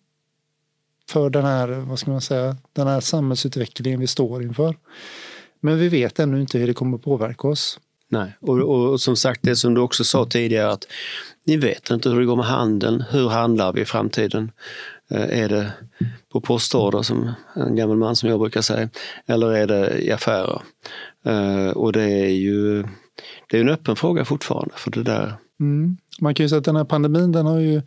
för 1.09 1.29
den 1.29 1.45
här, 1.45 1.67
vad 1.67 1.99
ska 1.99 2.11
man 2.11 2.21
säga, 2.21 2.57
den 2.73 2.87
här 2.87 2.99
samhällsutvecklingen 2.99 3.99
vi 3.99 4.07
står 4.07 4.43
inför. 4.43 4.77
Men 5.59 5.77
vi 5.77 5.89
vet 5.89 6.19
ännu 6.19 6.41
inte 6.41 6.57
hur 6.57 6.67
det 6.67 6.73
kommer 6.73 6.97
påverka 6.97 7.47
oss. 7.47 7.79
Nej, 8.11 8.33
och, 8.39 8.59
och, 8.59 9.01
som 9.01 9.15
sagt 9.15 9.39
det 9.43 9.55
som 9.55 9.73
du 9.73 9.81
också 9.81 10.03
sa 10.03 10.25
tidigare 10.25 10.71
att 10.71 10.87
ni 11.45 11.57
vet 11.57 11.89
inte 11.89 12.09
hur 12.09 12.19
det 12.19 12.25
går 12.25 12.35
med 12.35 12.45
handeln. 12.45 13.03
Hur 13.09 13.29
handlar 13.29 13.73
vi 13.73 13.81
i 13.81 13.85
framtiden? 13.85 14.51
Eh, 15.11 15.39
är 15.43 15.49
det 15.49 15.71
på 16.31 16.41
postorder 16.41 17.01
som 17.01 17.31
en 17.55 17.75
gammal 17.75 17.97
man 17.97 18.15
som 18.15 18.29
jag 18.29 18.39
brukar 18.39 18.61
säga 18.61 18.89
eller 19.25 19.51
är 19.51 19.67
det 19.67 19.97
i 19.99 20.11
affärer? 20.11 20.61
Eh, 21.25 21.69
och 21.69 21.93
det 21.93 22.03
är 22.03 22.29
ju 22.29 22.83
det 23.49 23.57
är 23.57 23.61
en 23.61 23.69
öppen 23.69 23.95
fråga 23.95 24.25
fortfarande 24.25 24.73
för 24.75 24.91
det 24.91 25.03
där. 25.03 25.33
Mm. 25.59 25.97
Man 26.19 26.35
kan 26.35 26.43
ju 26.43 26.49
säga 26.49 26.59
att 26.59 26.65
den 26.65 26.75
här 26.75 26.83
pandemin 26.83 27.31
den 27.31 27.45
har 27.45 27.59
ju 27.59 27.81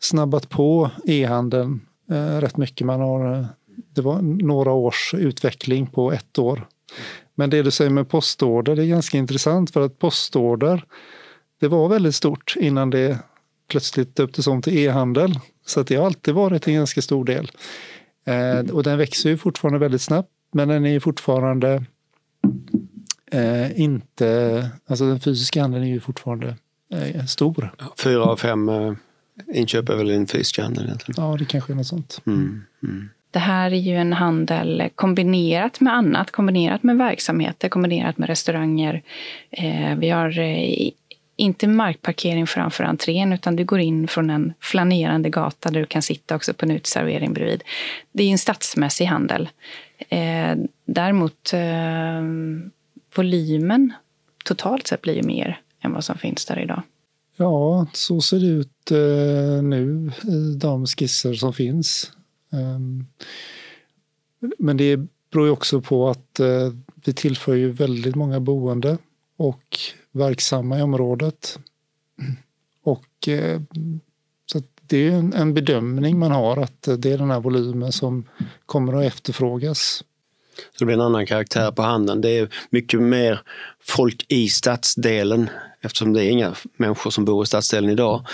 snabbat 0.00 0.48
på 0.48 0.90
e-handeln 1.04 1.80
eh, 2.10 2.40
rätt 2.40 2.56
mycket. 2.56 2.86
Man 2.86 3.00
har, 3.00 3.32
eh, 3.32 3.46
det 3.94 4.02
var 4.02 4.22
några 4.22 4.72
års 4.72 5.14
utveckling 5.14 5.86
på 5.86 6.12
ett 6.12 6.38
år 6.38 6.66
men 7.40 7.50
det 7.50 7.62
du 7.62 7.70
säger 7.70 7.90
med 7.90 8.08
postorder 8.08 8.76
det 8.76 8.84
är 8.84 8.86
ganska 8.86 9.18
intressant 9.18 9.70
för 9.70 9.80
att 9.80 9.98
postorder 9.98 10.84
det 11.60 11.68
var 11.68 11.88
väldigt 11.88 12.14
stort 12.14 12.54
innan 12.56 12.90
det 12.90 13.18
plötsligt 13.70 14.16
döptes 14.16 14.46
om 14.46 14.62
till 14.62 14.78
e-handel. 14.78 15.38
Så 15.66 15.82
det 15.82 15.96
har 15.96 16.06
alltid 16.06 16.34
varit 16.34 16.68
en 16.68 16.74
ganska 16.74 17.02
stor 17.02 17.24
del. 17.24 17.50
Eh, 18.24 18.74
och 18.74 18.82
den 18.82 18.98
växer 18.98 19.30
ju 19.30 19.36
fortfarande 19.38 19.78
väldigt 19.78 20.02
snabbt 20.02 20.28
men 20.52 20.68
den 20.68 20.86
är 20.86 21.00
fortfarande 21.00 21.84
eh, 23.32 23.80
inte, 23.80 24.70
alltså 24.86 25.04
den 25.04 25.20
fysiska 25.20 25.62
handeln 25.62 25.84
är 25.84 25.88
ju 25.88 26.00
fortfarande 26.00 26.56
eh, 26.92 27.24
stor. 27.24 27.74
Fyra 27.98 28.24
av 28.24 28.36
fem 28.36 28.68
eh, 28.68 28.92
inköp 29.54 29.88
är 29.88 29.96
väl 29.96 30.10
en 30.10 30.26
fysisk 30.26 30.58
handel 30.58 30.84
egentligen? 30.84 31.24
Ja, 31.24 31.36
det 31.38 31.44
kanske 31.44 31.72
är 31.72 31.76
något 31.76 31.86
sånt. 31.86 32.22
Mm, 32.26 32.64
mm. 32.82 33.08
Det 33.30 33.38
här 33.38 33.70
är 33.70 33.76
ju 33.76 33.96
en 33.96 34.12
handel 34.12 34.88
kombinerat 34.94 35.80
med 35.80 35.94
annat, 35.94 36.30
kombinerat 36.30 36.82
med 36.82 36.96
verksamheter, 36.96 37.68
kombinerat 37.68 38.18
med 38.18 38.28
restauranger. 38.28 39.02
Eh, 39.50 39.94
vi 39.96 40.10
har 40.10 40.38
eh, 40.38 40.90
inte 41.36 41.68
markparkering 41.68 42.46
framför 42.46 42.84
entrén 42.84 43.32
utan 43.32 43.56
du 43.56 43.64
går 43.64 43.80
in 43.80 44.08
från 44.08 44.30
en 44.30 44.52
flanerande 44.60 45.30
gata 45.30 45.70
där 45.70 45.80
du 45.80 45.86
kan 45.86 46.02
sitta 46.02 46.36
också 46.36 46.54
på 46.54 46.64
en 46.64 46.70
uteservering 46.70 47.32
bredvid. 47.32 47.62
Det 48.12 48.22
är 48.22 48.30
en 48.30 48.38
stadsmässig 48.38 49.04
handel. 49.04 49.48
Eh, 50.08 50.56
däremot 50.84 51.52
volymen 53.16 53.92
totalt 54.44 54.86
sett 54.86 55.02
blir 55.02 55.14
ju 55.14 55.22
mer 55.22 55.60
än 55.82 55.92
vad 55.92 56.04
som 56.04 56.18
finns 56.18 56.46
där 56.46 56.58
idag. 56.58 56.82
Ja, 57.36 57.86
så 57.92 58.20
ser 58.20 58.38
det 58.38 58.46
ut 58.46 58.90
nu 59.62 60.12
i 60.22 60.54
de 60.56 60.86
skisser 60.86 61.34
som 61.34 61.52
finns. 61.52 62.12
Ehm, 62.52 63.06
men 64.58 64.76
det 64.76 64.96
beror 65.30 65.46
ju 65.46 65.52
också 65.52 65.80
på 65.80 66.08
att 66.08 66.40
eh, 66.40 66.72
vi 67.04 67.12
tillför 67.12 67.54
ju 67.54 67.70
väldigt 67.70 68.14
många 68.14 68.40
boende 68.40 68.98
och 69.36 69.78
verksamma 70.12 70.78
i 70.78 70.82
området. 70.82 71.58
Och 72.82 73.28
eh, 73.28 73.60
Så 74.46 74.62
det 74.86 75.08
är 75.08 75.12
en, 75.12 75.54
bedömning 75.54 76.18
man 76.18 76.30
har 76.30 76.56
att 76.56 76.88
eh, 76.88 76.94
det 76.94 77.12
är 77.12 77.18
den 77.18 77.30
här 77.30 77.40
volymen 77.40 77.92
som 77.92 78.28
kommer 78.66 78.92
att 78.92 79.04
efterfrågas. 79.04 80.04
Så 80.56 80.78
det 80.78 80.84
blir 80.84 80.94
en 80.94 81.00
annan 81.00 81.26
karaktär 81.26 81.70
på 81.70 81.82
handeln. 81.82 82.20
Det 82.20 82.38
är 82.38 82.48
mycket 82.70 83.00
mer 83.00 83.40
folk 83.80 84.26
i 84.28 84.48
stadsdelen 84.48 85.50
eftersom 85.80 86.12
det 86.12 86.24
är 86.24 86.30
inga 86.30 86.54
människor 86.76 87.10
som 87.10 87.24
bor 87.24 87.42
i 87.42 87.46
stadsdelen 87.46 87.90
idag. 87.90 88.26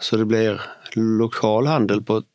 Så 0.00 0.16
det 0.16 0.24
blir 0.24 0.60
lokal 0.96 1.66
handel 1.66 2.02
på 2.02 2.16
ett, 2.16 2.26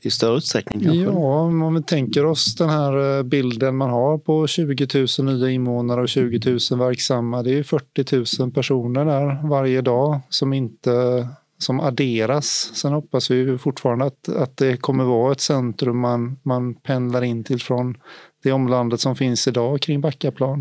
i 0.00 0.10
större 0.10 0.36
utsträckning 0.36 0.82
kanske? 0.82 1.02
Ja, 1.02 1.40
om 1.40 1.74
vi 1.74 1.82
tänker 1.82 2.24
oss 2.24 2.54
den 2.54 2.68
här 2.68 3.18
eh, 3.18 3.22
bilden 3.22 3.76
man 3.76 3.90
har 3.90 4.18
på 4.18 4.46
20 4.46 5.06
000 5.18 5.34
nya 5.34 5.50
invånare 5.50 6.02
och 6.02 6.08
20 6.08 6.50
000 6.70 6.78
verksamma. 6.78 7.42
Det 7.42 7.58
är 7.58 7.62
40 7.62 8.42
000 8.42 8.52
personer 8.52 9.04
där 9.04 9.48
varje 9.48 9.80
dag 9.80 10.20
som 10.28 10.52
inte 10.52 11.28
som 11.62 11.80
adderas. 11.80 12.70
Sen 12.74 12.92
hoppas 12.92 13.30
vi 13.30 13.58
fortfarande 13.58 14.04
att, 14.04 14.28
att 14.28 14.56
det 14.56 14.76
kommer 14.76 15.04
vara 15.04 15.32
ett 15.32 15.40
centrum 15.40 15.98
man, 16.00 16.38
man 16.42 16.74
pendlar 16.74 17.24
in 17.24 17.44
till 17.44 17.60
från 17.60 17.96
det 18.42 18.52
omlandet 18.52 19.00
som 19.00 19.16
finns 19.16 19.48
idag 19.48 19.80
kring 19.80 20.00
Backaplan. 20.00 20.60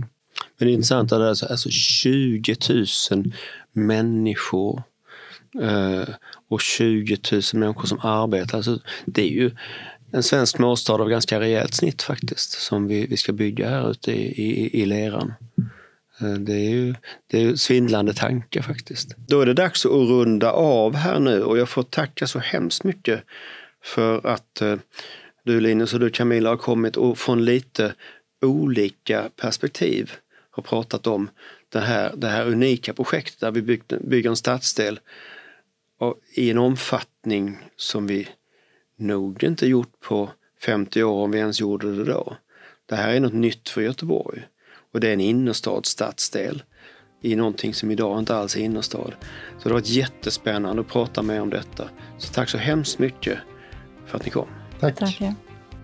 Men 0.58 0.68
det 0.68 0.72
är 0.72 0.74
intressant 0.74 1.12
att 1.12 1.22
alltså, 1.22 1.46
alltså 1.46 1.70
20 1.70 2.56
000 3.12 3.34
människor 3.74 4.84
eh, 5.62 6.10
och 6.52 6.62
20 6.62 7.18
000 7.32 7.42
människor 7.54 7.88
som 7.88 8.00
arbetar. 8.00 8.58
Alltså, 8.58 8.80
det 9.06 9.22
är 9.22 9.32
ju 9.32 9.52
en 10.12 10.24
svensk 10.24 10.56
småstad 10.56 10.94
av 10.94 11.10
ganska 11.10 11.40
rejält 11.40 11.74
snitt 11.74 12.02
faktiskt 12.04 12.52
som 12.52 12.88
vi, 12.88 13.06
vi 13.06 13.18
ska 13.18 13.32
bygga 13.32 13.70
här 13.70 13.92
ute 13.92 14.12
i, 14.12 14.44
i, 14.44 14.82
i 14.82 14.86
leran. 14.86 15.34
Eh, 16.22 16.34
det 16.34 16.54
är 16.54 16.70
ju 16.70 16.96
det 17.28 17.44
är 17.44 17.56
svindlande 17.56 18.14
tankar 18.14 18.62
faktiskt. 18.62 19.16
Då 19.18 19.42
är 19.42 19.46
det 19.46 19.54
dags 19.54 19.86
att 19.86 19.92
runda 19.92 20.52
av 20.52 20.96
här 20.96 21.20
nu 21.20 21.44
och 21.44 21.58
jag 21.58 21.70
får 21.70 21.84
tacka 21.84 22.28
så 22.28 22.40
hemskt 22.40 22.84
mycket 22.84 23.24
för 23.84 24.28
att 24.28 24.62
eh, 24.62 24.76
du 25.46 25.60
Linus 25.60 25.94
och 25.94 26.00
du 26.00 26.10
Camilla 26.10 26.50
har 26.50 26.58
kommit 26.58 26.98
och 26.98 27.18
från 27.18 27.46
lite 27.46 27.94
olika 28.42 29.30
perspektiv 29.42 30.12
har 30.52 30.64
pratat 30.64 31.08
om 31.08 31.30
det 31.70 31.80
här, 31.80 32.14
det 32.16 32.28
här 32.28 32.48
unika 32.48 32.94
projektet 32.94 33.40
där 33.40 33.52
vi 33.52 33.62
bygger 34.02 34.30
en 34.30 34.36
stadsdel 34.36 35.00
i 36.34 36.52
en 36.52 36.58
omfattning 36.58 37.58
som 37.76 38.08
vi 38.08 38.28
nog 38.98 39.44
inte 39.44 39.68
gjort 39.68 40.00
på 40.00 40.30
50 40.62 41.04
år 41.04 41.24
om 41.24 41.32
vi 41.32 41.40
ens 41.40 41.60
gjorde 41.60 41.96
det 41.96 42.04
då. 42.04 42.36
Det 42.86 42.96
här 42.96 43.14
är 43.14 43.20
något 43.20 43.34
nytt 43.34 43.70
för 43.70 43.82
Göteborg 43.82 44.42
och 44.94 45.00
det 45.00 45.10
är 45.10 45.14
en 45.14 45.22
innerstadsstadsdel 45.22 46.64
i 47.22 47.36
någonting 47.36 47.74
som 47.74 47.92
idag 47.92 48.20
inte 48.20 48.36
alls 48.36 48.56
är 48.56 48.62
innerstad. 48.62 49.16
Så 49.58 49.64
det 49.64 49.70
har 49.70 49.74
varit 49.74 49.90
jättespännande 49.90 50.82
att 50.82 50.88
prata 50.88 51.22
med 51.22 51.42
om 51.42 51.50
detta. 51.50 51.90
Så 52.18 52.34
tack 52.34 52.50
så 52.50 52.58
hemskt 52.58 53.00
mycket 53.00 53.38
för 54.06 54.18
att 54.18 54.26
ni 54.26 54.32
kom. 54.32 54.48
Tack. 54.80 54.96
tack 54.96 55.22